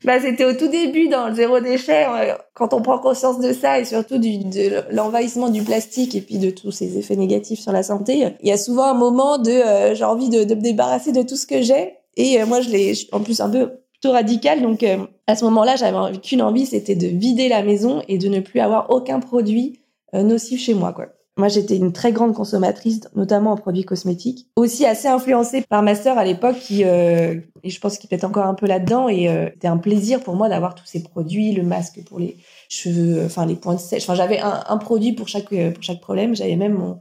Bah, 0.04 0.21
c'était 0.21 0.44
au 0.44 0.52
tout 0.54 0.68
début 0.68 1.09
dans 1.09 1.28
le 1.28 1.35
zéro 1.35 1.61
déchet, 1.61 2.06
euh, 2.06 2.35
quand 2.54 2.75
on 2.75 2.82
prend 2.82 2.99
conscience 2.99 3.38
de 3.38 3.52
ça 3.52 3.78
et 3.78 3.85
surtout 3.85 4.18
de 4.18 4.92
l'envahissement 4.92 5.49
du 5.49 5.62
plastique 5.62 6.16
et 6.16 6.21
puis 6.21 6.38
de 6.38 6.50
tous 6.50 6.73
ses 6.73 6.99
effets 6.99 7.14
négatifs 7.14 7.61
sur 7.61 7.71
la 7.73 7.85
santé. 7.85 8.26
Il 8.42 8.49
y 8.49 8.52
a 8.52 8.56
souvent 8.56 8.85
un 8.85 8.94
moment 8.94 9.38
de 9.38 9.50
euh, 9.50 9.94
j'ai 9.94 10.04
envie 10.04 10.28
de, 10.28 10.42
de, 10.42 10.54
me 10.56 10.61
débarrasser 10.61 11.12
de 11.12 11.23
tout 11.23 11.37
ce 11.37 11.47
que 11.47 11.62
j'ai 11.62 11.94
et 12.16 12.40
euh, 12.40 12.47
moi 12.47 12.61
je 12.61 12.71
l'ai 12.71 12.94
en 13.12 13.21
plus 13.21 13.40
un 13.40 13.49
peu 13.49 13.71
plutôt 13.92 14.12
radical 14.12 14.62
donc 14.62 14.85
à 15.28 15.37
ce 15.37 15.44
moment-là 15.44 15.76
j'avais 15.76 16.18
qu'une 16.18 16.42
envie 16.42 16.66
c'était 16.66 16.97
de 16.97 17.06
vider 17.06 17.49
la 17.49 17.62
maison 17.62 18.02
et 18.09 18.18
de 18.18 18.28
ne 18.28 18.40
plus 18.40 18.59
avoir 18.59 18.90
aucun 18.90 19.21
produit 19.21 19.78
nocif 20.12 20.61
chez 20.61 20.75
moi 20.75 20.92
quoi. 20.92 21.06
Moi, 21.38 21.48
j'étais 21.48 21.76
une 21.76 21.92
très 21.92 22.12
grande 22.12 22.34
consommatrice, 22.34 23.00
notamment 23.14 23.52
en 23.52 23.56
produits 23.56 23.84
cosmétiques. 23.84 24.48
Aussi 24.56 24.84
assez 24.84 25.08
influencée 25.08 25.62
par 25.62 25.82
ma 25.82 25.94
sœur 25.94 26.18
à 26.18 26.24
l'époque, 26.24 26.58
qui, 26.58 26.84
euh, 26.84 27.36
et 27.64 27.70
je 27.70 27.80
pense 27.80 27.96
qu'il 27.96 28.12
être 28.12 28.24
encore 28.24 28.46
un 28.46 28.54
peu 28.54 28.66
là-dedans. 28.66 29.08
Et 29.08 29.28
euh, 29.28 29.48
c'était 29.54 29.68
un 29.68 29.78
plaisir 29.78 30.20
pour 30.20 30.34
moi 30.34 30.50
d'avoir 30.50 30.74
tous 30.74 30.84
ces 30.84 31.02
produits, 31.02 31.52
le 31.52 31.62
masque 31.62 32.00
pour 32.06 32.18
les 32.18 32.36
cheveux, 32.68 33.24
enfin 33.24 33.46
les 33.46 33.54
points 33.54 33.74
de 33.74 33.80
sèche. 33.80 34.02
Enfin, 34.02 34.14
j'avais 34.14 34.40
un, 34.40 34.62
un, 34.68 34.76
produit 34.76 35.12
pour 35.12 35.28
chaque 35.28 35.52
euh, 35.52 35.70
pour 35.70 35.82
chaque 35.82 36.00
problème. 36.00 36.36
J'avais 36.36 36.56
même 36.56 36.74
mon 36.74 37.00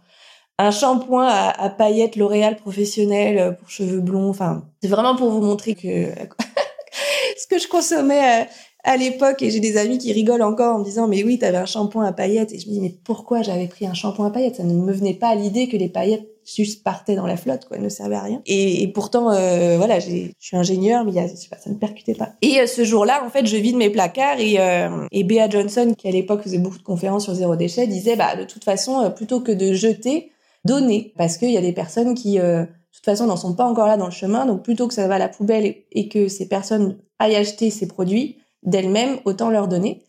un 0.59 0.71
shampoing 0.71 1.27
à, 1.27 1.49
à 1.49 1.69
paillettes 1.69 2.15
L'Oréal 2.15 2.55
professionnel 2.55 3.37
euh, 3.37 3.51
pour 3.51 3.69
cheveux 3.69 3.99
blonds. 3.99 4.29
Enfin, 4.29 4.63
c'est 4.81 4.89
vraiment 4.89 5.15
pour 5.15 5.29
vous 5.29 5.41
montrer 5.41 5.75
que 5.75 6.05
ce 7.37 7.47
que 7.47 7.59
je 7.59 7.67
consommais 7.67 8.47
à 8.83 8.97
l'époque 8.97 9.41
et 9.41 9.51
j'ai 9.51 9.59
des 9.59 9.77
amis 9.77 9.97
qui 9.97 10.11
rigolent 10.11 10.41
encore 10.41 10.75
en 10.75 10.79
me 10.79 10.83
disant 10.83 11.07
mais 11.07 11.23
oui 11.23 11.37
t'avais 11.37 11.57
un 11.57 11.65
shampoing 11.65 12.05
à 12.05 12.13
paillettes. 12.13 12.53
Et 12.53 12.59
je 12.59 12.67
me 12.67 12.73
dis 12.73 12.81
mais 12.81 12.95
pourquoi 13.03 13.41
j'avais 13.41 13.67
pris 13.67 13.85
un 13.85 13.93
shampoing 13.93 14.27
à 14.27 14.31
paillettes? 14.31 14.55
Ça 14.55 14.63
ne 14.63 14.73
me 14.73 14.91
venait 14.91 15.13
pas 15.13 15.29
à 15.29 15.35
l'idée 15.35 15.67
que 15.67 15.77
les 15.77 15.89
paillettes 15.89 16.27
juste 16.55 16.83
partaient 16.83 17.15
dans 17.15 17.27
la 17.27 17.37
flotte 17.37 17.65
quoi 17.65 17.77
ne 17.77 17.89
servaient 17.89 18.15
à 18.15 18.23
rien. 18.23 18.41
Et, 18.45 18.87
pourtant 18.93 19.31
euh, 19.31 19.77
voilà 19.77 19.99
je 19.99 20.29
suis 20.39 20.57
ingénieur 20.57 21.05
mais 21.05 21.11
ça 21.13 21.69
ne 21.69 21.75
percutait 21.75 22.15
pas. 22.15 22.33
Et 22.41 22.59
euh, 22.59 22.67
ce 22.67 22.83
jour-là 22.83 23.23
en 23.25 23.29
fait 23.29 23.45
je 23.45 23.57
vide 23.57 23.75
mes 23.75 23.89
placards 23.89 24.39
et 24.39 24.59
euh, 24.59 25.05
et 25.11 25.23
Bea 25.23 25.49
Johnson 25.49 25.93
qui 25.97 26.07
à 26.07 26.11
l'époque 26.11 26.41
faisait 26.41 26.57
beaucoup 26.57 26.79
de 26.79 26.83
conférences 26.83 27.25
sur 27.25 27.35
zéro 27.35 27.55
déchet 27.55 27.87
disait 27.87 28.15
bah 28.15 28.35
de 28.35 28.43
toute 28.43 28.63
façon 28.63 29.01
euh, 29.01 29.09
plutôt 29.09 29.41
que 29.41 29.51
de 29.51 29.73
jeter 29.73 30.31
donner 30.65 31.13
parce 31.17 31.37
qu'il 31.37 31.51
y 31.51 31.57
a 31.57 31.61
des 31.61 31.73
personnes 31.73 32.15
qui 32.15 32.37
de 32.37 32.67
toute 32.93 33.05
façon 33.05 33.25
n'en 33.25 33.37
sont 33.37 33.55
pas 33.55 33.65
encore 33.65 33.87
là 33.87 33.97
dans 33.97 34.05
le 34.05 34.11
chemin. 34.11 34.45
Donc 34.45 34.63
plutôt 34.63 34.87
que 34.87 34.93
ça 34.93 35.07
va 35.07 35.15
à 35.15 35.19
la 35.19 35.29
poubelle 35.29 35.75
et 35.91 36.07
que 36.07 36.27
ces 36.27 36.47
personnes 36.47 36.97
aillent 37.17 37.35
acheter 37.35 37.69
ces 37.69 37.87
produits 37.87 38.40
d'elles-mêmes, 38.63 39.19
autant 39.25 39.49
leur 39.49 39.67
donner. 39.67 40.03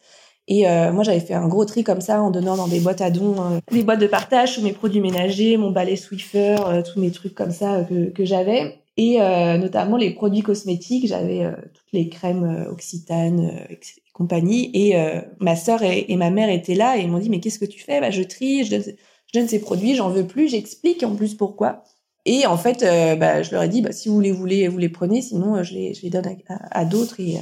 Et 0.49 0.69
euh, 0.69 0.93
moi, 0.93 1.05
j'avais 1.05 1.21
fait 1.21 1.35
un 1.35 1.47
gros 1.47 1.65
tri 1.65 1.85
comme 1.85 2.01
ça 2.01 2.21
en 2.21 2.31
donnant 2.31 2.57
dans 2.57 2.67
des 2.67 2.81
boîtes 2.81 3.01
à 3.01 3.11
dons, 3.11 3.37
euh, 3.41 3.59
des 3.71 3.85
boîtes 3.85 4.01
de 4.01 4.07
partage, 4.07 4.57
tous 4.57 4.62
mes 4.62 4.73
produits 4.73 5.01
ménagers, 5.01 5.57
mon 5.57 5.71
balai 5.71 5.97
Swiffer, 5.97 6.57
euh, 6.67 6.83
tous 6.83 7.01
mes 7.01 7.11
trucs 7.11 7.35
comme 7.35 7.53
ça 7.53 7.85
que, 7.88 8.11
que 8.11 8.25
j'avais. 8.25 8.79
Et 8.99 9.19
notamment 9.59 9.97
les 9.97 10.11
produits 10.11 10.43
cosmétiques, 10.43 11.09
j'avais 11.09 11.51
toutes 11.73 11.93
les 11.95 12.11
crèmes 12.11 12.67
Occitane 12.71 13.65
et 13.71 13.81
compagnie. 14.12 14.71
Et 14.75 14.95
ma 15.41 15.57
sœur 15.57 15.83
et, 15.83 16.15
ma 16.17 16.29
mère 16.29 16.51
étaient 16.51 16.75
là 16.75 16.99
et 16.99 17.07
m'ont 17.07 17.19
dit, 17.19 17.31
mais 17.31 17.41
qu'est-ce 17.41 17.59
que 17.59 17.65
tu 17.65 17.81
fais? 17.81 18.01
Bah, 18.01 18.11
Je 18.11 18.23
trie, 18.23 18.65
je 18.65 18.71
donne, 18.73 18.83
je 18.83 19.38
donne 19.38 19.49
ces 19.49 19.62
produits, 19.62 19.95
j'en 19.95 20.11
veux 20.11 20.27
plus, 20.27 20.51
j'explique 20.51 21.03
en 21.05 21.17
plus 21.17 21.35
pourquoi. 21.35 21.85
Et 22.27 22.45
en 22.45 22.59
fait, 22.59 22.85
bah, 23.19 23.43
je 23.43 23.53
leur 23.53 23.62
ai 23.62 23.69
dit, 23.71 23.81
bah, 23.81 23.93
si 23.93 24.11
vous 24.11 24.21
les 24.21 24.31
voulez, 24.31 24.69
vous 24.69 24.77
les 24.77 24.91
prenez, 24.91 25.23
sinon 25.23 25.62
je 25.62 25.73
les, 25.73 25.95
je 25.95 26.03
les 26.03 26.11
donne 26.11 26.27
à, 26.51 26.81
à 26.81 26.85
d'autres. 26.85 27.19
Et 27.19 27.38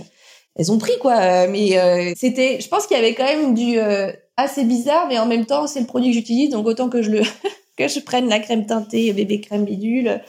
elles 0.57 0.73
ont 0.73 0.79
pris 0.79 0.99
quoi. 1.01 1.17
Euh, 1.21 1.47
mais 1.51 1.79
euh, 1.79 2.13
c'était, 2.17 2.61
je 2.61 2.69
pense 2.69 2.87
qu'il 2.87 2.97
y 2.97 3.01
avait 3.01 3.15
quand 3.15 3.25
même 3.25 3.55
du 3.55 3.79
euh, 3.79 4.13
assez 4.37 4.65
bizarre, 4.65 5.07
mais 5.09 5.19
en 5.19 5.27
même 5.27 5.47
temps 5.47 5.67
c'est 5.67 5.81
le 5.81 5.87
produit 5.87 6.11
que 6.11 6.17
j'utilise, 6.17 6.51
donc 6.51 6.67
autant 6.67 6.89
que 6.89 7.03
je 7.03 7.11
le 7.11 7.21
que 7.77 7.89
je 7.89 8.01
prenne 8.01 8.29
la 8.29 8.41
crème 8.41 8.67
teintée 8.67 9.13
bébé 9.13 9.41
crème 9.41 9.65
bidule. 9.65 10.21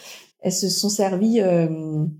Elles 0.43 0.51
se 0.51 0.69
sont 0.69 0.89
servies 0.89 1.39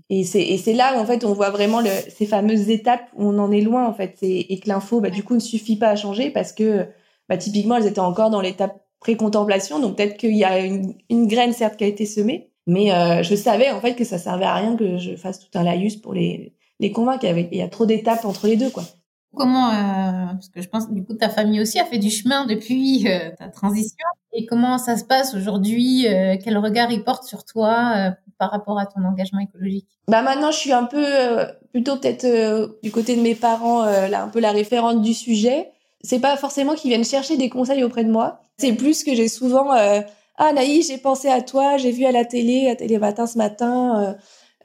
et 0.08 0.22
c'est 0.22 0.42
et 0.42 0.56
c'est 0.56 0.74
là 0.74 0.96
en 0.96 1.04
fait 1.04 1.24
on 1.24 1.32
voit 1.32 1.50
vraiment 1.50 1.80
le, 1.80 1.90
ces 2.16 2.24
fameuses 2.24 2.70
étapes 2.70 3.08
où 3.16 3.26
on 3.26 3.38
en 3.40 3.50
est 3.50 3.62
loin 3.62 3.84
en 3.84 3.92
fait 3.92 4.16
et, 4.22 4.52
et 4.52 4.60
que 4.60 4.68
l'info 4.68 5.00
bah 5.00 5.10
du 5.10 5.24
coup 5.24 5.34
ne 5.34 5.40
suffit 5.40 5.74
pas 5.74 5.88
à 5.88 5.96
changer 5.96 6.30
parce 6.30 6.52
que 6.52 6.86
bah 7.28 7.36
typiquement 7.36 7.78
elles 7.78 7.88
étaient 7.88 7.98
encore 7.98 8.30
dans 8.30 8.40
l'étape 8.40 8.80
pré-contemplation 9.00 9.80
donc 9.80 9.96
peut-être 9.96 10.16
qu'il 10.18 10.36
y 10.36 10.44
a 10.44 10.60
une, 10.60 10.94
une 11.10 11.26
graine 11.26 11.52
certes 11.52 11.76
qui 11.76 11.82
a 11.82 11.88
été 11.88 12.06
semée 12.06 12.52
mais 12.68 12.90
je 13.24 13.34
savais 13.34 13.72
en 13.72 13.80
fait 13.80 13.96
que 13.96 14.04
ça 14.04 14.18
servait 14.18 14.44
à 14.44 14.54
rien 14.54 14.76
que 14.76 14.98
je 14.98 15.16
fasse 15.16 15.40
tout 15.40 15.58
un 15.58 15.64
laïus 15.64 15.96
pour 15.96 16.14
les 16.14 16.54
les 16.82 16.92
convaincre. 16.92 17.24
Il 17.24 17.56
y 17.56 17.62
a 17.62 17.68
trop 17.68 17.86
d'étapes 17.86 18.24
entre 18.26 18.46
les 18.46 18.56
deux, 18.56 18.70
quoi. 18.70 18.82
Comment, 19.34 19.70
euh, 19.70 20.26
parce 20.32 20.50
que 20.50 20.60
je 20.60 20.68
pense 20.68 20.86
que 20.86 20.92
du 20.92 21.04
coup 21.04 21.14
ta 21.14 21.30
famille 21.30 21.58
aussi 21.58 21.80
a 21.80 21.86
fait 21.86 21.96
du 21.96 22.10
chemin 22.10 22.44
depuis 22.44 23.08
euh, 23.08 23.30
ta 23.38 23.48
transition. 23.48 24.04
Et 24.34 24.44
comment 24.44 24.76
ça 24.76 24.98
se 24.98 25.04
passe 25.04 25.34
aujourd'hui 25.34 26.06
euh, 26.06 26.36
Quel 26.42 26.58
regard 26.58 26.92
ils 26.92 27.02
portent 27.02 27.24
sur 27.24 27.44
toi 27.44 28.12
par 28.38 28.50
rapport 28.50 28.78
à 28.78 28.84
ton 28.84 29.02
engagement 29.04 29.40
écologique? 29.40 29.88
Bah 30.06 30.20
maintenant, 30.20 30.50
je 30.50 30.58
suis 30.58 30.72
un 30.72 30.84
peu 30.84 31.06
plutôt 31.72 31.96
peut-être 31.96 32.76
du 32.82 32.90
côté 32.90 33.16
de 33.16 33.22
mes 33.22 33.34
parents, 33.34 33.86
là 33.86 34.22
un 34.22 34.28
peu 34.28 34.40
la 34.40 34.52
référente 34.52 35.00
du 35.00 35.14
sujet. 35.14 35.70
C'est 36.02 36.20
pas 36.20 36.36
forcément 36.36 36.74
qu'ils 36.74 36.90
viennent 36.90 37.04
chercher 37.04 37.38
des 37.38 37.48
conseils 37.48 37.84
auprès 37.84 38.04
de 38.04 38.10
moi. 38.10 38.40
C'est 38.58 38.74
plus 38.74 39.02
que 39.02 39.14
j'ai 39.14 39.28
souvent 39.28 39.70
ah 39.70 40.52
Naïs, 40.52 40.88
j'ai 40.88 40.98
pensé 40.98 41.28
à 41.28 41.40
toi, 41.40 41.78
j'ai 41.78 41.90
vu 41.90 42.04
à 42.04 42.12
la 42.12 42.26
télé, 42.26 42.68
à 42.68 42.76
Télé 42.76 42.98
Matin 42.98 43.26
ce 43.26 43.38
matin 43.38 44.16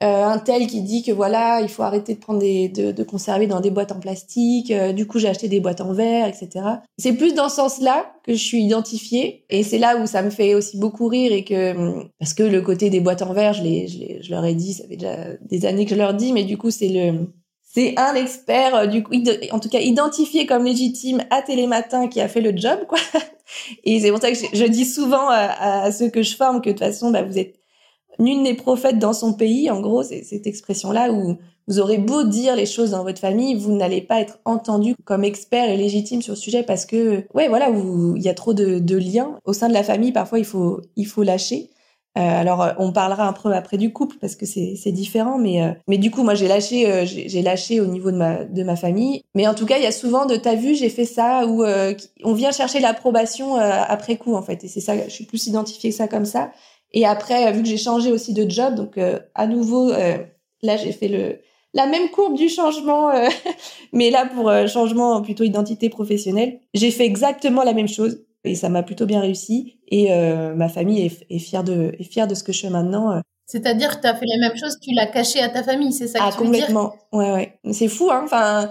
euh, 0.04 0.26
un 0.26 0.40
tel 0.40 0.68
qui 0.68 0.82
dit 0.82 1.04
que 1.04 1.12
voilà, 1.12 1.62
il 1.62 1.70
faut 1.70 1.84
arrêter 1.84 2.14
de 2.14 2.20
prendre 2.20 2.40
des, 2.40 2.70
de, 2.70 2.92
de 2.92 3.04
conserver 3.04 3.48
dans 3.48 3.60
des 3.60 3.72
boîtes 3.72 3.92
en 3.92 4.00
plastique. 4.00 4.72
Euh, 4.72 4.94
du 4.94 5.08
coup, 5.08 5.20
j'ai 5.20 5.28
acheté 5.28 5.48
des 5.48 5.60
boîtes 5.60 5.82
en 5.82 5.94
verre, 5.94 6.28
etc. 6.28 6.66
C'est 6.98 7.14
plus 7.14 7.34
dans 7.34 7.50
ce 7.50 7.56
sens-là 7.56 8.12
que 8.24 8.34
je 8.34 8.44
suis 8.44 8.64
identifiée, 8.64 9.46
et 9.50 9.64
c'est 9.64 9.78
là 9.78 9.98
où 9.98 10.06
ça 10.06 10.22
me 10.22 10.30
fait 10.30 10.56
aussi 10.56 10.78
beaucoup 10.78 11.08
rire 11.08 11.32
et 11.32 11.44
que 11.44 11.74
parce 12.20 12.34
que 12.34 12.44
le 12.44 12.62
côté 12.62 12.90
des 12.90 13.00
boîtes 13.00 13.22
en 13.22 13.34
verre, 13.34 13.54
je, 13.54 13.64
les, 13.64 13.88
je, 13.88 14.22
je 14.22 14.32
leur 14.32 14.44
ai 14.46 14.54
dit, 14.54 14.74
ça 14.74 14.84
fait 14.88 14.98
déjà 14.98 15.16
des 15.42 15.66
années 15.66 15.86
que 15.86 15.92
je 15.92 16.00
leur 16.00 16.14
dis, 16.14 16.34
mais 16.34 16.44
du 16.44 16.58
coup, 16.58 16.70
c'est 16.70 16.90
le 16.90 17.28
c'est 17.78 17.94
un 18.00 18.16
expert, 18.16 18.76
euh, 18.76 18.86
du 18.88 19.04
coup, 19.04 19.14
en 19.52 19.60
tout 19.60 19.70
cas 19.70 19.80
identifié 19.80 20.48
comme 20.48 20.64
légitime 20.64 21.22
à 21.30 21.44
Télématin 21.44 22.08
qui 22.08 22.20
a 22.20 22.28
fait 22.28 22.42
le 22.42 22.56
job, 22.58 22.80
quoi. 22.88 22.98
Et 23.84 24.00
c'est 24.00 24.10
pour 24.10 24.20
ça 24.20 24.32
que 24.32 24.38
je, 24.38 24.66
dis 24.66 24.86
souvent 24.86 25.30
à, 25.30 25.84
à, 25.84 25.92
ceux 25.92 26.10
que 26.10 26.24
je 26.24 26.36
forme 26.36 26.60
que 26.60 26.70
de 26.70 26.74
toute 26.74 26.80
façon, 26.80 27.12
bah, 27.12 27.22
vous 27.22 27.38
êtes 27.38 27.56
nul 28.20 28.42
n'est 28.42 28.56
prophète 28.56 29.00
dans 29.00 29.14
son 29.14 29.34
pays, 29.34 29.70
en 29.70 29.82
gros, 29.82 30.04
c'est 30.04 30.24
cette 30.24 30.48
expression-là 30.48 31.12
où 31.12 31.38
vous 31.68 31.80
aurez 31.80 31.98
beau 31.98 32.24
dire 32.24 32.56
les 32.56 32.66
choses 32.66 32.92
dans 32.92 33.04
votre 33.04 33.20
famille, 33.20 33.56
vous 33.56 33.76
n'allez 33.76 34.02
pas 34.02 34.22
être 34.22 34.40
entendu 34.46 34.96
comme 35.04 35.24
expert 35.24 35.70
et 35.70 35.76
légitime 35.76 36.22
sur 36.22 36.34
le 36.34 36.40
sujet 36.40 36.64
parce 36.64 36.86
que, 36.86 37.26
ouais, 37.34 37.50
voilà, 37.50 37.70
il 37.70 38.22
y 38.22 38.30
a 38.30 38.34
trop 38.34 38.54
de, 38.54 38.80
de, 38.80 38.96
liens 38.96 39.38
au 39.44 39.52
sein 39.54 39.68
de 39.68 39.74
la 39.74 39.84
famille. 39.84 40.14
Parfois, 40.14 40.40
il 40.40 40.46
faut, 40.46 40.80
il 40.96 41.06
faut 41.06 41.24
lâcher. 41.24 41.70
Euh, 42.18 42.22
alors, 42.22 42.74
on 42.80 42.92
parlera 42.92 43.28
un 43.28 43.34
peu 43.34 43.54
après 43.54 43.78
du 43.78 43.94
couple 43.94 44.16
parce 44.20 44.36
que 44.36 44.46
c'est 44.46 44.92
différent, 44.92 45.38
mais 45.38 45.62
euh, 45.62 45.72
mais 45.88 46.00
du 46.00 46.10
coup, 46.10 46.24
moi, 46.24 46.34
j'ai 46.34 46.48
lâché, 46.48 46.90
euh, 46.90 47.06
j'ai 47.06 47.42
lâché 47.44 47.80
au 47.80 47.86
niveau 47.86 48.10
de 48.12 48.18
ma 48.18 48.44
de 48.44 48.64
ma 48.64 48.76
famille. 48.76 49.22
Mais 49.36 49.48
en 49.48 49.54
tout 49.54 49.68
cas, 49.68 49.78
il 49.78 49.84
y 49.84 49.88
a 49.88 49.92
souvent 49.92 50.26
de 50.26 50.36
t'as 50.36 50.56
vu, 50.56 50.74
j'ai 50.74 50.90
fait 50.90 51.06
ça, 51.06 51.46
où 51.46 51.64
on 52.24 52.34
vient 52.34 52.52
chercher 52.52 52.80
l'approbation 52.80 53.56
après 53.56 54.18
coup, 54.18 54.36
en 54.36 54.42
fait. 54.42 54.64
Et 54.64 54.68
c'est 54.68 54.80
ça, 54.80 54.94
je 55.06 55.12
suis 55.12 55.26
plus 55.26 55.46
identifiée 55.48 55.92
que 55.92 55.96
ça 55.96 56.08
comme 56.08 56.26
ça. 56.26 56.50
Et 56.94 57.06
après, 57.06 57.52
vu 57.52 57.64
que 57.64 57.68
j'ai 57.68 57.78
changé 57.78 58.12
aussi 58.12 58.34
de 58.34 58.50
job, 58.50 58.76
donc 58.76 58.98
à 59.36 59.48
nouveau, 59.48 59.92
là 59.92 60.78
j'ai 60.78 60.92
fait 60.92 61.08
le 61.08 61.40
la 61.74 61.86
même 61.86 62.10
courbe 62.10 62.36
du 62.36 62.50
changement, 62.50 63.12
mais 63.94 64.10
là 64.10 64.26
pour 64.26 64.52
changement 64.68 65.22
plutôt 65.22 65.44
identité 65.44 65.90
professionnelle, 65.90 66.60
j'ai 66.74 66.92
fait 66.92 67.06
exactement 67.06 67.64
la 67.64 67.74
même 67.74 67.88
chose 67.88 68.26
et 68.46 68.56
ça 68.56 68.70
m'a 68.70 68.84
plutôt 68.84 69.06
bien 69.06 69.20
réussi. 69.20 69.80
Et 69.90 70.10
ma 70.56 70.70
famille 70.70 71.06
est, 71.06 71.26
est, 71.30 71.40
fière 71.40 71.64
de 71.64 71.94
est 72.00 72.04
fière 72.04 72.28
de 72.28 72.36
ce 72.36 72.44
que 72.44 72.54
je 72.54 72.62
fais 72.62 72.70
maintenant. 72.70 73.22
C'est-à-dire 73.48 73.96
que 73.96 74.02
tu 74.02 74.08
as 74.08 74.16
fait 74.16 74.26
la 74.26 74.50
même 74.50 74.58
chose, 74.58 74.78
tu 74.82 74.94
l'as 74.94 75.08
caché 75.08 75.40
à 75.40 75.48
ta 75.48 75.64
famille, 75.64 75.94
c'est 75.94 76.08
ça 76.08 76.20
que 76.20 76.24
ah, 76.26 76.32
tu 76.38 76.44
veux 76.44 76.52
dire? 76.52 76.68
complètement. 76.68 76.94
Ouais, 77.14 77.32
ouais. 77.32 77.60
C'est 77.72 77.88
fou, 77.88 78.12
hein. 78.12 78.22
Enfin, 78.26 78.70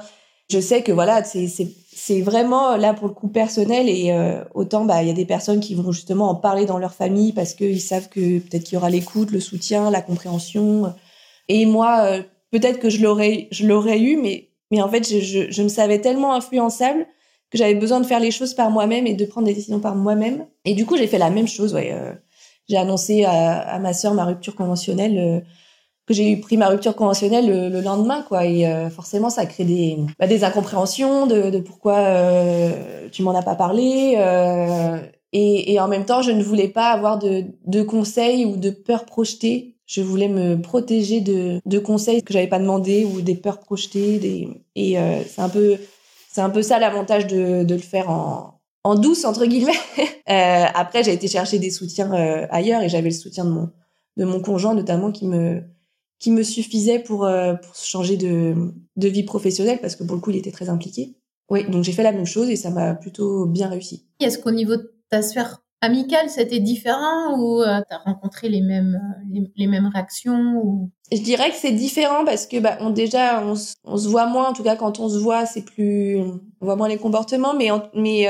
je 0.50 0.60
sais 0.60 0.82
que 0.82 0.92
voilà, 0.92 1.24
c'est 1.24 1.48
c'est 1.98 2.20
vraiment 2.20 2.76
là 2.76 2.92
pour 2.92 3.08
le 3.08 3.14
coup 3.14 3.28
personnel 3.28 3.88
et 3.88 4.12
euh, 4.12 4.44
autant 4.52 4.84
bah 4.84 5.02
il 5.02 5.08
y 5.08 5.10
a 5.10 5.14
des 5.14 5.24
personnes 5.24 5.60
qui 5.60 5.74
vont 5.74 5.92
justement 5.92 6.28
en 6.28 6.34
parler 6.34 6.66
dans 6.66 6.76
leur 6.76 6.92
famille 6.92 7.32
parce 7.32 7.54
qu'ils 7.54 7.80
savent 7.80 8.10
que 8.10 8.38
peut-être 8.38 8.64
qu'il 8.64 8.74
y 8.74 8.76
aura 8.76 8.90
l'écoute, 8.90 9.30
le 9.30 9.40
soutien, 9.40 9.90
la 9.90 10.02
compréhension. 10.02 10.94
Et 11.48 11.64
moi, 11.64 12.02
euh, 12.04 12.22
peut-être 12.50 12.80
que 12.80 12.90
je 12.90 13.02
l'aurais 13.02 13.48
je 13.50 13.66
l'aurais 13.66 13.98
eu, 13.98 14.18
mais 14.18 14.50
mais 14.70 14.82
en 14.82 14.90
fait 14.90 15.08
je, 15.08 15.20
je, 15.20 15.50
je 15.50 15.62
me 15.62 15.68
savais 15.68 15.98
tellement 16.02 16.34
influençable 16.34 17.06
que 17.50 17.56
j'avais 17.56 17.74
besoin 17.74 18.00
de 18.00 18.06
faire 18.06 18.20
les 18.20 18.30
choses 18.30 18.52
par 18.52 18.70
moi-même 18.70 19.06
et 19.06 19.14
de 19.14 19.24
prendre 19.24 19.46
des 19.46 19.54
décisions 19.54 19.80
par 19.80 19.96
moi-même. 19.96 20.46
Et 20.66 20.74
du 20.74 20.84
coup 20.84 20.98
j'ai 20.98 21.06
fait 21.06 21.18
la 21.18 21.30
même 21.30 21.48
chose, 21.48 21.72
ouais. 21.72 21.92
Euh, 21.92 22.12
j'ai 22.68 22.76
annoncé 22.76 23.24
à, 23.24 23.58
à, 23.58 23.78
ma 23.78 23.94
sœur 23.94 24.12
ma 24.12 24.26
rupture 24.26 24.54
conventionnelle 24.54 25.18
euh, 25.18 25.40
que 26.06 26.14
j'ai 26.14 26.30
eu 26.30 26.40
pris 26.40 26.56
ma 26.56 26.68
rupture 26.68 26.94
conventionnelle 26.94 27.70
le, 27.70 27.80
lendemain 27.80 28.22
quoi 28.22 28.44
et 28.46 28.66
euh, 28.66 28.88
forcément 28.90 29.30
ça 29.30 29.46
crée 29.46 29.64
des 29.64 29.98
bah, 30.18 30.26
des 30.26 30.44
incompréhensions 30.44 31.26
de, 31.26 31.50
de 31.50 31.58
pourquoi 31.58 31.98
euh, 31.98 33.08
tu 33.10 33.22
m'en 33.22 33.34
as 33.34 33.42
pas 33.42 33.54
parlé 33.54 34.14
euh, 34.16 34.98
et, 35.32 35.72
et, 35.72 35.80
en 35.80 35.88
même 35.88 36.04
temps 36.04 36.22
je 36.22 36.30
ne 36.30 36.42
voulais 36.42 36.68
pas 36.68 36.90
avoir 36.90 37.18
de, 37.18 37.44
de 37.66 37.82
conseils 37.82 38.44
ou 38.44 38.56
de 38.56 38.70
peurs 38.70 39.04
projetées 39.04 39.76
je 39.86 40.00
voulais 40.00 40.28
me 40.28 40.60
protéger 40.60 41.20
de, 41.20 41.60
de 41.64 41.78
conseils 41.78 42.22
que 42.22 42.32
j'avais 42.32 42.48
pas 42.48 42.58
demandé 42.58 43.04
ou 43.04 43.20
des 43.20 43.34
peurs 43.34 43.60
projetées 43.60 44.18
des 44.18 44.48
et 44.74 44.96
c'est 45.28 45.42
un 45.42 45.48
peu 45.48 45.76
c'est 46.30 46.40
un 46.40 46.50
peu 46.50 46.62
ça 46.62 46.78
l'avantage 46.78 47.26
de, 47.26 47.64
de 47.64 47.74
le 47.74 47.80
faire 47.80 48.10
en 48.10 48.56
en 48.86 48.94
douce 48.94 49.24
entre 49.24 49.46
guillemets. 49.46 49.72
euh, 50.30 50.64
après, 50.74 51.02
j'ai 51.02 51.12
été 51.12 51.26
chercher 51.26 51.58
des 51.58 51.70
soutiens 51.70 52.12
euh, 52.12 52.46
ailleurs 52.50 52.82
et 52.82 52.88
j'avais 52.88 53.08
le 53.08 53.14
soutien 53.14 53.44
de 53.44 53.50
mon 53.50 53.70
de 54.16 54.24
mon 54.24 54.40
conjoint 54.40 54.74
notamment 54.74 55.12
qui 55.12 55.26
me 55.26 55.62
qui 56.18 56.30
me 56.30 56.42
suffisait 56.42 56.98
pour 56.98 57.24
euh, 57.24 57.54
pour 57.54 57.74
changer 57.74 58.16
de 58.16 58.54
de 58.96 59.08
vie 59.08 59.24
professionnelle 59.24 59.78
parce 59.80 59.96
que 59.96 60.04
pour 60.04 60.16
le 60.16 60.22
coup, 60.22 60.30
il 60.30 60.36
était 60.36 60.52
très 60.52 60.68
impliqué. 60.68 61.16
Oui, 61.48 61.68
donc 61.68 61.84
j'ai 61.84 61.92
fait 61.92 62.02
la 62.02 62.12
même 62.12 62.26
chose 62.26 62.50
et 62.50 62.56
ça 62.56 62.70
m'a 62.70 62.94
plutôt 62.94 63.46
bien 63.46 63.68
réussi. 63.68 64.06
Est-ce 64.20 64.38
qu'au 64.38 64.50
niveau 64.50 64.76
de 64.76 64.92
ta 65.10 65.22
sphère 65.22 65.62
amicale, 65.80 66.28
c'était 66.28 66.58
différent 66.58 67.38
ou 67.38 67.62
euh, 67.62 67.80
tu 67.88 67.94
as 67.94 67.98
rencontré 67.98 68.48
les 68.48 68.62
mêmes 68.62 69.00
les, 69.30 69.48
les, 69.56 69.66
mêmes 69.66 69.88
réactions 69.92 70.60
ou? 70.62 70.90
Je 71.12 71.20
dirais 71.20 71.50
que 71.50 71.56
c'est 71.56 71.72
différent 71.72 72.24
parce 72.24 72.46
que 72.46 72.58
bah 72.58 72.78
on 72.80 72.90
déjà 72.90 73.44
on, 73.46 73.54
on, 73.84 73.96
se 73.96 74.08
voit 74.08 74.26
moins 74.26 74.48
en 74.48 74.52
tout 74.54 74.64
cas 74.64 74.74
quand 74.74 74.98
on 74.98 75.08
se 75.08 75.18
voit, 75.18 75.46
c'est 75.46 75.64
plus 75.64 76.18
on 76.18 76.40
voit 76.60 76.76
moins 76.76 76.88
les 76.88 76.98
comportements 76.98 77.54
mais 77.54 77.68
mais 77.94 78.26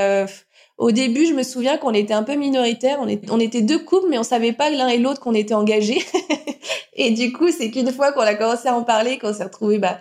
au 0.77 0.91
début, 0.91 1.25
je 1.25 1.33
me 1.33 1.41
souviens 1.41 1.77
qu'on 1.77 1.93
était 1.93 2.13
un 2.13 2.23
peu 2.23 2.35
minoritaire. 2.35 2.99
On, 3.01 3.07
on 3.31 3.39
était 3.39 3.63
deux 3.63 3.79
couples, 3.79 4.07
mais 4.09 4.19
on 4.19 4.23
savait 4.23 4.53
pas 4.53 4.69
l'un 4.69 4.87
et 4.87 4.99
l'autre 4.99 5.19
qu'on 5.19 5.33
était 5.33 5.55
engagés. 5.55 6.03
et 6.97 7.11
du 7.11 7.31
coup, 7.31 7.51
c'est 7.51 7.69
qu'une 7.71 7.91
fois 7.91 8.11
qu'on 8.11 8.21
a 8.21 8.33
commencé 8.33 8.67
à 8.67 8.75
en 8.75 8.83
parler, 8.83 9.19
qu'on 9.19 9.33
s'est 9.33 9.43
retrouvé 9.43 9.77
bah, 9.77 9.99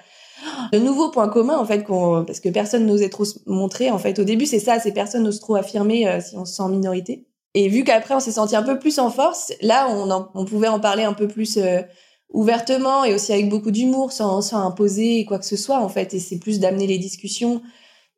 de 0.73 0.79
nouveaux 0.79 1.11
points 1.11 1.29
communs 1.29 1.59
en 1.59 1.65
fait, 1.67 1.85
parce 2.27 2.41
que 2.41 2.49
personne 2.49 2.87
n'osait 2.87 3.11
trop 3.11 3.25
se 3.25 3.39
montrer. 3.47 3.91
En 3.91 3.99
fait, 3.99 4.19
au 4.19 4.25
début, 4.25 4.47
c'est 4.47 4.59
ça, 4.59 4.81
ces 4.81 4.93
personnes 4.93 5.23
n'osent 5.25 5.41
trop 5.41 5.57
affirmer 5.57 6.09
euh, 6.09 6.21
si 6.21 6.37
on 6.37 6.45
se 6.45 6.55
sent 6.55 6.63
en 6.63 6.69
minorité. 6.69 7.27
Et 7.55 7.69
vu 7.69 7.85
qu'après, 7.85 8.15
on 8.15 8.21
s'est 8.21 8.33
senti 8.33 8.57
un 8.57 8.63
peu 8.63 8.79
plus 8.79 8.99
en 8.99 9.11
force, 9.11 9.53
là, 9.63 9.89
on, 9.91 10.29
on 10.35 10.45
pouvait 10.45 10.69
en 10.69 10.81
parler 10.81 11.05
un 11.05 11.15
peu 11.15 11.29
plus 11.29 11.57
euh, 11.57 11.81
ouvertement 12.31 13.05
et 13.05 13.15
aussi 13.15 13.33
avec 13.33 13.49
beaucoup 13.49 13.71
d'humour, 13.71 14.13
sans, 14.13 14.43
sans 14.43 14.59
imposer 14.59 15.25
quoi 15.25 15.39
que 15.39 15.47
ce 15.47 15.57
soit 15.57 15.81
en 15.81 15.89
fait. 15.89 16.15
Et 16.15 16.19
c'est 16.19 16.39
plus 16.39 16.61
d'amener 16.61 16.87
les 16.87 16.99
discussions 16.99 17.63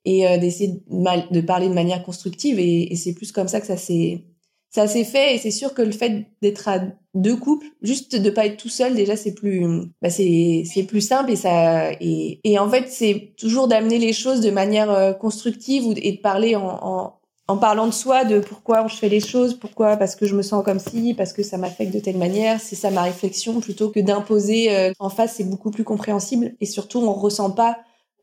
et 0.04 0.26
euh, 0.26 0.38
d'essayer 0.38 0.82
de, 0.88 1.34
de, 1.34 1.40
parler 1.40 1.68
de 1.68 1.74
manière 1.74 2.02
constructive 2.02 2.58
et, 2.58 2.92
et 2.92 2.96
c'est 2.96 3.12
plus 3.12 3.32
comme 3.32 3.48
ça 3.48 3.60
que 3.60 3.66
ça 3.66 3.76
s'est 3.76 4.24
ça 4.70 4.86
s'est 4.86 5.04
fait 5.04 5.34
et 5.34 5.38
c'est 5.38 5.50
sûr 5.50 5.74
que 5.74 5.82
le 5.82 5.92
fait 5.92 6.26
d'être 6.42 6.68
à 6.68 6.80
deux 7.14 7.36
couples 7.36 7.66
juste 7.82 8.16
de 8.16 8.30
pas 8.30 8.46
être 8.46 8.58
tout 8.58 8.68
seul 8.68 8.94
déjà 8.94 9.16
c'est 9.16 9.34
plus 9.34 9.66
bah 10.02 10.10
c'est 10.10 10.64
c'est 10.72 10.82
plus 10.82 11.00
simple 11.00 11.30
et 11.30 11.36
ça 11.36 11.92
et, 12.00 12.40
et 12.44 12.58
en 12.58 12.68
fait 12.68 12.88
c'est 12.88 13.32
toujours 13.38 13.66
d'amener 13.68 13.98
les 13.98 14.12
choses 14.12 14.40
de 14.40 14.50
manière 14.50 14.90
euh, 14.90 15.12
constructive 15.12 15.86
ou, 15.86 15.94
et 15.96 16.12
de 16.12 16.20
parler 16.20 16.54
en, 16.56 16.78
en 16.82 17.14
en 17.50 17.56
parlant 17.56 17.86
de 17.86 17.92
soi, 17.92 18.26
de 18.26 18.40
pourquoi 18.40 18.86
je 18.88 18.94
fais 18.96 19.08
les 19.08 19.20
choses, 19.20 19.54
pourquoi 19.54 19.96
parce 19.96 20.16
que 20.16 20.26
je 20.26 20.34
me 20.36 20.42
sens 20.42 20.62
comme 20.62 20.78
ci, 20.78 21.14
parce 21.14 21.32
que 21.32 21.42
ça 21.42 21.56
m'affecte 21.56 21.94
de 21.94 21.98
telle 21.98 22.18
manière, 22.18 22.60
c'est 22.60 22.76
ça 22.76 22.90
ma 22.90 23.00
réflexion 23.04 23.60
plutôt 23.60 23.88
que 23.88 24.00
d'imposer 24.00 24.70
euh, 24.76 24.92
en 24.98 25.08
face, 25.08 25.36
c'est 25.36 25.48
beaucoup 25.48 25.70
plus 25.70 25.82
compréhensible 25.82 26.52
et 26.60 26.66
surtout 26.66 26.98
on 26.98 27.10
ressent 27.14 27.50
pas 27.50 27.78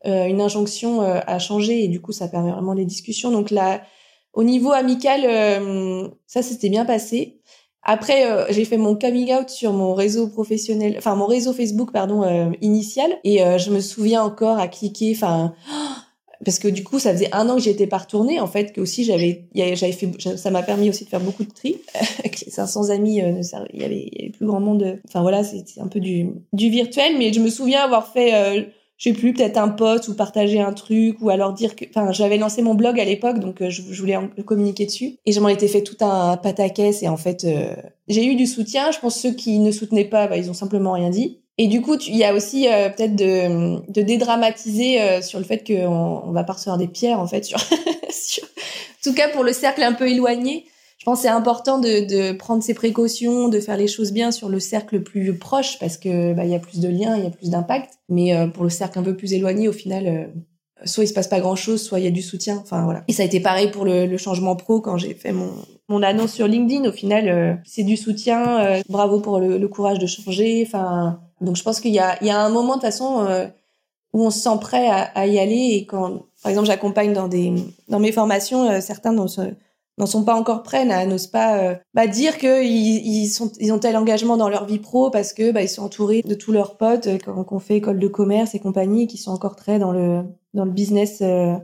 euh, 0.06 0.26
une 0.26 0.40
injonction 0.40 1.00
à 1.00 1.38
changer 1.40 1.82
et 1.82 1.88
du 1.88 2.00
coup 2.00 2.12
ça 2.12 2.28
permet 2.28 2.52
vraiment 2.52 2.72
les 2.72 2.84
discussions. 2.84 3.32
Donc 3.32 3.50
là, 3.50 3.82
au 4.36 4.44
niveau 4.44 4.70
amical, 4.70 5.22
euh, 5.24 6.08
ça 6.26 6.42
s'était 6.42 6.68
bien 6.68 6.84
passé. 6.84 7.40
Après, 7.82 8.24
j'ai 8.50 8.64
fait 8.64 8.78
mon 8.78 8.96
coming 8.96 9.32
out 9.32 9.48
sur 9.48 9.72
mon 9.72 9.94
réseau 9.94 10.26
professionnel, 10.28 10.96
enfin 10.98 11.14
mon 11.14 11.26
réseau 11.26 11.52
Facebook, 11.52 11.92
pardon, 11.92 12.50
initial, 12.60 13.12
et 13.22 13.38
je 13.58 13.70
me 13.70 13.78
souviens 13.78 14.24
encore 14.24 14.58
à 14.58 14.66
cliquer, 14.66 15.12
enfin, 15.14 15.54
parce 16.44 16.58
que 16.58 16.66
du 16.66 16.82
coup, 16.82 16.98
ça 16.98 17.12
faisait 17.12 17.32
un 17.32 17.48
an 17.48 17.54
que 17.54 17.62
j'étais 17.62 17.86
pas 17.86 17.98
retournée, 17.98 18.40
en 18.40 18.48
fait, 18.48 18.72
que 18.72 18.80
aussi 18.80 19.04
j'avais, 19.04 19.48
j'avais 19.54 19.92
fait, 19.92 20.10
ça 20.36 20.50
m'a 20.50 20.64
permis 20.64 20.88
aussi 20.88 21.04
de 21.04 21.10
faire 21.10 21.20
beaucoup 21.20 21.44
de 21.44 21.52
tri. 21.52 21.76
Avec 22.18 22.40
les 22.40 22.50
500 22.50 22.90
amis, 22.90 23.18
il 23.18 23.18
y 23.18 23.20
avait, 23.20 23.40
il 23.72 23.80
y 23.80 23.84
avait 23.84 24.32
plus 24.36 24.46
grand 24.46 24.58
monde. 24.58 24.98
Enfin 25.06 25.22
voilà, 25.22 25.44
c'était 25.44 25.80
un 25.80 25.86
peu 25.86 26.00
du, 26.00 26.30
du 26.52 26.70
virtuel, 26.70 27.16
mais 27.18 27.32
je 27.32 27.38
me 27.38 27.50
souviens 27.50 27.82
avoir 27.84 28.12
fait 28.12 28.66
je 28.98 29.10
sais 29.10 29.14
plus, 29.14 29.34
peut-être 29.34 29.58
un 29.58 29.68
pote 29.68 30.08
ou 30.08 30.14
partager 30.14 30.60
un 30.60 30.72
truc 30.72 31.18
ou 31.20 31.28
alors 31.28 31.52
dire 31.52 31.76
que, 31.76 31.84
enfin, 31.88 32.12
j'avais 32.12 32.38
lancé 32.38 32.62
mon 32.62 32.74
blog 32.74 32.98
à 32.98 33.04
l'époque, 33.04 33.38
donc 33.40 33.60
euh, 33.60 33.68
je, 33.68 33.82
voulais 33.82 34.16
en, 34.16 34.28
communiquer 34.44 34.86
dessus 34.86 35.18
et 35.26 35.32
je 35.32 35.40
m'en 35.40 35.48
étais 35.48 35.68
fait 35.68 35.82
tout 35.82 35.96
un 36.00 36.38
pataquès 36.38 37.02
et 37.02 37.08
en 37.08 37.18
fait, 37.18 37.44
euh, 37.44 37.74
j'ai 38.08 38.24
eu 38.24 38.36
du 38.36 38.46
soutien. 38.46 38.90
Je 38.92 38.98
pense 38.98 39.20
ceux 39.20 39.32
qui 39.32 39.58
ne 39.58 39.70
soutenaient 39.70 40.06
pas, 40.06 40.28
bah, 40.28 40.38
ils 40.38 40.48
ont 40.50 40.54
simplement 40.54 40.92
rien 40.92 41.10
dit. 41.10 41.40
Et 41.58 41.68
du 41.68 41.80
coup, 41.82 41.96
il 42.06 42.16
y 42.16 42.24
a 42.24 42.34
aussi 42.34 42.68
euh, 42.68 42.88
peut-être 42.88 43.16
de, 43.16 43.80
de 43.90 44.02
dédramatiser 44.02 45.22
sur 45.22 45.38
le 45.38 45.44
fait 45.44 45.66
qu'on 45.66 46.22
on 46.24 46.32
va 46.32 46.44
pas 46.44 46.54
recevoir 46.54 46.78
des 46.78 46.88
pierres 46.88 47.20
en 47.20 47.26
fait 47.26 47.44
sur, 47.44 47.58
sur, 48.10 48.44
en 48.44 49.02
tout 49.02 49.14
cas 49.14 49.28
pour 49.28 49.44
le 49.44 49.52
cercle 49.52 49.82
un 49.82 49.92
peu 49.92 50.08
éloigné 50.08 50.66
pense 51.06 51.20
c'est 51.20 51.28
important 51.28 51.78
de, 51.78 52.04
de, 52.04 52.32
prendre 52.32 52.62
ses 52.62 52.74
précautions, 52.74 53.48
de 53.48 53.60
faire 53.60 53.76
les 53.76 53.86
choses 53.86 54.12
bien 54.12 54.32
sur 54.32 54.48
le 54.48 54.58
cercle 54.58 55.02
plus 55.02 55.38
proche 55.38 55.78
parce 55.78 55.98
que 55.98 56.34
bah, 56.34 56.44
il 56.44 56.50
y 56.50 56.54
a 56.54 56.58
plus 56.58 56.80
de 56.80 56.88
liens, 56.88 57.16
il 57.16 57.22
y 57.22 57.26
a 57.26 57.30
plus 57.30 57.48
d'impact. 57.48 58.00
Mais 58.08 58.36
euh, 58.36 58.48
pour 58.48 58.64
le 58.64 58.70
cercle 58.70 58.98
un 58.98 59.04
peu 59.04 59.16
plus 59.16 59.32
éloigné, 59.32 59.68
au 59.68 59.72
final, 59.72 60.08
euh, 60.08 60.24
soit 60.84 61.04
il 61.04 61.06
se 61.06 61.14
passe 61.14 61.28
pas 61.28 61.38
grand 61.38 61.54
chose, 61.54 61.80
soit 61.80 62.00
il 62.00 62.04
y 62.04 62.08
a 62.08 62.10
du 62.10 62.22
soutien. 62.22 62.58
Enfin 62.60 62.84
voilà. 62.84 63.04
Et 63.06 63.12
ça 63.12 63.22
a 63.22 63.26
été 63.26 63.38
pareil 63.38 63.70
pour 63.70 63.84
le, 63.84 64.06
le 64.06 64.18
changement 64.18 64.56
pro 64.56 64.80
quand 64.80 64.98
j'ai 64.98 65.14
fait 65.14 65.32
mon 65.32 65.50
mon 65.88 66.02
annonce 66.02 66.32
sur 66.32 66.48
LinkedIn. 66.48 66.88
Au 66.88 66.92
final, 66.92 67.28
euh, 67.28 67.54
c'est 67.64 67.84
du 67.84 67.96
soutien. 67.96 68.80
bravo 68.88 69.20
pour 69.20 69.38
le, 69.38 69.58
le, 69.58 69.68
courage 69.68 70.00
de 70.00 70.06
changer. 70.06 70.64
Enfin 70.66 71.20
donc 71.40 71.54
je 71.54 71.62
pense 71.62 71.80
qu'il 71.80 71.92
y 71.92 72.00
a 72.00 72.18
il 72.20 72.26
y 72.26 72.30
a 72.30 72.40
un 72.40 72.50
moment 72.50 72.76
de 72.76 72.82
façon 72.82 73.24
où 74.12 74.24
on 74.26 74.30
se 74.30 74.40
sent 74.40 74.58
prêt 74.60 74.88
à, 74.88 75.02
à, 75.02 75.26
y 75.26 75.38
aller 75.38 75.76
et 75.76 75.86
quand 75.86 76.24
par 76.42 76.50
exemple 76.50 76.66
j'accompagne 76.66 77.12
dans 77.12 77.28
des 77.28 77.52
dans 77.88 78.00
mes 78.00 78.10
formations 78.10 78.80
certains 78.80 79.12
dans 79.12 79.28
ce 79.28 79.42
n'en 79.98 80.06
sont 80.06 80.24
pas 80.24 80.34
encore 80.34 80.62
prêts, 80.62 80.84
n'osent 81.06 81.26
pas 81.26 81.58
euh, 81.58 81.74
bah, 81.94 82.06
dire 82.06 82.38
qu'ils 82.38 82.66
ils 82.66 83.28
sont 83.28 83.50
ils 83.58 83.72
ont 83.72 83.78
tel 83.78 83.96
engagement 83.96 84.36
dans 84.36 84.48
leur 84.48 84.66
vie 84.66 84.78
pro 84.78 85.10
parce 85.10 85.32
que 85.32 85.52
bah, 85.52 85.62
ils 85.62 85.68
sont 85.68 85.82
entourés 85.82 86.22
de 86.22 86.34
tous 86.34 86.52
leurs 86.52 86.76
potes 86.76 87.06
euh, 87.06 87.18
qu'on 87.18 87.58
fait 87.58 87.76
école 87.76 87.98
de 87.98 88.08
commerce 88.08 88.54
et 88.54 88.58
compagnie 88.58 89.06
qui 89.06 89.16
sont 89.16 89.30
encore 89.30 89.56
très 89.56 89.78
dans 89.78 89.92
le 89.92 90.22
dans 90.54 90.64
le 90.64 90.70
business 90.70 91.18
euh, 91.22 91.54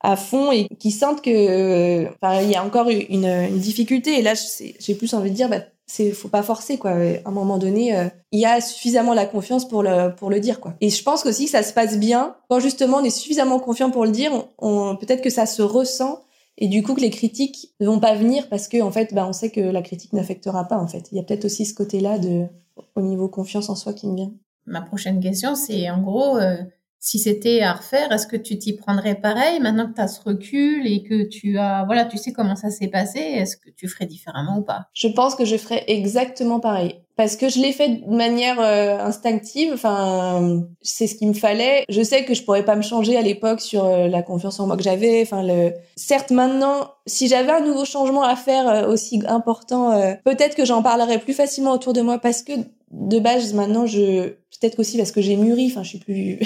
à 0.00 0.16
fond 0.16 0.52
et 0.52 0.68
qui 0.78 0.90
sentent 0.90 1.22
que 1.22 2.06
enfin 2.14 2.42
il 2.42 2.50
y 2.50 2.56
a 2.56 2.64
encore 2.64 2.88
une, 2.88 3.26
une 3.26 3.58
difficulté. 3.58 4.18
Et 4.18 4.22
là 4.22 4.34
j'ai 4.34 4.94
plus 4.94 5.14
envie 5.14 5.30
de 5.30 5.36
dire 5.36 5.48
bah 5.48 5.60
c'est 5.86 6.10
faut 6.10 6.28
pas 6.28 6.42
forcer 6.42 6.76
quoi. 6.76 6.90
À 6.90 7.28
un 7.28 7.30
moment 7.30 7.56
donné 7.56 8.10
il 8.30 8.38
y 8.38 8.44
a 8.44 8.60
suffisamment 8.60 9.14
la 9.14 9.24
confiance 9.24 9.66
pour 9.66 9.82
le 9.82 10.14
pour 10.14 10.28
le 10.28 10.40
dire 10.40 10.60
quoi. 10.60 10.74
Et 10.82 10.90
je 10.90 11.02
pense 11.02 11.24
aussi 11.24 11.46
que 11.46 11.52
ça 11.52 11.62
se 11.62 11.72
passe 11.72 11.96
bien. 11.96 12.36
Quand 12.50 12.60
justement 12.60 12.98
on 12.98 13.04
est 13.04 13.10
suffisamment 13.10 13.58
confiant 13.58 13.90
pour 13.90 14.04
le 14.04 14.12
dire 14.12 14.30
on 14.58 14.94
peut-être 14.96 15.22
que 15.22 15.30
ça 15.30 15.46
se 15.46 15.62
ressent 15.62 16.20
et 16.58 16.68
du 16.68 16.82
coup 16.82 16.94
que 16.94 17.00
les 17.00 17.10
critiques 17.10 17.72
ne 17.80 17.86
vont 17.86 18.00
pas 18.00 18.14
venir 18.14 18.48
parce 18.48 18.68
que 18.68 18.82
en 18.82 18.90
fait 18.90 19.14
bah 19.14 19.26
on 19.26 19.32
sait 19.32 19.50
que 19.50 19.60
la 19.60 19.80
critique 19.80 20.12
n'affectera 20.12 20.66
pas 20.66 20.76
en 20.76 20.88
fait. 20.88 21.08
Il 21.12 21.16
y 21.16 21.20
a 21.20 21.22
peut-être 21.22 21.44
aussi 21.44 21.64
ce 21.64 21.72
côté 21.72 22.00
là 22.00 22.18
de 22.18 22.46
au 22.94 23.00
niveau 23.00 23.28
confiance 23.28 23.70
en 23.70 23.76
soi 23.76 23.92
qui 23.92 24.08
me 24.08 24.16
vient. 24.16 24.32
Ma 24.66 24.82
prochaine 24.82 25.20
question 25.20 25.54
c'est 25.54 25.88
en 25.88 26.02
gros 26.02 26.36
euh, 26.36 26.56
si 27.00 27.18
c'était 27.18 27.60
à 27.60 27.74
refaire, 27.74 28.10
est-ce 28.12 28.26
que 28.26 28.36
tu 28.36 28.58
t'y 28.58 28.74
prendrais 28.74 29.14
pareil 29.14 29.60
maintenant 29.60 29.88
que 29.88 29.94
tu 29.94 30.00
as 30.00 30.08
ce 30.08 30.20
recul 30.20 30.86
et 30.86 31.02
que 31.02 31.28
tu 31.28 31.58
as, 31.58 31.84
voilà, 31.84 32.04
tu 32.04 32.18
sais 32.18 32.32
comment 32.32 32.56
ça 32.56 32.70
s'est 32.70 32.88
passé 32.88 33.20
Est-ce 33.20 33.56
que 33.56 33.70
tu 33.70 33.88
ferais 33.88 34.06
différemment 34.06 34.58
ou 34.58 34.62
pas? 34.62 34.86
Je 34.94 35.08
pense 35.08 35.34
que 35.34 35.44
je 35.44 35.56
ferais 35.56 35.84
exactement 35.86 36.60
pareil 36.60 37.00
parce 37.18 37.34
que 37.34 37.48
je 37.48 37.58
l'ai 37.58 37.72
fait 37.72 37.88
de 37.88 38.14
manière 38.14 38.60
euh, 38.60 38.96
instinctive. 39.00 39.72
Enfin, 39.74 40.62
c'est 40.82 41.08
ce 41.08 41.16
qu'il 41.16 41.26
me 41.26 41.34
fallait. 41.34 41.84
Je 41.88 42.00
sais 42.00 42.24
que 42.24 42.32
je 42.32 42.44
pourrais 42.44 42.64
pas 42.64 42.76
me 42.76 42.82
changer 42.82 43.16
à 43.16 43.22
l'époque 43.22 43.60
sur 43.60 43.84
euh, 43.84 44.06
la 44.06 44.22
confiance 44.22 44.60
en 44.60 44.68
moi 44.68 44.76
que 44.76 44.84
j'avais. 44.84 45.22
Enfin, 45.22 45.42
le... 45.42 45.72
certes, 45.96 46.30
maintenant, 46.30 46.92
si 47.06 47.26
j'avais 47.26 47.50
un 47.50 47.60
nouveau 47.60 47.84
changement 47.84 48.22
à 48.22 48.36
faire 48.36 48.68
euh, 48.68 48.88
aussi 48.88 49.20
important, 49.26 50.00
peut-être 50.24 50.54
que 50.54 50.64
j'en 50.64 50.80
parlerais 50.80 51.18
plus 51.18 51.32
facilement 51.32 51.72
autour 51.72 51.92
de 51.92 52.02
moi 52.02 52.18
parce 52.18 52.42
que 52.42 52.52
de 52.92 53.18
base, 53.18 53.52
maintenant, 53.52 53.84
je 53.84 54.28
peut-être 54.60 54.78
aussi 54.78 54.96
parce 54.96 55.10
que 55.10 55.20
j'ai 55.20 55.36
mûri. 55.36 55.68
Enfin, 55.72 55.82
je 55.82 55.88
suis 55.88 55.98
plus, 55.98 56.38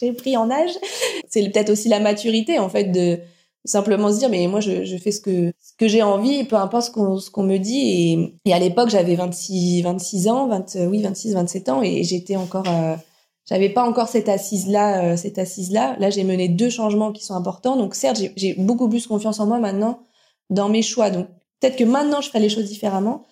j'ai 0.00 0.12
pris 0.12 0.36
en 0.36 0.50
âge. 0.50 0.70
C'est 1.28 1.42
peut-être 1.50 1.70
aussi 1.70 1.88
la 1.88 2.00
maturité 2.00 2.58
en 2.58 2.68
fait 2.68 2.84
de 2.84 3.18
simplement 3.64 4.12
se 4.12 4.18
dire 4.18 4.28
mais 4.28 4.46
moi 4.46 4.60
je, 4.60 4.84
je 4.84 4.96
fais 4.96 5.10
ce 5.10 5.20
que 5.20 5.52
ce 5.58 5.72
que 5.76 5.88
j'ai 5.88 6.02
envie 6.02 6.44
peu 6.44 6.54
importe 6.54 6.86
ce 6.86 6.90
qu'on 6.90 7.18
ce 7.18 7.30
qu'on 7.30 7.42
me 7.42 7.58
dit. 7.58 7.80
Et, 8.44 8.50
et 8.50 8.54
à 8.54 8.58
l'époque 8.58 8.90
j'avais 8.90 9.16
26 9.16 9.82
26 9.82 10.28
ans 10.28 10.48
20 10.48 10.76
oui 10.88 11.02
26 11.02 11.34
27 11.34 11.68
ans 11.68 11.82
et 11.82 12.04
j'étais 12.04 12.36
encore 12.36 12.68
euh, 12.68 12.96
j'avais 13.48 13.68
pas 13.68 13.84
encore 13.84 14.08
cette 14.08 14.28
assise 14.28 14.68
là 14.68 15.12
euh, 15.12 15.16
cette 15.16 15.38
assise 15.38 15.72
là 15.72 15.96
j'ai 16.10 16.24
mené 16.24 16.48
deux 16.48 16.70
changements 16.70 17.12
qui 17.12 17.24
sont 17.24 17.34
importants. 17.34 17.76
Donc 17.76 17.94
certes 17.94 18.20
j'ai 18.36 18.54
beaucoup 18.54 18.88
plus 18.88 19.06
confiance 19.06 19.40
en 19.40 19.46
moi 19.46 19.58
maintenant 19.58 20.00
dans 20.50 20.68
mes 20.68 20.82
choix. 20.82 21.10
Donc 21.10 21.28
peut-être 21.60 21.76
que 21.76 21.84
maintenant 21.84 22.20
je 22.20 22.28
ferai 22.28 22.40
les 22.40 22.48
choses 22.48 22.66
différemment. 22.66 23.26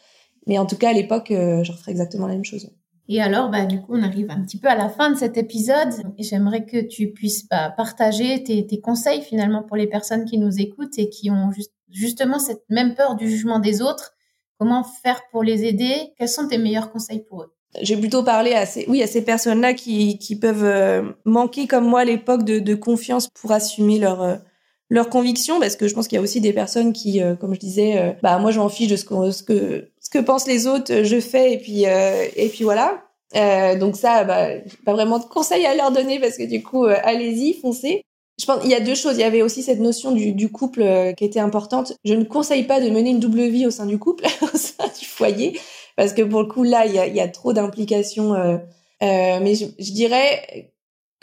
Mais 0.46 0.58
en 0.58 0.66
tout 0.66 0.76
cas, 0.76 0.90
à 0.90 0.92
l'époque, 0.92 1.30
euh, 1.30 1.64
je 1.64 1.72
referais 1.72 1.92
exactement 1.92 2.26
la 2.26 2.34
même 2.34 2.44
chose. 2.44 2.70
Et 3.08 3.20
alors, 3.20 3.50
bah, 3.50 3.66
du 3.66 3.80
coup, 3.80 3.94
on 3.94 4.02
arrive 4.02 4.30
un 4.30 4.42
petit 4.42 4.58
peu 4.58 4.68
à 4.68 4.74
la 4.74 4.88
fin 4.88 5.10
de 5.10 5.16
cet 5.16 5.36
épisode. 5.36 5.92
J'aimerais 6.18 6.64
que 6.64 6.78
tu 6.78 7.12
puisses 7.12 7.46
bah, 7.48 7.72
partager 7.76 8.42
tes, 8.42 8.66
tes, 8.66 8.80
conseils 8.80 9.20
finalement 9.22 9.62
pour 9.62 9.76
les 9.76 9.86
personnes 9.86 10.24
qui 10.24 10.38
nous 10.38 10.60
écoutent 10.60 10.98
et 10.98 11.10
qui 11.10 11.30
ont 11.30 11.50
justement 11.90 12.38
cette 12.38 12.64
même 12.70 12.94
peur 12.94 13.16
du 13.16 13.28
jugement 13.28 13.58
des 13.58 13.82
autres. 13.82 14.14
Comment 14.58 14.84
faire 14.84 15.20
pour 15.30 15.42
les 15.42 15.64
aider? 15.64 16.12
Quels 16.16 16.28
sont 16.28 16.48
tes 16.48 16.58
meilleurs 16.58 16.90
conseils 16.90 17.22
pour 17.28 17.42
eux? 17.42 17.54
J'ai 17.82 17.96
plutôt 17.96 18.22
parlé 18.22 18.52
à 18.52 18.66
ces, 18.66 18.86
oui, 18.88 19.02
à 19.02 19.06
ces 19.06 19.22
personnes-là 19.22 19.74
qui, 19.74 20.18
qui 20.18 20.38
peuvent 20.38 20.64
euh, 20.64 21.10
manquer, 21.24 21.66
comme 21.66 21.86
moi, 21.86 22.00
à 22.00 22.04
l'époque, 22.04 22.44
de, 22.44 22.60
de 22.60 22.74
confiance 22.74 23.28
pour 23.28 23.50
assumer 23.50 23.98
leur, 23.98 24.22
euh, 24.22 24.36
leurs 24.90 25.08
convictions, 25.08 25.60
parce 25.60 25.76
que 25.76 25.88
je 25.88 25.94
pense 25.94 26.08
qu'il 26.08 26.16
y 26.16 26.18
a 26.18 26.22
aussi 26.22 26.40
des 26.40 26.52
personnes 26.52 26.92
qui, 26.92 27.20
comme 27.40 27.54
je 27.54 27.60
disais, 27.60 28.16
bah 28.22 28.38
moi 28.38 28.50
je 28.50 28.60
m'en 28.60 28.68
fiche 28.68 28.88
de 28.88 28.96
ce 28.96 29.04
que, 29.04 29.30
ce 29.30 29.42
que 29.42 29.88
que 30.14 30.20
pensent 30.20 30.46
les 30.46 30.66
autres, 30.66 31.02
je 31.02 31.20
fais 31.20 31.54
et 31.54 31.58
puis 31.58 31.86
euh, 31.86 32.26
et 32.36 32.48
puis 32.48 32.64
voilà. 32.64 33.02
Euh, 33.36 33.76
donc 33.76 33.96
ça, 33.96 34.22
bah, 34.22 34.48
pas 34.86 34.92
vraiment 34.92 35.18
de 35.18 35.24
conseils 35.24 35.66
à 35.66 35.74
leur 35.74 35.90
donner 35.90 36.20
parce 36.20 36.38
que 36.38 36.44
du 36.44 36.62
coup, 36.62 36.86
euh, 36.86 36.96
allez-y, 37.02 37.54
foncez. 37.54 38.04
Je 38.38 38.46
pense 38.46 38.60
il 38.64 38.70
y 38.70 38.74
a 38.74 38.80
deux 38.80 38.94
choses. 38.94 39.16
Il 39.16 39.20
y 39.20 39.24
avait 39.24 39.42
aussi 39.42 39.62
cette 39.62 39.80
notion 39.80 40.12
du, 40.12 40.48
couple 40.50 40.82
euh, 40.82 41.12
qui 41.12 41.24
était 41.24 41.40
importante. 41.40 41.94
Je 42.04 42.14
ne 42.14 42.24
conseille 42.24 42.62
pas 42.62 42.80
de 42.80 42.88
mener 42.90 43.10
une 43.10 43.20
double 43.20 43.48
vie 43.48 43.66
au 43.66 43.70
sein 43.70 43.86
du 43.86 43.98
couple, 43.98 44.24
au 44.42 44.56
sein 44.56 44.86
du 44.98 45.04
foyer, 45.04 45.58
parce 45.96 46.12
que 46.12 46.22
pour 46.22 46.42
le 46.42 46.48
coup 46.48 46.62
là, 46.62 46.86
il 46.86 46.94
y 46.94 47.20
a, 47.20 47.28
trop 47.28 47.52
d'implications. 47.52 48.34
Euh, 48.34 48.58
mais 49.00 49.54
je 49.56 49.92
dirais 49.92 50.72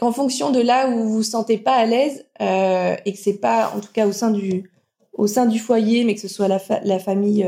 qu'en 0.01 0.11
fonction 0.11 0.51
de 0.51 0.59
là 0.59 0.89
où 0.89 1.03
vous 1.03 1.13
vous 1.13 1.23
sentez 1.23 1.57
pas 1.57 1.75
à 1.75 1.85
l'aise 1.85 2.25
et 2.39 3.13
que 3.13 3.19
c'est 3.19 3.39
pas, 3.39 3.71
en 3.75 3.79
tout 3.79 3.91
cas 3.93 4.07
au 4.07 4.11
sein 4.11 4.31
du 4.31 4.69
au 5.13 5.27
sein 5.27 5.45
du 5.45 5.59
foyer, 5.59 6.03
mais 6.03 6.15
que 6.15 6.21
ce 6.21 6.27
soit 6.27 6.47
la, 6.47 6.59
la 6.83 6.97
famille 6.97 7.45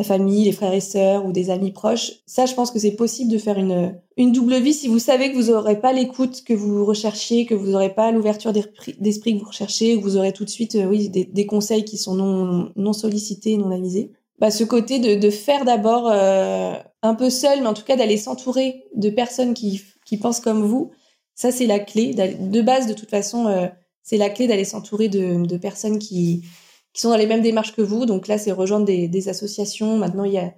la 0.00 0.04
famille, 0.04 0.44
les 0.44 0.52
frères 0.52 0.72
et 0.72 0.80
sœurs 0.80 1.26
ou 1.26 1.32
des 1.32 1.50
amis 1.50 1.72
proches. 1.72 2.12
Ça, 2.24 2.46
je 2.46 2.54
pense 2.54 2.70
que 2.70 2.78
c'est 2.78 2.92
possible 2.92 3.30
de 3.30 3.36
faire 3.36 3.58
une, 3.58 3.94
une 4.16 4.32
double 4.32 4.56
vie 4.56 4.72
si 4.72 4.88
vous 4.88 4.98
savez 4.98 5.30
que 5.30 5.36
vous 5.36 5.50
n'aurez 5.50 5.78
pas 5.78 5.92
l'écoute 5.92 6.42
que 6.42 6.54
vous 6.54 6.86
recherchez, 6.86 7.44
que 7.44 7.54
vous 7.54 7.66
n'aurez 7.66 7.92
pas 7.94 8.10
l'ouverture 8.10 8.52
d'esprit 8.52 9.34
que 9.34 9.40
vous 9.40 9.48
recherchez, 9.48 9.98
que 9.98 10.02
vous 10.02 10.16
aurez 10.16 10.32
tout 10.32 10.46
de 10.46 10.50
suite, 10.50 10.76
euh, 10.76 10.86
oui, 10.86 11.10
des, 11.10 11.26
des, 11.26 11.44
conseils 11.44 11.84
qui 11.84 11.98
sont 11.98 12.14
non, 12.14 12.72
non 12.76 12.92
sollicités, 12.94 13.58
non 13.58 13.70
avisés. 13.70 14.12
Bah, 14.38 14.50
ce 14.50 14.64
côté 14.64 15.00
de, 15.00 15.20
de 15.20 15.30
faire 15.30 15.66
d'abord 15.66 16.08
euh, 16.10 16.72
un 17.02 17.14
peu 17.14 17.28
seul, 17.28 17.60
mais 17.60 17.66
en 17.66 17.74
tout 17.74 17.84
cas 17.84 17.96
d'aller 17.96 18.16
s'entourer 18.16 18.84
de 18.94 19.10
personnes 19.10 19.52
qui, 19.52 19.82
qui 20.06 20.16
pensent 20.16 20.40
comme 20.40 20.62
vous, 20.62 20.92
ça 21.34 21.50
c'est 21.50 21.66
la 21.66 21.78
clé. 21.78 22.14
De 22.14 22.60
base, 22.60 22.86
de 22.86 22.92
toute 22.92 23.10
façon, 23.10 23.46
euh, 23.46 23.66
c'est 24.02 24.16
la 24.16 24.30
clé 24.30 24.46
d'aller 24.46 24.64
s'entourer 24.64 25.08
de, 25.08 25.56
personnes 25.56 25.98
qui, 25.98 26.44
qui 26.92 27.00
sont 27.00 27.10
dans 27.10 27.16
les 27.16 27.26
mêmes 27.26 27.42
démarches 27.42 27.74
que 27.74 27.82
vous. 27.82 28.06
Donc 28.06 28.28
là, 28.28 28.38
c'est 28.38 28.52
rejoindre 28.52 28.86
des, 28.86 29.28
associations. 29.28 29.96
Maintenant, 29.96 30.24
il 30.24 30.32
y 30.32 30.38
a, 30.38 30.52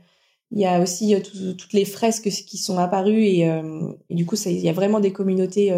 il 0.51 0.61
y 0.61 0.67
a 0.67 0.81
aussi 0.81 1.15
euh, 1.15 1.21
toutes 1.21 1.73
les 1.73 1.85
fresques 1.85 2.29
qui 2.29 2.59
sont 2.59 2.79
apparues 2.79 3.25
et, 3.25 3.49
euh, 3.49 3.93
du 4.11 4.27
coup, 4.27 4.37
il 4.47 4.59
y 4.59 4.69
a 4.69 4.73
vraiment 4.73 5.01
des 5.01 5.13
communautés 5.13 5.73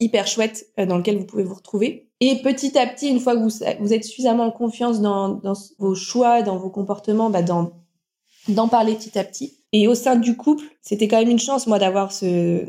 hyper 0.00 0.26
chouettes 0.26 0.66
dans 0.78 0.98
lesquelles 0.98 1.18
vous 1.18 1.26
pouvez 1.26 1.44
vous 1.44 1.54
retrouver. 1.54 2.08
Et 2.20 2.36
petit 2.36 2.78
à 2.78 2.86
petit, 2.86 3.08
une 3.08 3.20
fois 3.20 3.36
que 3.36 3.42
vous, 3.80 3.92
êtes 3.92 4.04
suffisamment 4.04 4.44
en 4.44 4.50
confiance 4.50 5.00
dans, 5.00 5.40
vos 5.78 5.94
choix, 5.94 6.42
dans 6.42 6.56
vos 6.56 6.70
comportements, 6.70 7.28
bah 7.28 7.42
d'en 7.42 8.68
parler 8.68 8.94
petit 8.94 9.18
à 9.18 9.24
petit. 9.24 9.58
Et 9.72 9.88
au 9.88 9.94
sein 9.94 10.16
du 10.16 10.36
couple, 10.36 10.64
c'était 10.80 11.08
quand 11.08 11.18
même 11.18 11.30
une 11.30 11.38
chance, 11.38 11.66
moi, 11.66 11.78
d'avoir 11.78 12.12
ce 12.12 12.64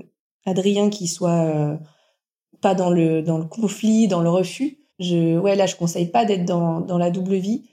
Adrien 0.45 0.89
qui 0.89 1.08
soit 1.08 1.77
pas 2.62 2.75
dans 2.75 2.89
le 2.89 3.21
dans 3.21 3.38
le 3.38 3.45
conflit, 3.45 4.08
dans 4.08 4.21
le 4.21 4.29
refus, 4.29 4.77
je, 4.99 5.38
ouais, 5.38 5.55
là, 5.55 5.65
je 5.65 5.75
conseille 5.75 6.08
pas 6.08 6.25
d'être 6.25 6.45
dans, 6.45 6.79
dans 6.79 6.97
la 6.97 7.12
double 7.12 7.36
vie, 7.36 7.63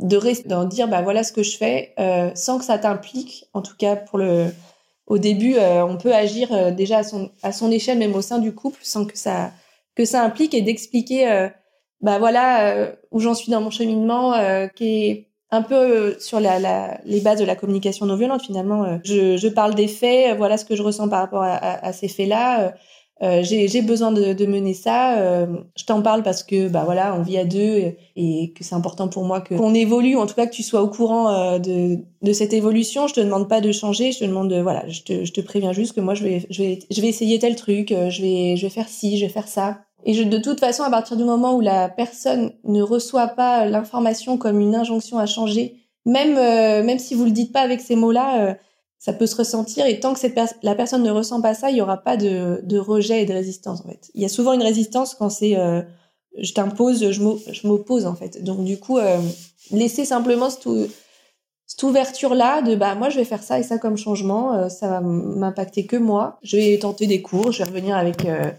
de 0.00 0.16
rester, 0.16 0.48
d'en 0.48 0.64
dire, 0.64 0.88
bah 0.88 1.02
voilà 1.02 1.24
ce 1.24 1.32
que 1.32 1.42
je 1.42 1.56
fais, 1.56 1.94
euh, 1.98 2.30
sans 2.34 2.58
que 2.58 2.64
ça 2.64 2.78
t'implique. 2.78 3.46
En 3.54 3.62
tout 3.62 3.76
cas, 3.76 3.96
pour 3.96 4.18
le, 4.18 4.46
au 5.06 5.18
début, 5.18 5.56
euh, 5.56 5.84
on 5.86 5.96
peut 5.96 6.14
agir 6.14 6.52
euh, 6.52 6.70
déjà 6.70 6.98
à 6.98 7.04
son, 7.04 7.30
à 7.42 7.52
son 7.52 7.70
échelle, 7.70 7.98
même 7.98 8.14
au 8.14 8.22
sein 8.22 8.38
du 8.38 8.54
couple, 8.54 8.80
sans 8.82 9.06
que 9.06 9.16
ça, 9.16 9.52
que 9.94 10.04
ça 10.04 10.22
implique 10.22 10.54
et 10.54 10.62
d'expliquer, 10.62 11.30
euh, 11.30 11.48
bah 12.00 12.18
voilà 12.18 12.92
où 13.10 13.18
j'en 13.18 13.34
suis 13.34 13.50
dans 13.50 13.60
mon 13.60 13.70
cheminement, 13.70 14.34
qui 14.76 15.26
un 15.50 15.62
peu 15.62 16.16
sur 16.20 16.40
la, 16.40 16.58
la, 16.58 17.00
les 17.04 17.20
bases 17.20 17.40
de 17.40 17.44
la 17.44 17.56
communication 17.56 18.06
non 18.06 18.16
violente 18.16 18.42
finalement. 18.42 19.00
je, 19.04 19.36
je 19.36 19.48
parle 19.48 19.74
des 19.74 19.88
faits, 19.88 20.36
voilà 20.36 20.56
ce 20.58 20.64
que 20.64 20.76
je 20.76 20.82
ressens 20.82 21.08
par 21.08 21.20
rapport 21.20 21.42
à, 21.42 21.54
à, 21.54 21.86
à 21.86 21.92
ces 21.92 22.08
faits-là 22.08 22.74
euh, 23.20 23.42
j'ai 23.42 23.82
besoin 23.82 24.12
de, 24.12 24.32
de, 24.32 24.46
mener 24.46 24.74
ça. 24.74 25.18
Euh, 25.18 25.46
je 25.76 25.84
t'en 25.84 26.02
parle 26.02 26.22
parce 26.22 26.44
que 26.44 26.68
bah 26.68 26.84
voilà, 26.84 27.16
on 27.16 27.22
vit 27.22 27.36
à 27.36 27.44
deux 27.44 27.96
et, 28.14 28.52
que 28.52 28.62
c'est 28.62 28.76
important 28.76 29.08
pour 29.08 29.24
moi 29.24 29.40
que 29.40 29.54
qu'on 29.56 29.74
évolue, 29.74 30.16
en 30.16 30.26
tout 30.26 30.34
cas 30.34 30.46
que 30.46 30.54
tu 30.54 30.62
sois 30.62 30.82
au 30.82 30.88
courant 30.88 31.28
euh, 31.30 31.58
de, 31.58 31.98
de 32.22 32.32
cette 32.32 32.52
évolution. 32.52 33.08
Je 33.08 33.14
te 33.14 33.20
demande 33.20 33.48
pas 33.48 33.60
de 33.60 33.72
changer, 33.72 34.12
je 34.12 34.20
te 34.20 34.24
demande 34.24 34.50
de 34.50 34.60
voilà, 34.60 34.86
je 34.88 35.02
te, 35.02 35.24
je 35.24 35.32
te 35.32 35.40
préviens 35.40 35.72
juste 35.72 35.94
que 35.94 36.00
moi 36.00 36.14
je 36.14 36.22
vais 36.22 36.46
je 36.48 36.62
vais 36.62 36.78
je 36.90 37.00
vais 37.00 37.08
essayer 37.08 37.40
tel 37.40 37.56
truc, 37.56 37.88
je 37.88 38.22
vais 38.22 38.56
je 38.56 38.62
vais 38.62 38.70
faire 38.70 38.88
ci, 38.88 39.18
je 39.18 39.26
vais 39.26 39.32
faire 39.32 39.48
ça. 39.48 39.80
Et 40.04 40.24
de 40.24 40.38
toute 40.38 40.60
façon, 40.60 40.84
à 40.84 40.90
partir 40.90 41.16
du 41.16 41.24
moment 41.24 41.54
où 41.54 41.60
la 41.60 41.88
personne 41.88 42.52
ne 42.64 42.82
reçoit 42.82 43.28
pas 43.28 43.66
l'information 43.66 44.38
comme 44.38 44.60
une 44.60 44.74
injonction 44.74 45.18
à 45.18 45.26
changer, 45.26 45.76
même 46.06 46.34
même 46.34 46.98
si 46.98 47.14
vous 47.14 47.24
le 47.24 47.30
dites 47.32 47.52
pas 47.52 47.60
avec 47.60 47.80
ces 47.80 47.96
mots-là 47.96 48.56
ça 48.98 49.12
peut 49.12 49.26
se 49.26 49.36
ressentir 49.36 49.86
et 49.86 50.00
tant 50.00 50.14
que 50.14 50.20
la 50.62 50.74
personne 50.74 51.02
ne 51.02 51.10
ressent 51.10 51.40
pas 51.40 51.54
ça, 51.54 51.70
il 51.70 51.76
y 51.76 51.80
aura 51.80 51.98
pas 51.98 52.16
de, 52.16 52.60
de 52.64 52.78
rejet 52.78 53.22
et 53.22 53.26
de 53.26 53.32
résistance 53.32 53.80
en 53.80 53.88
fait. 53.88 54.10
Il 54.14 54.22
y 54.22 54.24
a 54.24 54.28
souvent 54.28 54.52
une 54.52 54.62
résistance 54.62 55.14
quand 55.14 55.30
c'est 55.30 55.56
euh, 55.56 55.82
je 56.36 56.52
t'impose, 56.52 57.10
je 57.10 57.66
m'oppose 57.66 58.06
en 58.06 58.14
fait. 58.14 58.42
Donc 58.42 58.64
du 58.64 58.78
coup, 58.78 58.98
euh, 58.98 59.18
laisser 59.70 60.04
simplement 60.04 60.50
cette, 60.50 60.68
cette 61.66 61.82
ouverture 61.84 62.34
là 62.34 62.60
de 62.60 62.74
bah 62.74 62.96
moi 62.96 63.08
je 63.08 63.18
vais 63.18 63.24
faire 63.24 63.42
ça 63.42 63.60
et 63.60 63.62
ça 63.62 63.78
comme 63.78 63.96
changement, 63.96 64.54
euh, 64.54 64.68
ça 64.68 64.88
va 64.88 65.00
m'impacter 65.00 65.86
que 65.86 65.96
moi. 65.96 66.38
Je 66.42 66.56
vais 66.56 66.78
tenter 66.78 67.06
des 67.06 67.22
cours, 67.22 67.52
je 67.52 67.58
vais 67.58 67.70
revenir 67.70 67.96
avec 67.96 68.24
euh, 68.24 68.50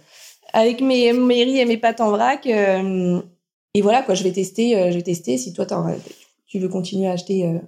avec 0.54 0.82
mes 0.82 1.12
riz 1.12 1.60
et 1.60 1.66
mes 1.66 1.78
pâtes 1.78 2.02
en 2.02 2.12
vrac 2.12 2.46
et 2.46 3.82
voilà 3.82 4.02
quoi, 4.02 4.16
je 4.16 4.24
vais 4.24 4.32
tester, 4.32 4.92
je 4.92 4.96
vais 4.96 5.04
tester. 5.04 5.38
Si 5.38 5.54
toi 5.54 5.66
tu 6.48 6.60
veux 6.60 6.70
continuer 6.70 7.08
à 7.08 7.12
acheter 7.12 7.60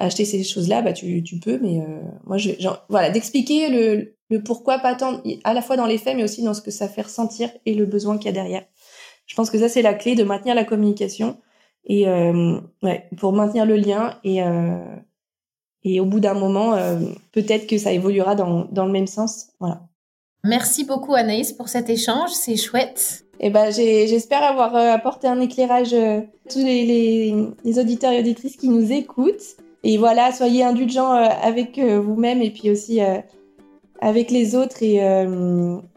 acheter 0.00 0.24
ces 0.24 0.42
choses-là, 0.42 0.82
bah 0.82 0.92
tu, 0.92 1.22
tu 1.22 1.38
peux, 1.38 1.58
mais 1.62 1.80
euh, 1.80 2.00
moi, 2.24 2.38
je, 2.38 2.50
genre, 2.58 2.84
voilà, 2.88 3.10
d'expliquer 3.10 3.68
le, 3.68 4.14
le 4.30 4.42
pourquoi 4.42 4.78
pas 4.78 4.94
tant, 4.94 5.22
à 5.44 5.52
la 5.52 5.62
fois 5.62 5.76
dans 5.76 5.86
les 5.86 5.98
faits, 5.98 6.16
mais 6.16 6.24
aussi 6.24 6.42
dans 6.42 6.54
ce 6.54 6.62
que 6.62 6.70
ça 6.70 6.88
fait 6.88 7.02
ressentir 7.02 7.50
et 7.66 7.74
le 7.74 7.84
besoin 7.86 8.16
qu'il 8.16 8.26
y 8.26 8.28
a 8.30 8.32
derrière. 8.32 8.64
Je 9.26 9.34
pense 9.36 9.50
que 9.50 9.58
ça, 9.58 9.68
c'est 9.68 9.82
la 9.82 9.94
clé 9.94 10.14
de 10.14 10.24
maintenir 10.24 10.54
la 10.54 10.64
communication 10.64 11.38
et 11.84 12.08
euh, 12.08 12.58
ouais, 12.82 13.08
pour 13.18 13.32
maintenir 13.32 13.66
le 13.66 13.76
lien 13.76 14.18
et 14.24 14.42
euh, 14.42 14.82
et 15.82 15.98
au 15.98 16.04
bout 16.04 16.20
d'un 16.20 16.34
moment, 16.34 16.74
euh, 16.74 16.98
peut-être 17.32 17.66
que 17.66 17.78
ça 17.78 17.92
évoluera 17.92 18.34
dans, 18.34 18.66
dans 18.66 18.84
le 18.84 18.92
même 18.92 19.06
sens. 19.06 19.48
Voilà. 19.60 19.88
Merci 20.44 20.84
beaucoup 20.84 21.14
Anaïs 21.14 21.52
pour 21.52 21.68
cet 21.68 21.90
échange, 21.90 22.30
c'est 22.30 22.56
chouette. 22.56 23.24
Et 23.42 23.46
eh 23.46 23.50
ben, 23.50 23.70
j'espère 23.70 24.42
avoir 24.42 24.76
euh, 24.76 24.92
apporté 24.92 25.26
un 25.26 25.40
éclairage 25.40 25.94
à 25.94 26.20
tous 26.50 26.58
les, 26.58 26.84
les, 26.84 27.34
les 27.64 27.78
auditeurs 27.78 28.12
et 28.12 28.20
auditrices 28.20 28.56
qui 28.56 28.68
nous 28.68 28.92
écoutent. 28.92 29.56
Et 29.82 29.96
voilà, 29.96 30.30
soyez 30.32 30.62
indulgents 30.62 31.14
euh, 31.14 31.28
avec 31.42 31.78
euh, 31.78 32.00
vous-même 32.00 32.42
et 32.42 32.50
puis 32.50 32.70
aussi 32.70 33.00
euh, 33.00 33.18
avec 34.00 34.30
les 34.30 34.54
autres 34.54 34.82
et 34.82 35.00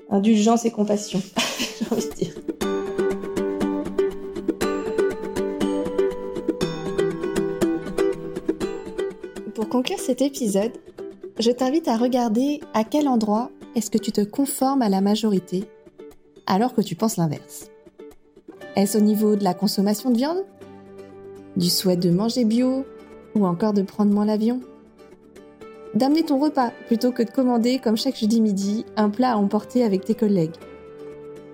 indulgence 0.10 0.66
et 0.66 0.72
compassion, 0.72 1.22
j'ai 1.80 1.86
envie 1.92 2.10
de 2.10 2.14
dire. 2.14 2.34
Pour 9.56 9.70
conclure 9.70 10.00
cet 10.00 10.22
épisode, 10.22 10.72
je 11.40 11.52
t'invite 11.52 11.88
à 11.88 11.96
regarder 11.96 12.60
à 12.74 12.84
quel 12.84 13.08
endroit 13.08 13.50
est-ce 13.76 13.90
que 13.90 13.98
tu 13.98 14.12
te 14.12 14.22
conformes 14.22 14.82
à 14.82 14.90
la 14.90 15.02
majorité 15.02 15.66
alors 16.46 16.74
que 16.74 16.82
tu 16.82 16.96
penses 16.96 17.18
l'inverse? 17.18 17.70
Est-ce 18.76 18.98
au 18.98 19.02
niveau 19.02 19.36
de 19.36 19.44
la 19.44 19.54
consommation 19.54 20.12
de 20.12 20.18
viande? 20.18 20.44
Du 21.58 21.70
souhait 21.70 21.98
de 21.98 22.10
manger 22.10 22.46
bio 22.46 22.86
Ou 23.36 23.46
encore 23.46 23.74
de 23.74 23.82
prendre 23.82 24.14
moins 24.14 24.26
l'avion? 24.26 24.62
D'amener 25.96 26.24
ton 26.24 26.40
repas 26.40 26.72
plutôt 26.88 27.12
que 27.12 27.24
de 27.24 27.30
commander 27.30 27.80
comme 27.80 27.98
chaque 27.98 28.18
jeudi 28.18 28.42
midi 28.42 28.86
un 28.96 29.10
plat 29.10 29.34
à 29.34 29.38
emporter 29.38 29.84
avec 29.84 30.06
tes 30.06 30.16
collègues. 30.16 30.56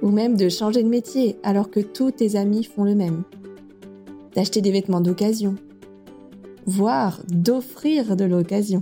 Ou 0.01 0.10
même 0.10 0.38
de 0.38 0.47
changer 0.47 0.84
de 0.84 0.89
métier 0.89 1.38
alors 1.43 1.69
que 1.69 1.82
tous 1.82 2.12
tes 2.12 2.36
amis 2.36 2.63
font 2.63 2.84
le 2.84 2.95
même. 2.95 3.23
D'acheter 4.36 4.62
des 4.62 4.71
vêtements 4.71 5.01
d'occasion. 5.01 5.55
Voire 6.65 7.21
d'offrir 7.29 8.15
de 8.15 8.25
l'occasion 8.25 8.82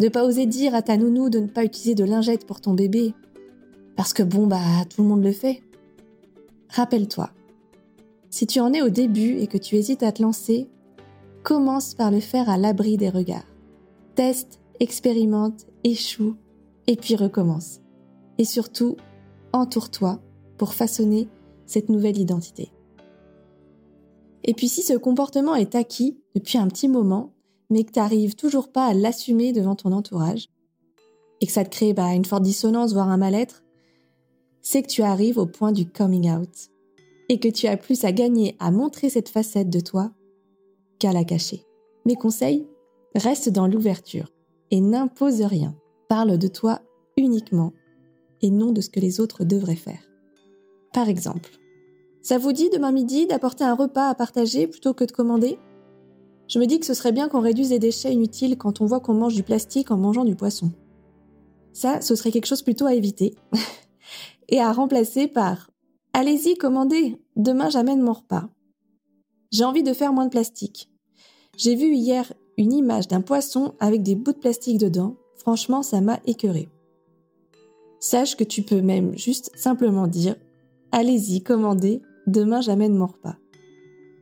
de 0.00 0.08
pas 0.08 0.24
oser 0.24 0.46
dire 0.46 0.74
à 0.74 0.80
ta 0.80 0.96
nounou 0.96 1.28
de 1.28 1.40
ne 1.40 1.46
pas 1.46 1.64
utiliser 1.64 1.94
de 1.94 2.04
lingette 2.04 2.46
pour 2.46 2.60
ton 2.60 2.72
bébé. 2.72 3.14
Parce 3.96 4.14
que 4.14 4.22
bon, 4.22 4.46
bah, 4.46 4.58
tout 4.88 5.02
le 5.02 5.08
monde 5.08 5.22
le 5.22 5.32
fait. 5.32 5.62
Rappelle-toi, 6.70 7.30
si 8.30 8.46
tu 8.46 8.60
en 8.60 8.72
es 8.72 8.80
au 8.80 8.88
début 8.88 9.36
et 9.38 9.46
que 9.46 9.58
tu 9.58 9.76
hésites 9.76 10.02
à 10.02 10.10
te 10.10 10.22
lancer, 10.22 10.68
commence 11.42 11.94
par 11.94 12.10
le 12.10 12.20
faire 12.20 12.48
à 12.48 12.56
l'abri 12.56 12.96
des 12.96 13.10
regards. 13.10 13.46
Teste, 14.14 14.60
expérimente, 14.78 15.66
échoue, 15.84 16.34
et 16.86 16.96
puis 16.96 17.14
recommence. 17.14 17.80
Et 18.38 18.44
surtout, 18.44 18.96
entoure-toi 19.52 20.20
pour 20.56 20.72
façonner 20.72 21.28
cette 21.66 21.90
nouvelle 21.90 22.18
identité. 22.18 22.72
Et 24.44 24.54
puis 24.54 24.68
si 24.68 24.82
ce 24.82 24.94
comportement 24.94 25.54
est 25.54 25.74
acquis 25.74 26.18
depuis 26.34 26.56
un 26.56 26.68
petit 26.68 26.88
moment, 26.88 27.32
mais 27.70 27.84
que 27.84 27.92
tu 27.92 27.98
n'arrives 27.98 28.34
toujours 28.34 28.70
pas 28.70 28.86
à 28.86 28.94
l'assumer 28.94 29.52
devant 29.52 29.76
ton 29.76 29.92
entourage, 29.92 30.48
et 31.40 31.46
que 31.46 31.52
ça 31.52 31.64
te 31.64 31.70
crée 31.70 31.94
bah, 31.94 32.14
une 32.14 32.24
forte 32.24 32.42
dissonance, 32.42 32.92
voire 32.92 33.08
un 33.08 33.16
mal-être, 33.16 33.62
c'est 34.60 34.82
que 34.82 34.88
tu 34.88 35.02
arrives 35.02 35.38
au 35.38 35.46
point 35.46 35.72
du 35.72 35.88
coming 35.88 36.30
out, 36.30 36.70
et 37.28 37.38
que 37.38 37.48
tu 37.48 37.66
as 37.66 37.76
plus 37.76 38.04
à 38.04 38.12
gagner 38.12 38.56
à 38.58 38.70
montrer 38.70 39.08
cette 39.08 39.28
facette 39.28 39.70
de 39.70 39.80
toi 39.80 40.12
qu'à 40.98 41.12
la 41.12 41.24
cacher. 41.24 41.64
Mes 42.04 42.16
conseils, 42.16 42.66
reste 43.14 43.48
dans 43.48 43.66
l'ouverture 43.66 44.32
et 44.70 44.80
n'impose 44.80 45.42
rien. 45.42 45.74
Parle 46.08 46.38
de 46.38 46.48
toi 46.48 46.80
uniquement 47.16 47.72
et 48.42 48.50
non 48.50 48.72
de 48.72 48.80
ce 48.80 48.90
que 48.90 49.00
les 49.00 49.20
autres 49.20 49.44
devraient 49.44 49.76
faire. 49.76 50.02
Par 50.92 51.08
exemple, 51.08 51.50
ça 52.22 52.38
vous 52.38 52.52
dit 52.52 52.70
demain 52.70 52.92
midi 52.92 53.26
d'apporter 53.26 53.64
un 53.64 53.74
repas 53.74 54.08
à 54.08 54.14
partager 54.14 54.66
plutôt 54.66 54.94
que 54.94 55.04
de 55.04 55.12
commander? 55.12 55.58
Je 56.50 56.58
me 56.58 56.66
dis 56.66 56.80
que 56.80 56.86
ce 56.86 56.94
serait 56.94 57.12
bien 57.12 57.28
qu'on 57.28 57.40
réduise 57.40 57.70
les 57.70 57.78
déchets 57.78 58.12
inutiles 58.12 58.58
quand 58.58 58.80
on 58.80 58.86
voit 58.86 58.98
qu'on 58.98 59.14
mange 59.14 59.36
du 59.36 59.44
plastique 59.44 59.92
en 59.92 59.96
mangeant 59.96 60.24
du 60.24 60.34
poisson. 60.34 60.72
Ça, 61.72 62.00
ce 62.00 62.16
serait 62.16 62.32
quelque 62.32 62.46
chose 62.46 62.62
plutôt 62.62 62.86
à 62.86 62.94
éviter. 62.94 63.36
et 64.48 64.60
à 64.60 64.72
remplacer 64.72 65.28
par 65.28 65.70
Allez-y, 66.12 66.56
commandez, 66.56 67.16
demain 67.36 67.70
j'amène 67.70 68.02
mon 68.02 68.14
repas. 68.14 68.48
J'ai 69.52 69.62
envie 69.62 69.84
de 69.84 69.92
faire 69.92 70.12
moins 70.12 70.24
de 70.24 70.30
plastique. 70.30 70.90
J'ai 71.56 71.76
vu 71.76 71.94
hier 71.94 72.32
une 72.56 72.72
image 72.72 73.06
d'un 73.06 73.20
poisson 73.20 73.74
avec 73.78 74.02
des 74.02 74.16
bouts 74.16 74.32
de 74.32 74.38
plastique 74.38 74.78
dedans. 74.78 75.14
Franchement, 75.36 75.84
ça 75.84 76.00
m'a 76.00 76.18
écœuré. 76.26 76.68
Sache 78.00 78.36
que 78.36 78.44
tu 78.44 78.62
peux 78.62 78.80
même 78.80 79.16
juste 79.16 79.52
simplement 79.54 80.08
dire 80.08 80.34
Allez-y, 80.90 81.44
commandez, 81.44 82.02
demain 82.26 82.60
j'amène 82.60 82.96
mon 82.96 83.06
repas. 83.06 83.36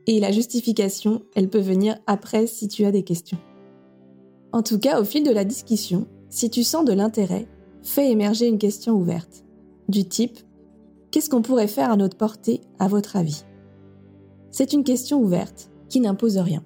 Et 0.09 0.19
la 0.19 0.31
justification, 0.31 1.21
elle 1.35 1.49
peut 1.49 1.59
venir 1.59 1.99
après 2.07 2.47
si 2.47 2.67
tu 2.67 2.83
as 2.83 2.91
des 2.91 3.03
questions. 3.03 3.37
En 4.51 4.63
tout 4.63 4.79
cas, 4.79 4.99
au 4.99 5.05
fil 5.05 5.23
de 5.23 5.29
la 5.29 5.45
discussion, 5.45 6.07
si 6.31 6.49
tu 6.49 6.63
sens 6.63 6.83
de 6.83 6.93
l'intérêt, 6.93 7.47
fais 7.83 8.09
émerger 8.09 8.47
une 8.47 8.57
question 8.57 8.95
ouverte, 8.95 9.45
du 9.87 10.05
type 10.05 10.39
Qu'est-ce 11.11 11.29
qu'on 11.29 11.43
pourrait 11.43 11.67
faire 11.67 11.91
à 11.91 11.95
notre 11.95 12.17
portée, 12.17 12.61
à 12.79 12.87
votre 12.87 13.17
avis? 13.17 13.43
C'est 14.49 14.73
une 14.73 14.83
question 14.83 15.21
ouverte 15.21 15.69
qui 15.89 15.99
n'impose 15.99 16.39
rien. 16.39 16.63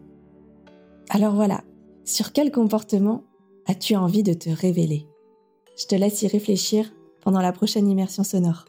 Alors 1.09 1.35
voilà, 1.35 1.65
sur 2.05 2.31
quel 2.31 2.49
comportement 2.49 3.25
as-tu 3.67 3.97
envie 3.97 4.23
de 4.23 4.33
te 4.33 4.51
révéler? 4.51 5.05
Je 5.77 5.85
te 5.85 5.95
laisse 5.95 6.21
y 6.21 6.27
réfléchir 6.27 6.93
pendant 7.19 7.41
la 7.41 7.51
prochaine 7.51 7.89
immersion 7.89 8.23
sonore. 8.23 8.63